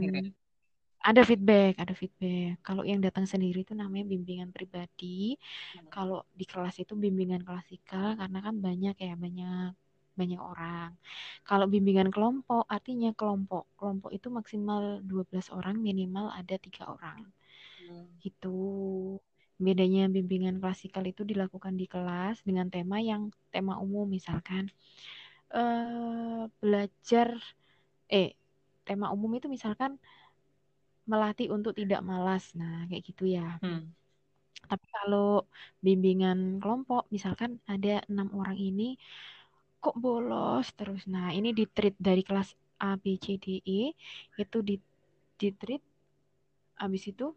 [1.09, 2.59] ada feedback, ada feedback.
[2.67, 5.39] Kalau yang datang sendiri itu namanya bimbingan pribadi.
[5.93, 9.71] Kalau di kelas itu bimbingan klasikal karena kan banyak ya, banyak
[10.19, 10.89] banyak orang.
[11.47, 13.63] Kalau bimbingan kelompok artinya kelompok.
[13.79, 17.19] Kelompok itu maksimal 12 orang, minimal ada tiga orang.
[18.23, 18.57] Gitu.
[19.57, 24.69] Bedanya bimbingan klasikal itu dilakukan di kelas dengan tema yang tema umum misalkan
[25.47, 27.33] eh belajar
[28.11, 28.35] eh
[28.87, 29.97] tema umum itu misalkan
[31.07, 32.51] melatih untuk tidak malas.
[32.53, 33.57] Nah, kayak gitu ya.
[33.63, 33.95] Hmm.
[34.67, 35.47] Tapi kalau
[35.79, 38.99] bimbingan kelompok, misalkan ada enam orang ini
[39.79, 41.07] kok bolos terus.
[41.07, 42.51] Nah, ini di treat dari kelas
[42.83, 43.95] A, B, C, D, E
[44.35, 44.75] itu di
[45.39, 45.81] di treat.
[46.77, 47.33] Habis itu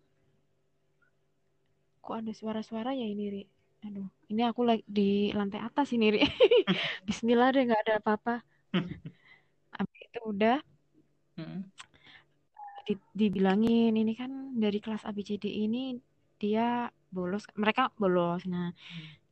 [2.04, 3.42] kok ada suara-suara ya ini, Ri?
[3.86, 6.20] Aduh, ini aku lagi di lantai atas ini, Ri.
[7.08, 8.34] Bismillah deh, nggak ada apa-apa.
[9.76, 10.56] Habis itu udah
[11.38, 11.64] Hmm.
[12.84, 15.96] di, dibilangin ini kan dari kelas ABCD ini
[16.40, 18.74] dia bolos mereka bolos nah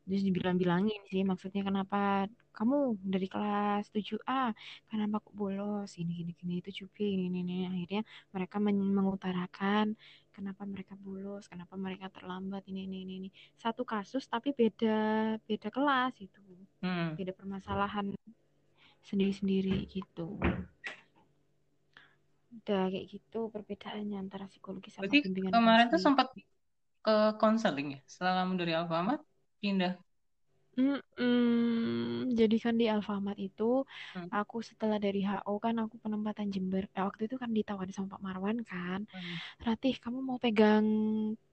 [0.09, 2.25] terus dibilang-bilangin sih maksudnya kenapa
[2.57, 4.57] kamu dari kelas 7A
[4.89, 7.55] kenapa kok bolos ini gini gini itu cupi ini ini, ini.
[7.69, 8.03] akhirnya
[8.33, 9.93] mereka men- mengutarakan
[10.33, 13.29] kenapa mereka bolos kenapa mereka terlambat ini ini ini, ini.
[13.61, 16.41] satu kasus tapi beda beda kelas itu
[16.81, 17.13] Hmm.
[17.19, 18.17] beda permasalahan
[19.05, 20.41] sendiri-sendiri gitu
[22.49, 26.27] udah kayak gitu perbedaannya antara psikologi sama Berarti bimbingan kemarin tuh sempat
[27.05, 29.23] ke konseling ya kamu dari Alfamart
[29.61, 29.93] pindah
[30.79, 32.31] Mm-mm.
[32.39, 33.65] Jadi kan di Alfamart itu
[34.15, 34.29] Hmm.
[34.37, 36.83] aku setelah dari HO kan aku penempatan Jember.
[36.97, 39.01] Eh, waktu itu kan ditawarin sama Pak Marwan kan.
[39.13, 39.39] Hmm.
[39.67, 40.87] Ratih kamu mau pegang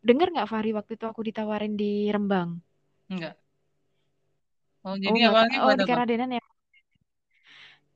[0.07, 2.49] Dengar nggak Fahri waktu itu aku ditawarin di Rembang?
[3.09, 3.37] enggak
[4.85, 6.41] oh Oh jadi ta- awalnya Oh di Karadenan ya.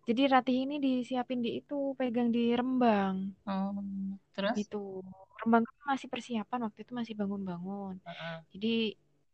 [0.07, 3.15] Jadi Ratih ini disiapin di itu pegang di Rembang
[3.47, 3.73] oh
[4.33, 4.77] terus gitu.
[5.39, 7.95] Rembang kan masih persiapan waktu itu masih bangun-bangun.
[8.05, 8.43] Heeh.
[8.53, 8.67] Jadi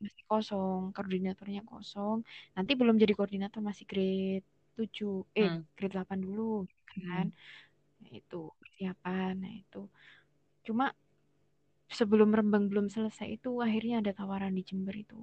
[0.03, 2.17] masih kosong, koordinatornya kosong.
[2.55, 4.45] Nanti belum jadi koordinator masih grade
[4.77, 5.61] 7, eh Hmm.
[5.75, 7.25] grade 8 dulu kan.
[8.01, 9.33] Nah, itu persiapan.
[9.43, 9.81] Nah, itu.
[10.67, 10.85] Cuma
[11.99, 15.15] sebelum Rembang belum selesai itu akhirnya ada tawaran di Jember itu.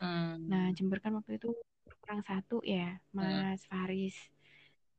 [0.00, 0.36] Hmm.
[0.50, 1.48] Nah, Jember kan waktu itu
[2.02, 3.20] kurang satu ya, Hmm.
[3.50, 4.16] Mas Faris.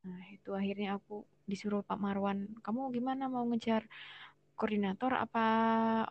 [0.06, 3.84] Nah, itu akhirnya aku disuruh Pak Marwan, kamu gimana mau ngejar
[4.60, 5.40] koordinator apa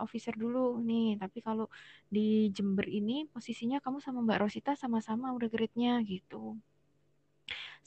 [0.04, 0.58] officer dulu
[0.88, 1.66] nih tapi kalau
[2.14, 2.20] di
[2.56, 6.36] Jember ini posisinya kamu sama Mbak Rosita sama-sama udah grade-nya gitu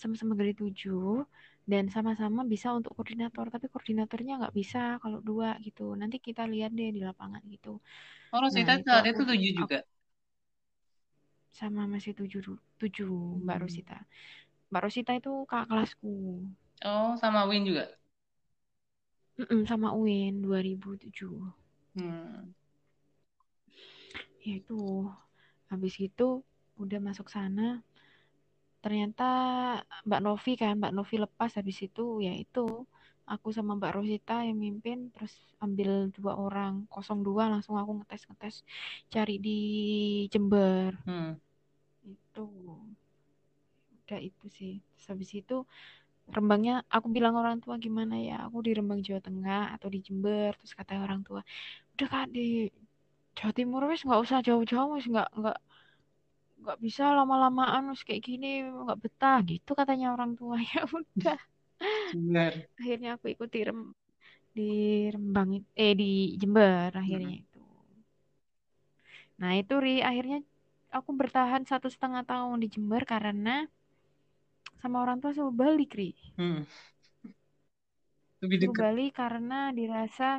[0.02, 1.26] sama-sama grade 7
[1.72, 6.72] dan sama-sama bisa untuk koordinator tapi koordinatornya nggak bisa kalau dua gitu nanti kita lihat
[6.78, 7.70] deh di lapangan gitu
[8.34, 9.78] oh Rosita nah itu saat itu tujuh aku juga
[11.60, 13.12] sama masih tujuh du- tujuh
[13.46, 13.64] Mbak Hmm.
[13.64, 13.98] Rosita
[14.72, 16.12] Mbak Rosita itu kakak kelasku.
[16.86, 17.84] Oh, sama Win juga.
[19.40, 21.34] Mm-mm, sama UIN 2007.
[21.98, 22.54] Hmm.
[24.46, 25.10] Ya itu.
[25.72, 26.46] Habis itu
[26.78, 27.82] udah masuk sana.
[28.84, 29.30] Ternyata
[30.06, 32.86] Mbak Novi kan, Mbak Novi lepas habis itu ya itu
[33.24, 35.32] aku sama Mbak Rosita yang mimpin terus
[35.64, 38.56] ambil dua orang kosong dua langsung aku ngetes ngetes
[39.08, 39.60] cari di
[40.28, 41.40] Jember Hmm.
[42.04, 42.48] itu
[44.04, 45.64] udah itu sih terus habis itu
[46.36, 50.50] Rembangnya aku bilang orang tua gimana ya aku di Rembang Jawa Tengah atau di Jember
[50.58, 51.42] terus kata orang tua
[51.96, 52.42] udah kak di
[53.38, 55.58] Jawa Timur wes nggak usah jauh-jauh wes nggak nggak
[56.62, 58.48] nggak bisa lama-lamaan wes kayak gini
[58.84, 61.38] nggak betah gitu katanya orang tua ya udah
[62.06, 62.68] Jember.
[62.80, 63.80] akhirnya aku ikut di Rem
[64.58, 64.64] di
[65.14, 65.50] Rembang
[65.84, 66.06] eh di
[66.42, 67.42] Jember akhirnya Hmm.
[67.42, 67.60] itu
[69.42, 70.38] nah itu ri akhirnya
[70.98, 73.50] aku bertahan satu setengah tahun di Jember karena
[74.84, 76.10] sama orang tua suruh balik ri.
[76.38, 76.64] Hmm.
[78.42, 78.88] Lebih dekat.
[78.94, 80.30] balik karena dirasa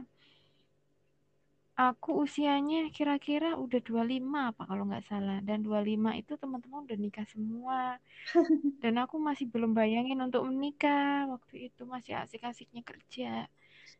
[1.88, 5.36] aku usianya kira-kira udah 25 apa kalau nggak salah.
[5.48, 7.78] Dan 25 itu teman-teman udah nikah semua.
[8.82, 11.26] Dan aku masih belum bayangin untuk menikah.
[11.34, 13.26] Waktu itu masih asik-asiknya kerja.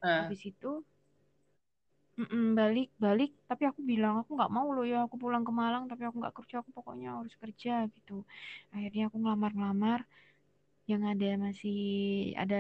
[0.03, 0.69] Ah, habis itu
[2.21, 3.31] mm-mm, balik balik.
[3.51, 6.35] Tapi aku bilang aku nggak mau loh ya aku pulang ke Malang tapi aku nggak
[6.39, 8.13] kerja aku pokoknya harus kerja gitu.
[8.75, 10.01] Akhirnya aku ngelamar-ngelamar
[10.91, 11.75] yang ada masih
[12.43, 12.57] ada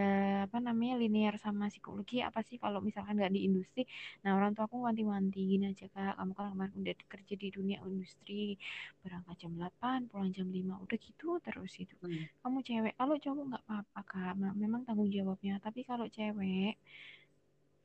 [0.47, 2.57] apa namanya linear sama psikologi apa sih?
[2.63, 3.81] Kalau misalkan nggak di industri
[4.25, 6.13] nah orang tua aku wanti-wanti gini aja kak.
[6.19, 8.57] Kamu kan kemarin udah kerja di dunia industri
[9.03, 11.95] berangkat jam 8 pulang jam 5 udah gitu terus itu.
[12.03, 12.25] Hmm.
[12.43, 12.93] kamu cewek?
[13.01, 14.33] Kalau cowok nggak apa-apa kak.
[14.41, 15.53] Ma- memang tanggung jawabnya.
[15.65, 16.75] Tapi kalau cewek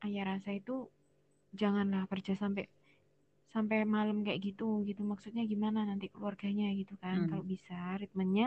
[0.06, 0.76] ayah rasa itu
[1.62, 2.64] janganlah kerja sampai
[3.54, 7.30] sampai malam kayak gitu gitu maksudnya gimana nanti keluarganya gitu kan Hmm.
[7.30, 8.46] kalau bisa ritmenya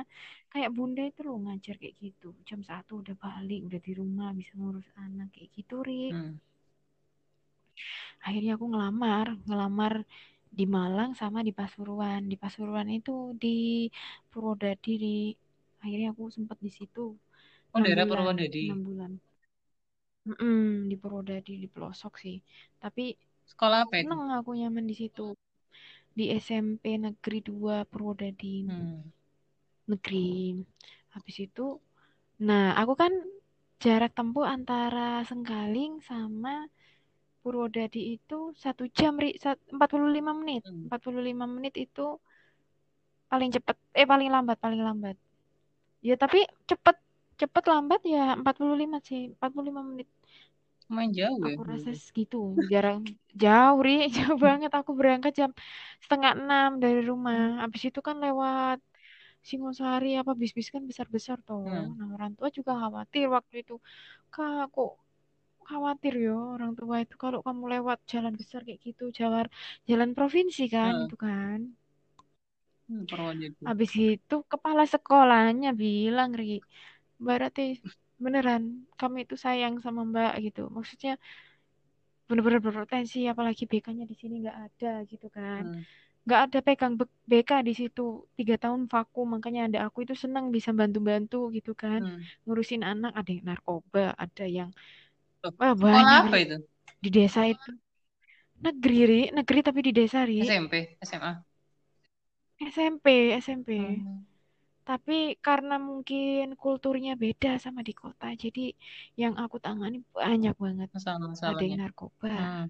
[0.52, 4.52] kayak bunda itu loh ngajar kayak gitu jam satu udah balik udah di rumah bisa
[4.60, 6.38] ngurus anak kayak gitu Ri Hmm.
[8.26, 9.92] akhirnya aku ngelamar ngelamar
[10.58, 13.10] di Malang sama di Pasuruan di Pasuruan itu
[13.42, 13.48] di
[14.30, 15.08] Purwodadi Ri.
[15.82, 17.00] akhirnya aku sempat di situ
[17.74, 18.64] Oh, enam daerah bulan Purwodadi.
[18.64, 19.12] enam bulan
[20.28, 22.36] Mm-mm, di Purwodadi di pelosok sih
[22.82, 23.02] tapi
[23.52, 24.04] Sekolah apa itu?
[24.08, 25.26] seneng aku nyaman di situ
[26.18, 29.00] di SMP Negeri 2 Purwodadi Hmm.
[29.90, 30.56] negeri
[31.14, 31.66] habis itu
[32.48, 33.12] nah aku kan
[33.84, 36.54] jarak tempuh antara Sengkaling sama
[37.42, 40.86] Purwodadi itu satu jam ri sat- 45 menit Hmm.
[40.90, 42.06] 45 menit itu
[43.30, 45.16] paling cepet eh paling lambat paling lambat
[46.08, 46.38] ya tapi
[46.70, 46.96] cepet
[47.40, 50.08] cepet lambat ya 45 sih 45 menit
[50.94, 51.56] Main jauh ya.
[51.56, 52.36] aku rasa segitu.
[52.72, 53.00] Jarang.
[53.42, 53.92] Jauh ri.
[54.16, 54.70] Jauh banget.
[54.78, 55.50] Aku berangkat jam
[56.02, 57.38] setengah enam dari rumah.
[57.62, 58.78] Habis itu kan lewat
[59.50, 61.62] Singosari apa bis-bis kan besar-besar toh.
[61.64, 61.94] Hmm.
[61.98, 63.74] nah orang tua juga khawatir waktu itu.
[64.34, 64.90] Kak kok
[65.68, 69.46] khawatir yo orang tua itu kalau kamu lewat jalan besar kayak gitu jalan
[69.90, 71.04] jalan provinsi kan Hmm.
[71.04, 71.60] itu kan.
[72.88, 73.04] Hmm,
[73.68, 76.44] habis itu kepala sekolahnya bilang Ri
[77.22, 77.62] Mbak Rati
[78.26, 78.62] beneran
[79.00, 81.12] kami itu sayang sama Mbak gitu maksudnya
[82.28, 85.84] bener-bener berpotensi apalagi BK-nya di sini nggak ada gitu kan Hmm.
[86.24, 86.94] nggak ada pegang
[87.30, 88.02] BK di situ
[88.38, 92.22] tiga tahun vakum makanya ada aku itu senang bisa bantu-bantu gitu kan Hmm.
[92.46, 94.70] ngurusin anak ada yang narkoba ada yang
[95.60, 96.56] wah banyak apa itu?
[97.04, 97.70] di desa itu
[98.64, 101.32] negeri Ri negeri tapi di desa Ri SMP, SMA.
[102.60, 103.06] SMP
[103.44, 104.24] SMP Hmm.
[104.88, 105.14] Tapi
[105.46, 108.60] karena mungkin kulturnya beda sama di kota jadi
[109.22, 110.90] yang aku tangani banyak banget
[111.50, 112.66] ada yang narkoba Hmm.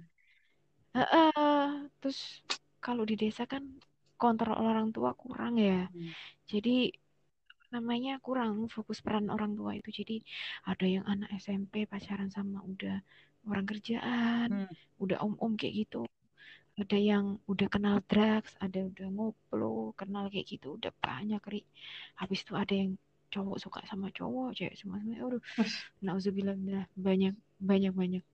[0.97, 1.68] Heeh.
[2.01, 2.18] terus
[2.84, 3.62] kalau di desa kan
[4.22, 6.12] kontrol orang tua kurang ya Hmm.
[6.52, 6.70] jadi
[7.74, 10.16] namanya kurang fokus peran orang tua itu jadi
[10.70, 12.97] ada yang anak SMP pacaran sama udah
[13.51, 14.66] orang kerjaan Hmm.
[15.02, 16.01] udah om-om kayak gitu
[16.81, 21.61] ada yang udah kenal drugs ada udah ngoplo kenal kayak gitu udah banyak ri.
[22.16, 22.97] Habis itu ada yang
[23.32, 25.43] cowok suka sama cowok cewek sama sama aduh.
[26.05, 26.57] Nauzubillah
[26.97, 28.24] banyak banyak banyak.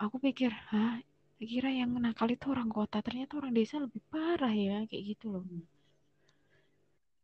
[0.00, 1.00] Aku pikir hah?
[1.42, 5.42] Kira yang nakal itu orang kota ternyata orang desa lebih parah ya kayak gitu loh.
[5.42, 5.66] Hmm.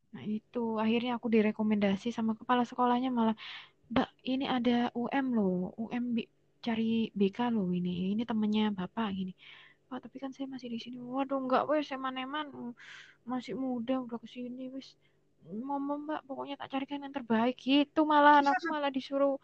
[0.09, 3.37] nah itu akhirnya aku direkomendasi sama kepala sekolahnya malah
[3.93, 6.05] Mbak ini ada UM loh UM
[6.65, 9.33] cari BK loh ini ini temennya bapak gini
[9.89, 10.97] Pak tapi kan saya masih di sini.
[11.01, 12.47] Waduh enggak wes eman-eman
[13.25, 14.89] masih muda udah ke sini wes
[15.49, 17.57] ngomong mbak pokoknya tak carikan yang terbaik.
[17.57, 19.35] Gitu malah aku malah disuruh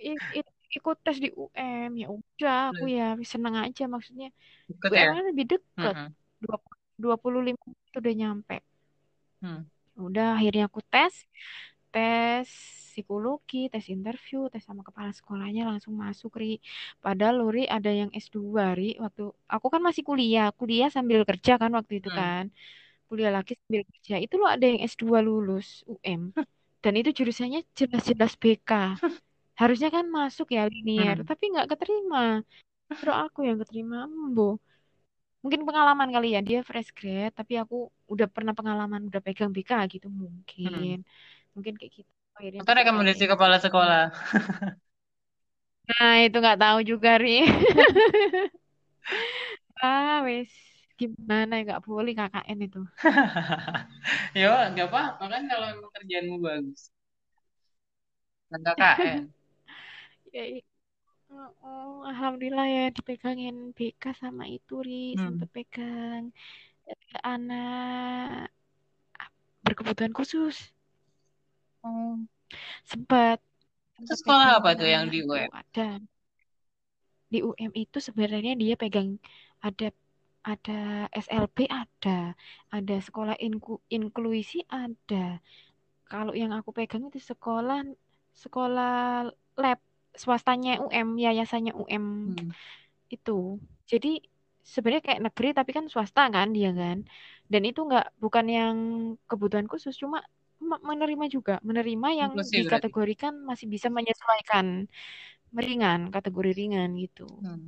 [0.00, 4.28] i- i- ikut tes di UM ya udah aku ya seneng aja maksudnya.
[4.70, 5.10] Deket UM ya?
[5.16, 5.94] kan lebih deket.
[5.96, 6.10] Hmm.
[6.40, 6.56] dua
[6.96, 8.56] dua puluh lima menit udah nyampe.
[9.40, 9.64] Hmm.
[10.00, 11.14] udah akhirnya aku tes
[11.94, 12.48] tes
[12.90, 16.46] psikologi, tes interview, tes sama kepala sekolahnya langsung masuk Ri.
[17.04, 19.22] Padahal Luri ada yang S2 Ri waktu
[19.54, 22.18] aku kan masih kuliah, kuliah sambil kerja kan waktu itu Hmm.
[22.20, 22.44] kan.
[23.08, 24.14] Kuliah lagi sambil kerja.
[24.24, 26.22] Itu loh ada yang S2 lulus UM.
[26.84, 28.70] Dan itu jurusannya jelas-jelas BK.
[29.60, 31.28] Harusnya kan masuk ya linier, Hmm.
[31.30, 32.18] tapi nggak keterima.
[33.00, 34.42] Terus aku yang keterima, Mbo.
[35.42, 37.76] Mungkin pengalaman kali ya, dia fresh grad, tapi aku
[38.12, 40.96] udah pernah pengalaman, udah pegang BK gitu mungkin.
[41.00, 41.02] Hmm.
[41.60, 42.10] Mungkin kayak gitu.
[42.38, 43.32] Akhirnya Atau bisa rekomendasi keterima.
[43.32, 44.12] kepala sekolah.
[45.88, 47.30] Nah, itu nggak tahu juga, Ri.
[49.82, 50.52] Ah, wes.
[51.00, 52.80] Gimana ya, nggak boleh KKN itu.
[54.40, 56.82] Yo, gak apa-apa kan kalau emang kerjaanmu bagus.
[58.50, 59.24] Dan KKN.
[60.34, 60.64] Ya, i-
[61.32, 64.94] oh, oh, alhamdulillah ya dipegangin BK sama itu, Ri.
[65.14, 65.24] Hmm.
[65.24, 66.24] Sempet pegang
[66.90, 68.48] eh, anak
[69.64, 70.56] berkebutuhan khusus.
[71.84, 72.16] Oh.
[72.90, 73.38] Sempat.
[74.00, 75.50] Itu Sempat sekolah apa tuh yang di UM?
[75.60, 76.00] ada.
[77.32, 79.08] Di UM itu sebenarnya dia pegang
[79.66, 79.86] ada
[80.52, 80.78] ada
[81.24, 82.34] SLB ada,
[82.76, 85.38] ada sekolah inku, inklusi ada.
[86.10, 87.80] Kalau yang aku pegang itu sekolah
[88.42, 88.92] sekolah
[89.62, 89.78] lab
[90.22, 92.50] swastanya UM, yayasannya UM Hmm.
[93.14, 93.32] itu.
[93.90, 94.08] Jadi
[94.72, 96.98] sebenarnya kayak negeri tapi kan swasta kan dia kan.
[97.52, 98.76] Dan itu nggak bukan yang
[99.30, 100.18] kebutuhan khusus, cuma
[100.78, 102.86] menerima juga, menerima yang Inklusi berarti.
[102.86, 104.86] dikategorikan masih bisa menyesuaikan
[105.50, 107.26] ringan, kategori ringan gitu.
[107.42, 107.66] Hmm.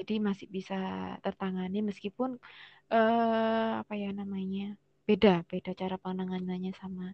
[0.00, 0.80] Jadi masih bisa
[1.20, 2.40] tertangani meskipun
[2.88, 4.80] eh apa ya namanya?
[5.04, 7.12] Beda, beda cara penanganannya sama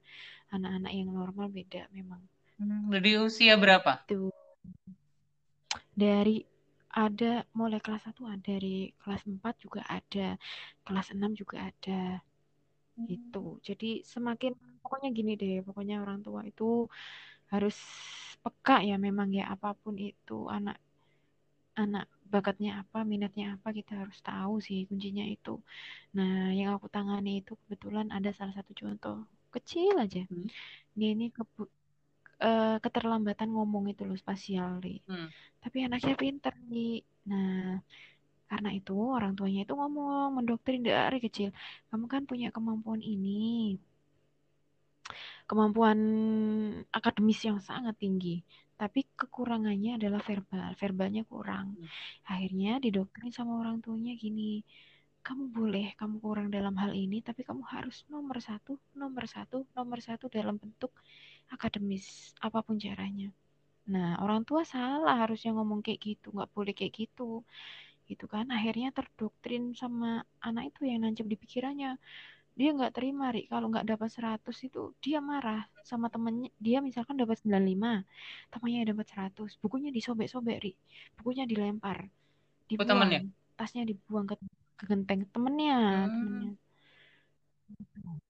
[0.54, 2.22] anak-anak yang normal beda memang.
[2.62, 2.86] Hmm.
[2.94, 4.06] Dari usia berapa?
[4.06, 4.30] Itu
[5.96, 6.44] dari
[6.96, 10.36] ada mulai kelas 1 ada, dari kelas 4 juga ada,
[10.84, 12.24] kelas 6 juga ada.
[13.10, 13.38] Gitu.
[13.68, 14.52] Jadi semakin
[14.82, 16.64] pokoknya gini deh, pokoknya orang tua itu
[17.52, 17.76] harus
[18.44, 20.76] peka ya memang ya apa pun itu anak
[21.82, 25.50] anak bakatnya apa, minatnya apa kita harus tahu sih kuncinya itu.
[26.16, 29.16] Nah, yang aku tangani itu kebetulan ada salah satu contoh
[29.54, 30.20] kecil aja.
[30.30, 30.48] Hmm.
[30.98, 31.72] Dia ini kebu-
[32.46, 34.96] eh, keterlambatan ngomong itu loh spasial Ri.
[35.08, 35.28] Hmm.
[35.62, 36.90] Tapi anaknya pinter nih.
[37.30, 37.80] Nah,
[38.50, 41.48] karena itu orang tuanya itu ngomong mendoktrin dari kecil.
[41.90, 43.76] Kamu kan punya kemampuan ini,
[45.48, 45.98] kemampuan
[46.96, 48.42] akademis yang sangat tinggi.
[48.76, 51.66] Tapi kekurangannya adalah verbal, verbalnya kurang.
[51.78, 51.88] Hmm.
[52.32, 54.60] Akhirnya didoktrin sama orang tuanya gini,
[55.26, 59.98] kamu boleh, kamu kurang dalam hal ini, tapi kamu harus nomor satu, nomor satu, nomor
[60.04, 60.92] satu dalam bentuk
[61.54, 63.28] akademis, apa pun caranya.
[63.92, 67.42] Nah, orang tua salah harusnya ngomong kayak gitu, nggak boleh kayak gitu.
[68.06, 71.98] Gitu kan, akhirnya terdoktrin sama anak itu yang nancep di pikirannya.
[72.56, 73.44] Dia nggak terima, Ri.
[73.52, 76.48] Kalau nggak dapat 100 itu, dia marah sama temennya.
[76.56, 78.00] Dia misalkan dapat 95,
[78.48, 79.60] temannya dapat 100.
[79.60, 80.72] Bukunya disobek-sobek, Ri.
[81.20, 83.20] Bukunya dilempar, Oh, temennya?
[83.20, 83.58] dibuang.
[83.60, 84.34] Tasnya dibuang ke,
[84.80, 85.28] ke genteng.
[85.28, 86.10] Temennya, Hmm.
[86.16, 86.52] temennya.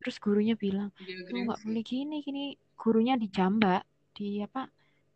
[0.03, 0.91] Terus gurunya bilang,
[1.31, 2.45] lu nggak boleh gini, gini.
[2.75, 3.85] Gurunya dijambak,
[4.17, 4.67] di apa,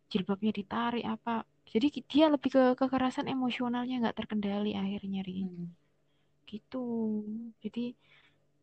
[0.07, 1.43] jilbabnya ditarik apa.
[1.71, 5.47] Jadi dia lebih ke kekerasan emosionalnya nggak terkendali akhirnya, Ri.
[5.47, 5.71] Hmm.
[6.51, 6.85] Gitu.
[7.63, 7.95] Jadi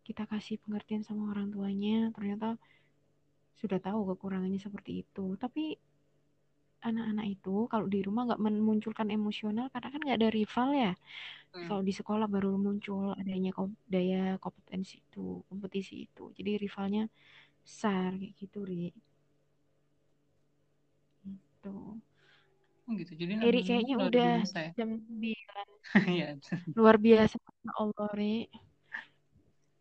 [0.07, 2.57] kita kasih pengertian sama orang tuanya, ternyata
[3.61, 5.27] sudah tahu kekurangannya seperti itu.
[5.43, 5.77] Tapi
[6.79, 10.93] anak-anak itu kalau di rumah nggak memunculkan emosional karena kan nggak ada rival ya.
[11.55, 11.67] Hmm.
[11.69, 16.25] Kalau di sekolah baru muncul adanya kom- daya kompetensi itu, kompetisi itu.
[16.39, 17.05] Jadi rivalnya
[17.65, 18.93] besar kayak gitu, Ri.
[21.25, 21.75] Gitu.
[22.89, 23.13] Oh, gitu.
[23.21, 24.71] Jadi Eri kayaknya udah biasa ya.
[24.81, 25.69] jam 9.
[26.09, 26.29] Iya.
[26.73, 27.37] Luar biasa.
[27.37, 28.49] Ya Allah, Ri.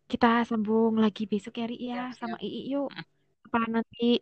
[0.07, 2.11] Kita sambung lagi besok ya, Ri ya.
[2.11, 2.37] Siap, Sama.
[2.43, 2.91] Ii yuk.
[3.47, 4.19] Apa nanti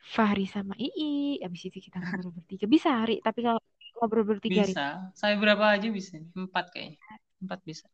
[0.00, 1.40] Fahri sama Ii.
[1.40, 2.64] Habis itu kita ngobrol bertiga.
[2.68, 3.24] Bisa, Ri.
[3.24, 3.60] Tapi kalau
[4.00, 4.72] ngobrol bertiga, Ri.
[4.72, 4.86] Bisa.
[5.16, 6.20] Saya berapa aja bisa?
[6.36, 7.00] Empat kayaknya.
[7.40, 7.88] Empat bisa.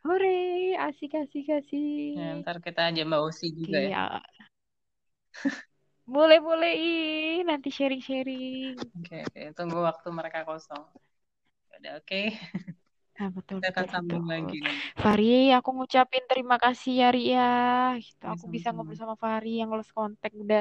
[0.00, 2.40] Hore, asik, asik, Ya, asik.
[2.40, 4.00] ntar kita aja Mbak Usi juga Oke, ya.
[4.16, 4.20] ya.
[6.14, 7.44] Boleh, boleh, Ii.
[7.48, 8.76] Nanti sharing-sharing.
[8.96, 9.40] Oke, oke.
[9.56, 10.82] Tunggu waktu mereka kosong.
[11.76, 12.16] Udah oke.
[13.18, 14.26] Nah, betul, Kita akan betul, sambung betul.
[14.32, 15.02] lagi nanti.
[15.02, 15.24] Fahri,
[15.56, 17.42] aku ngucapin terima kasih ya, Ri ya.
[18.06, 18.72] Gitu, Ya, aku bisa sama-sama.
[18.72, 20.30] ngobrol sama Fahri yang lost kontak.
[20.42, 20.60] Udah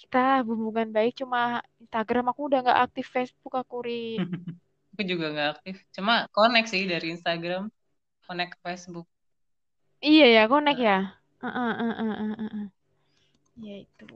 [0.00, 1.38] kita hubungan baik, cuma
[1.82, 3.92] Instagram aku udah nggak aktif Facebook aku, Ri.
[4.92, 5.76] Aku juga nggak aktif.
[5.96, 7.62] Cuma connect sih dari Instagram,
[8.26, 9.06] connect ke Facebook.
[10.08, 10.92] Iya ya, connect Nah, ya.
[11.42, 12.66] Heeh, heeh, heeh, heeh, heeh.
[13.64, 14.06] Ya itu.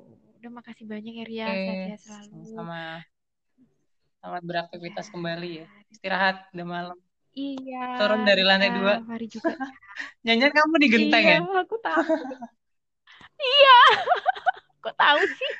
[0.46, 1.46] Udah makasih banyak ya, Ria.
[1.50, 1.58] oke.
[1.58, 2.30] Sehat-sehat selalu.
[2.30, 3.02] Sama-sama.
[4.22, 5.10] Selamat beraktivitas Ya.
[5.10, 5.66] kembali ya.
[5.90, 6.98] Istirahat, udah malam.
[7.34, 8.94] Iya, Turun dari lantai iya, dua.
[9.10, 9.50] Fahri juga.
[10.22, 11.38] Nyanyian kamu di genteng Iya, ya?
[11.66, 12.38] aku takut.
[13.42, 13.74] Iya,
[14.86, 15.50] kok tahu sih?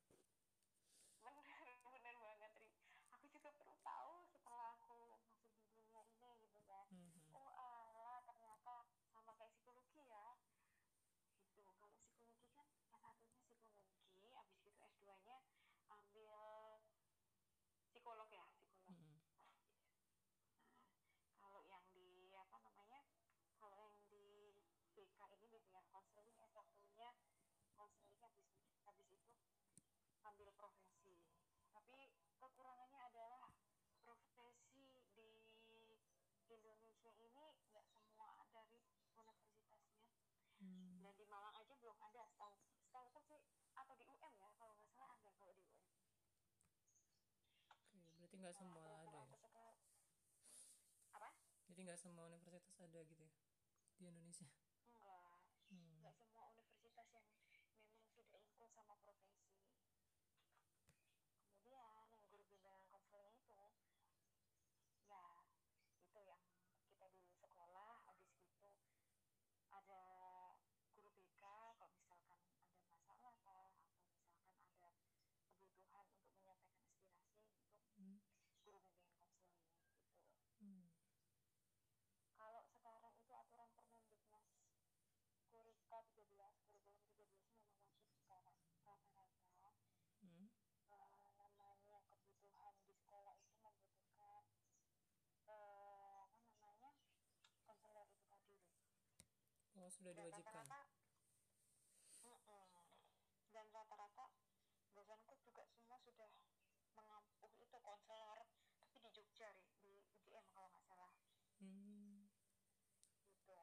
[1.22, 2.70] Bener, bener banget, Ri.
[3.14, 6.86] Aku juga perlu tahu setelah aku masuk di dunia ini gitu kan.
[6.90, 7.10] Hmm.
[7.34, 8.74] Oh alah, ternyata
[9.10, 10.38] sama kayak psikologi ya.
[11.50, 11.62] Gitu.
[11.66, 15.38] Kalau psikologi kan S1-nya psikologi, habis itu S2-nya
[15.90, 16.38] ambil
[17.90, 18.94] psikolog ya, psikolog.
[18.94, 19.18] Hmm.
[21.26, 23.02] Nah, kalau yang di apa namanya?
[23.58, 24.54] Kalau yang di
[24.94, 27.10] BK ini bimbingan konseling S1-nya
[27.90, 28.42] konseling habis
[28.86, 29.30] habis itu
[30.26, 31.14] ambil profesi.
[31.72, 32.10] Tapi
[32.40, 33.52] kekurangannya adalah
[34.02, 36.54] profesi di
[37.14, 39.78] Indonesia ini nggak semua dari universitasnya
[40.60, 40.98] Hmm.
[41.04, 43.42] dan di Malang aja belum ada setahu setahu sih
[43.76, 45.84] atau di UM ya kalau nggak salah ada kalau di UM
[47.70, 49.92] Oke, berarti nggak Nah, semua berhubung ada ya aku
[51.12, 51.28] apa
[51.68, 53.32] jadi nggak semua universitas ada gitu ya
[54.00, 54.48] di Indonesia
[54.96, 55.20] enggak
[55.68, 56.00] Hmm.
[56.00, 56.65] nggak semua universitas
[58.66, 59.78] sudah include sama profesi
[61.38, 63.54] kemudian yang guru bimbingan konseling itu
[65.06, 65.22] ya
[66.02, 66.42] itu yang
[66.90, 68.70] kita dulu sekolah habis gitu
[69.70, 70.02] ada
[70.90, 71.42] guru BK
[71.78, 72.40] kalau misalkan
[72.82, 76.94] ada masalah kah atau misalkan ada kebutuhan untuk menyampaikan aspirasi itu
[77.96, 78.18] Hmm.
[78.60, 79.86] guru bimbingan konseling gitu
[80.60, 80.90] Hmm.
[82.34, 84.44] kalau sekarang itu aturan Permendiknas
[85.48, 86.36] Kurika 13
[86.68, 87.64] kurikulum 13
[88.20, 89.70] memang wajib sekarang rata-rata
[90.20, 90.48] Hmm.
[90.92, 94.42] eh, namanya kebutuhan di sekolah itu membutuhkan
[95.48, 96.90] eh, apa namanya
[97.64, 98.68] konselor itu tadi deh
[99.76, 100.80] oh sudah dan diwajibkan rata-rata
[102.22, 102.86] Mm-mm.
[103.50, 104.26] dan rata-rata
[104.94, 106.30] dosenku juga semua sudah
[106.94, 108.38] mengampuh itu konselor
[108.86, 109.50] tapi di Jogja
[109.82, 111.10] di UGM kalau nggak salah
[111.58, 112.22] Hmm.
[113.34, 113.58] gitu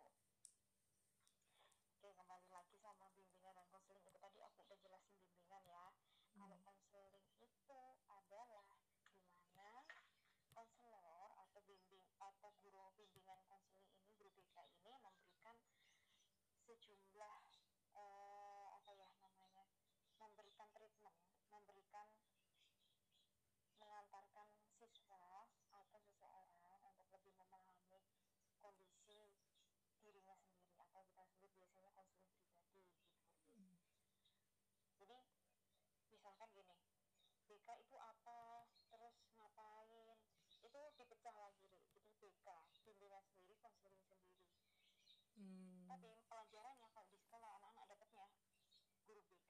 [1.96, 5.86] oke kembali lagi sama bimbingan dan konseling itu tadi aku udah jelasin bimbingan ya
[6.36, 6.66] kalau Hmm.
[6.68, 7.80] konseling itu
[8.12, 8.68] adalah
[9.40, 9.88] di mana
[10.52, 15.56] konselor atau bimbing atau guru bimbingan konseling ini guru BK ini memberikan
[16.64, 17.42] sejumlah
[17.94, 19.68] eh, apa ya namanya
[20.18, 21.18] memberikan treatment
[21.52, 22.08] memberikan
[23.78, 24.48] mengantarkan
[24.80, 28.02] siswa atau seseorang untuk lebih memahami
[28.64, 29.38] kondisi dirinya
[29.92, 30.24] sendiri
[30.80, 32.40] atau kita sebut biasanya konseling
[32.72, 33.06] pribadi
[34.98, 35.20] gitu.
[36.00, 36.78] Jadi misalkan gini,
[37.64, 40.20] BK itu apa, terus ngapain,
[40.60, 41.72] itu dipecah lagi.
[41.96, 42.48] Jadi BK,
[42.84, 44.36] bimbingan sendiri, konseling sendiri.
[45.40, 45.88] Hmm.
[45.88, 48.28] Tapi pelajarannya kalau di sekolah anak-anak dapatnya
[49.08, 49.48] guru BK.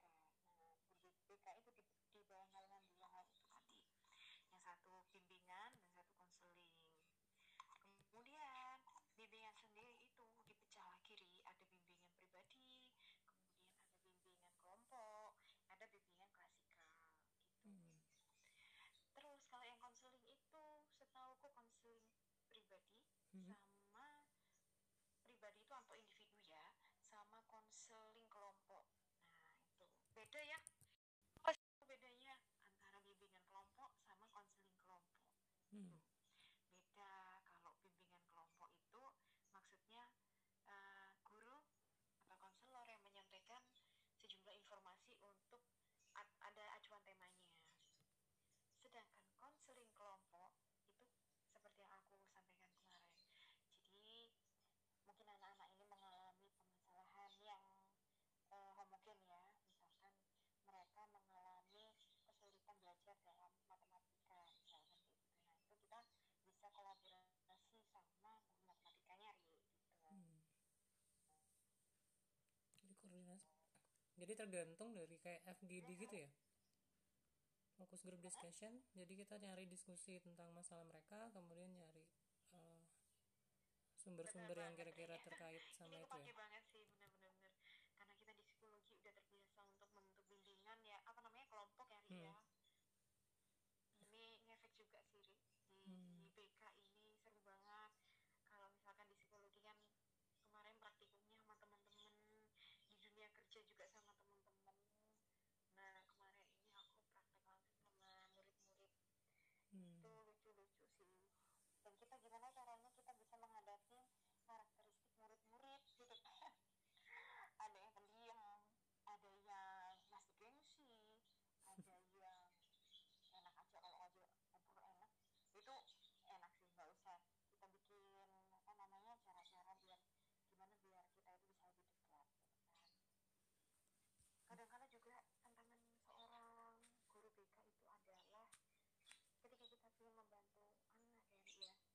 [0.62, 0.70] Nah,
[1.02, 1.84] guru BK itu di,
[2.14, 3.82] di bawah naungan dua hal itu tadi.
[4.46, 6.70] Yang satu bimbingan dan satu konseling.
[7.98, 8.78] Kemudian
[9.18, 11.42] bimbingan sendiri itu dipecah lagi Ri.
[11.42, 13.90] Ada bimbingan pribadi, kemudian ada bimbingan
[14.62, 15.34] kelompok,
[15.66, 17.10] ada bimbingan klasikal gitu.
[17.64, 17.96] Hmm.
[19.16, 20.66] Terus kalau yang konseling itu
[21.00, 22.04] setauku konseling
[22.52, 23.50] pribadi Hmm.
[23.90, 24.22] sama
[25.26, 26.66] pribadi itu atau individu ya,
[27.10, 28.86] sama konseling kelompok.
[29.82, 30.58] Nah, itu beda ya.
[74.14, 76.30] jadi tergantung dari kayak FGD gitu ya.
[77.74, 78.78] Fokus group discussion.
[78.94, 82.06] Jadi kita nyari diskusi tentang masalah mereka kemudian nyari
[82.54, 82.86] uh,
[83.98, 86.34] sumber-sumber yang kira-kira terkait sama itu ya.
[86.36, 87.32] banget sih benar-benar
[87.96, 92.28] karena kita di psikologi udah terbiasa untuk membentuk bimbingan ya apa namanya kelompok ya Ria
[92.28, 92.34] ya.
[92.36, 92.53] hmm.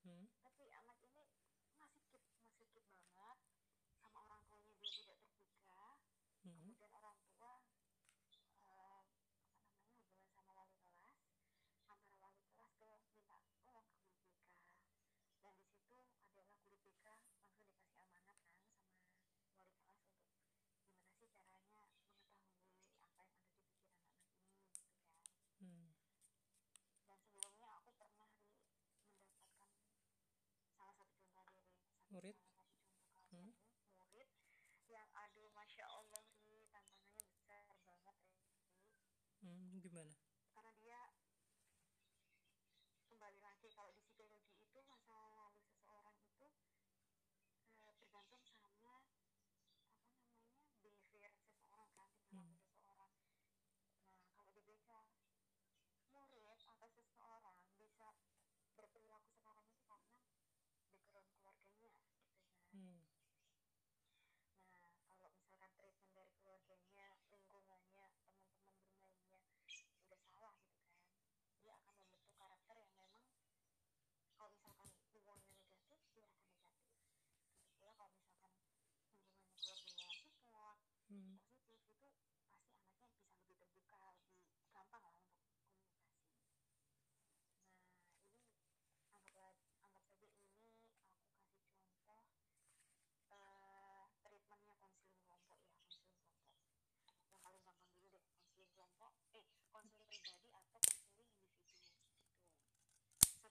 [0.06, 0.26] hmm.
[0.44, 1.24] tapi anak ini
[1.80, 3.38] masih keep masih keep banget
[4.00, 5.84] sama orang tuanya dia tidak terbuka
[6.46, 6.72] hmm.
[6.76, 6.92] kemudian
[32.10, 32.38] murid.
[33.30, 33.53] Hmm?
[34.02, 34.30] murid
[34.90, 38.49] yang aduh masya allah ini tantangannya besar banget ini
[39.45, 40.28] hmm, gimana?
[62.80, 63.09] Mm.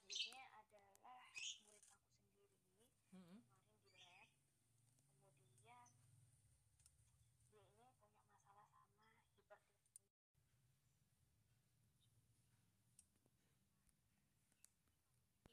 [0.09, 2.01] Jadinya adalah murid aku sendiri
[3.13, 3.41] mm -hmm.
[3.93, 4.31] kemarin
[5.53, 6.49] di lab kemudian
[7.45, 7.93] dia ini punya
[8.25, 8.89] masalah sama
[9.37, 10.49] hipertensi klinis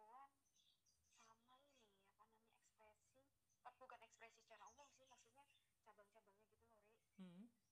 [1.30, 3.14] gangguan sama ini apa namanya ekspresi
[3.62, 5.46] eh, bukan ekspresi secara umum sih maksudnya
[5.86, 7.65] cabang-cabangnya gitu loh Mm -hmm.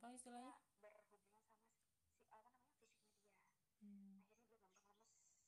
[0.00, 0.56] apa istilahnya?
[0.80, 1.60] Berhubungan sama si
[2.32, 3.36] apa namanya fisik media,
[3.84, 4.24] hmm.
[4.32, 5.44] akhirnya dia gampang lemes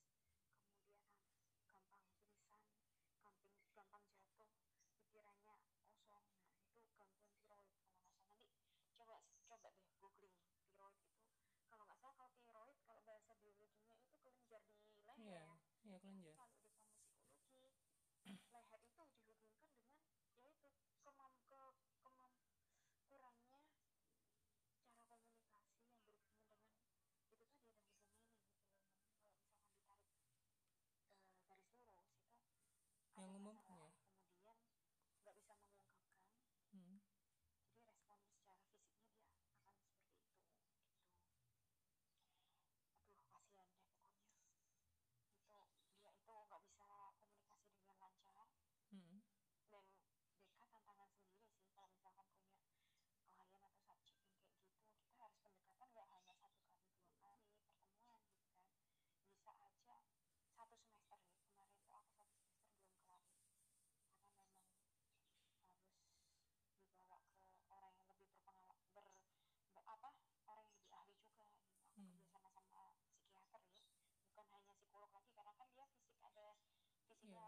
[1.40, 2.60] kemudian gampang pingsan
[3.72, 4.04] gampang gampang
[4.36, 4.60] jatuh
[5.00, 5.64] pikirannya kosong.
[6.68, 7.72] Nah itu gangguan tiroid.
[7.80, 9.16] Kalau nggak salah nanti coba
[9.48, 10.36] coba deh googling
[10.68, 11.24] tiroid itu.
[11.72, 15.96] Kalau nggak salah kalau tiroid kalau bahasa biologinya itu kelenjar di leher yeah, ya.
[15.96, 16.36] yeah, kelenjar.
[16.36, 16.52] Kalau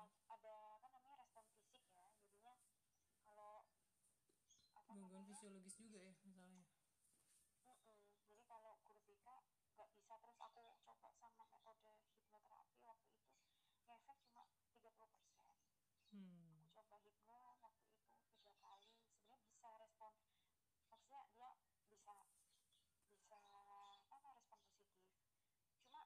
[0.05, 2.06] ada ada apa namanya respon fisik ya.
[2.20, 2.55] Jadinya
[3.24, 3.64] kalau
[4.74, 6.64] apa gangguan fisiologis juga ya misalnya.
[7.64, 7.97] Mm-mm.
[8.28, 9.26] jadi kalau guru BK
[9.74, 13.32] nggak bisa terus aku coba sama metode hipnoterapi waktu itu
[13.86, 15.16] ngefek cuma 30%
[16.12, 16.60] hmm.
[16.60, 18.05] Aku coba hipno waktu itu
[18.36, 20.12] tiga kali sebenarnya bisa respon
[20.89, 21.48] maksudnya dia
[21.89, 22.16] bisa
[23.16, 23.39] bisa
[24.09, 25.09] apa respon positif
[25.81, 26.02] cuma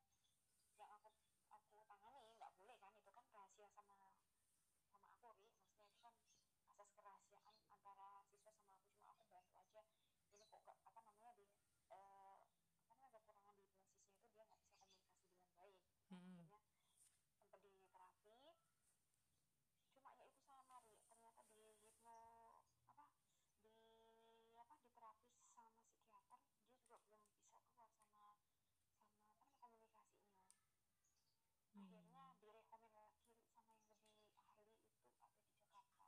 [0.76, 1.10] yang aku
[1.50, 3.94] aku tangani nggak boleh kan itu kan rahasia sama
[4.92, 6.16] sama aku ri maksudnya itu kan
[6.72, 9.82] asas kerahasiaan antara siswa sama aku cuma aku bantu aja
[10.30, 11.46] ini kok gak, apa namanya di
[11.90, 12.36] eh,
[12.84, 15.78] apa namanya kekurangan di hipnosisnya itu dia nggak bisa komunikasi dengan baik
[16.14, 16.46] Hmm.
[16.54, 16.94] akhirnya
[17.34, 18.30] sempat di terapi
[19.90, 22.20] cuma ya itu sama ri ternyata di hipno
[22.86, 23.26] apa di
[24.54, 30.06] apa di terapis sama psikiater dia juga belum bisa keluar sama sama apa namanya komunikasinya
[31.74, 31.90] Hmm.
[31.90, 36.04] akhirnya direkomend lagi sama yang lebih ahli itu ada di Jakarta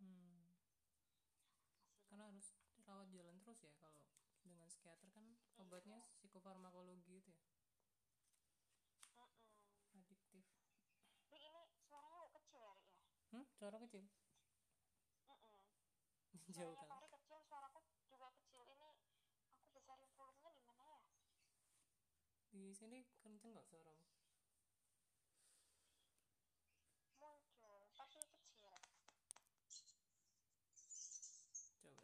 [0.02, 2.48] hmm masih karena harus
[2.84, 4.04] rawat jalan terus ya kalau
[4.46, 5.26] dengan psikiater kan
[5.62, 7.44] obatnya psikofarmakologi itu ya?
[9.16, 9.30] Mm-mm.
[9.98, 10.46] adiktif.
[11.32, 12.86] Ri, ini suaranya kok kecil ya Ri ya?
[13.32, 13.46] Hmm?
[13.58, 14.04] Suara kecil?
[15.30, 15.60] Mm-mm.
[16.56, 18.62] jauh suaranya kan Fahri kecil suaraku juga kecil.
[18.66, 18.90] Ini aku
[19.76, 21.00] besarin volumenya di mana ya?
[22.52, 24.06] Di sini kenceng nggak suaramu
[27.22, 28.26] muncul tapi kecil
[28.60, 28.72] coba
[31.82, 32.02] coba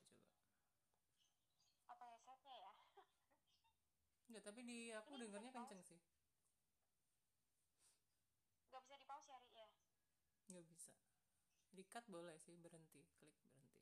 [1.91, 2.71] apa headsetnya ya
[4.27, 5.99] Enggak, tapi di aku Ini dengarnya kenceng sih.
[8.71, 9.67] Nggak bisa di pause ya Ri ya?
[10.47, 10.95] Nggak bisa.
[11.75, 13.76] Di cut boleh sih berhenti klik berhenti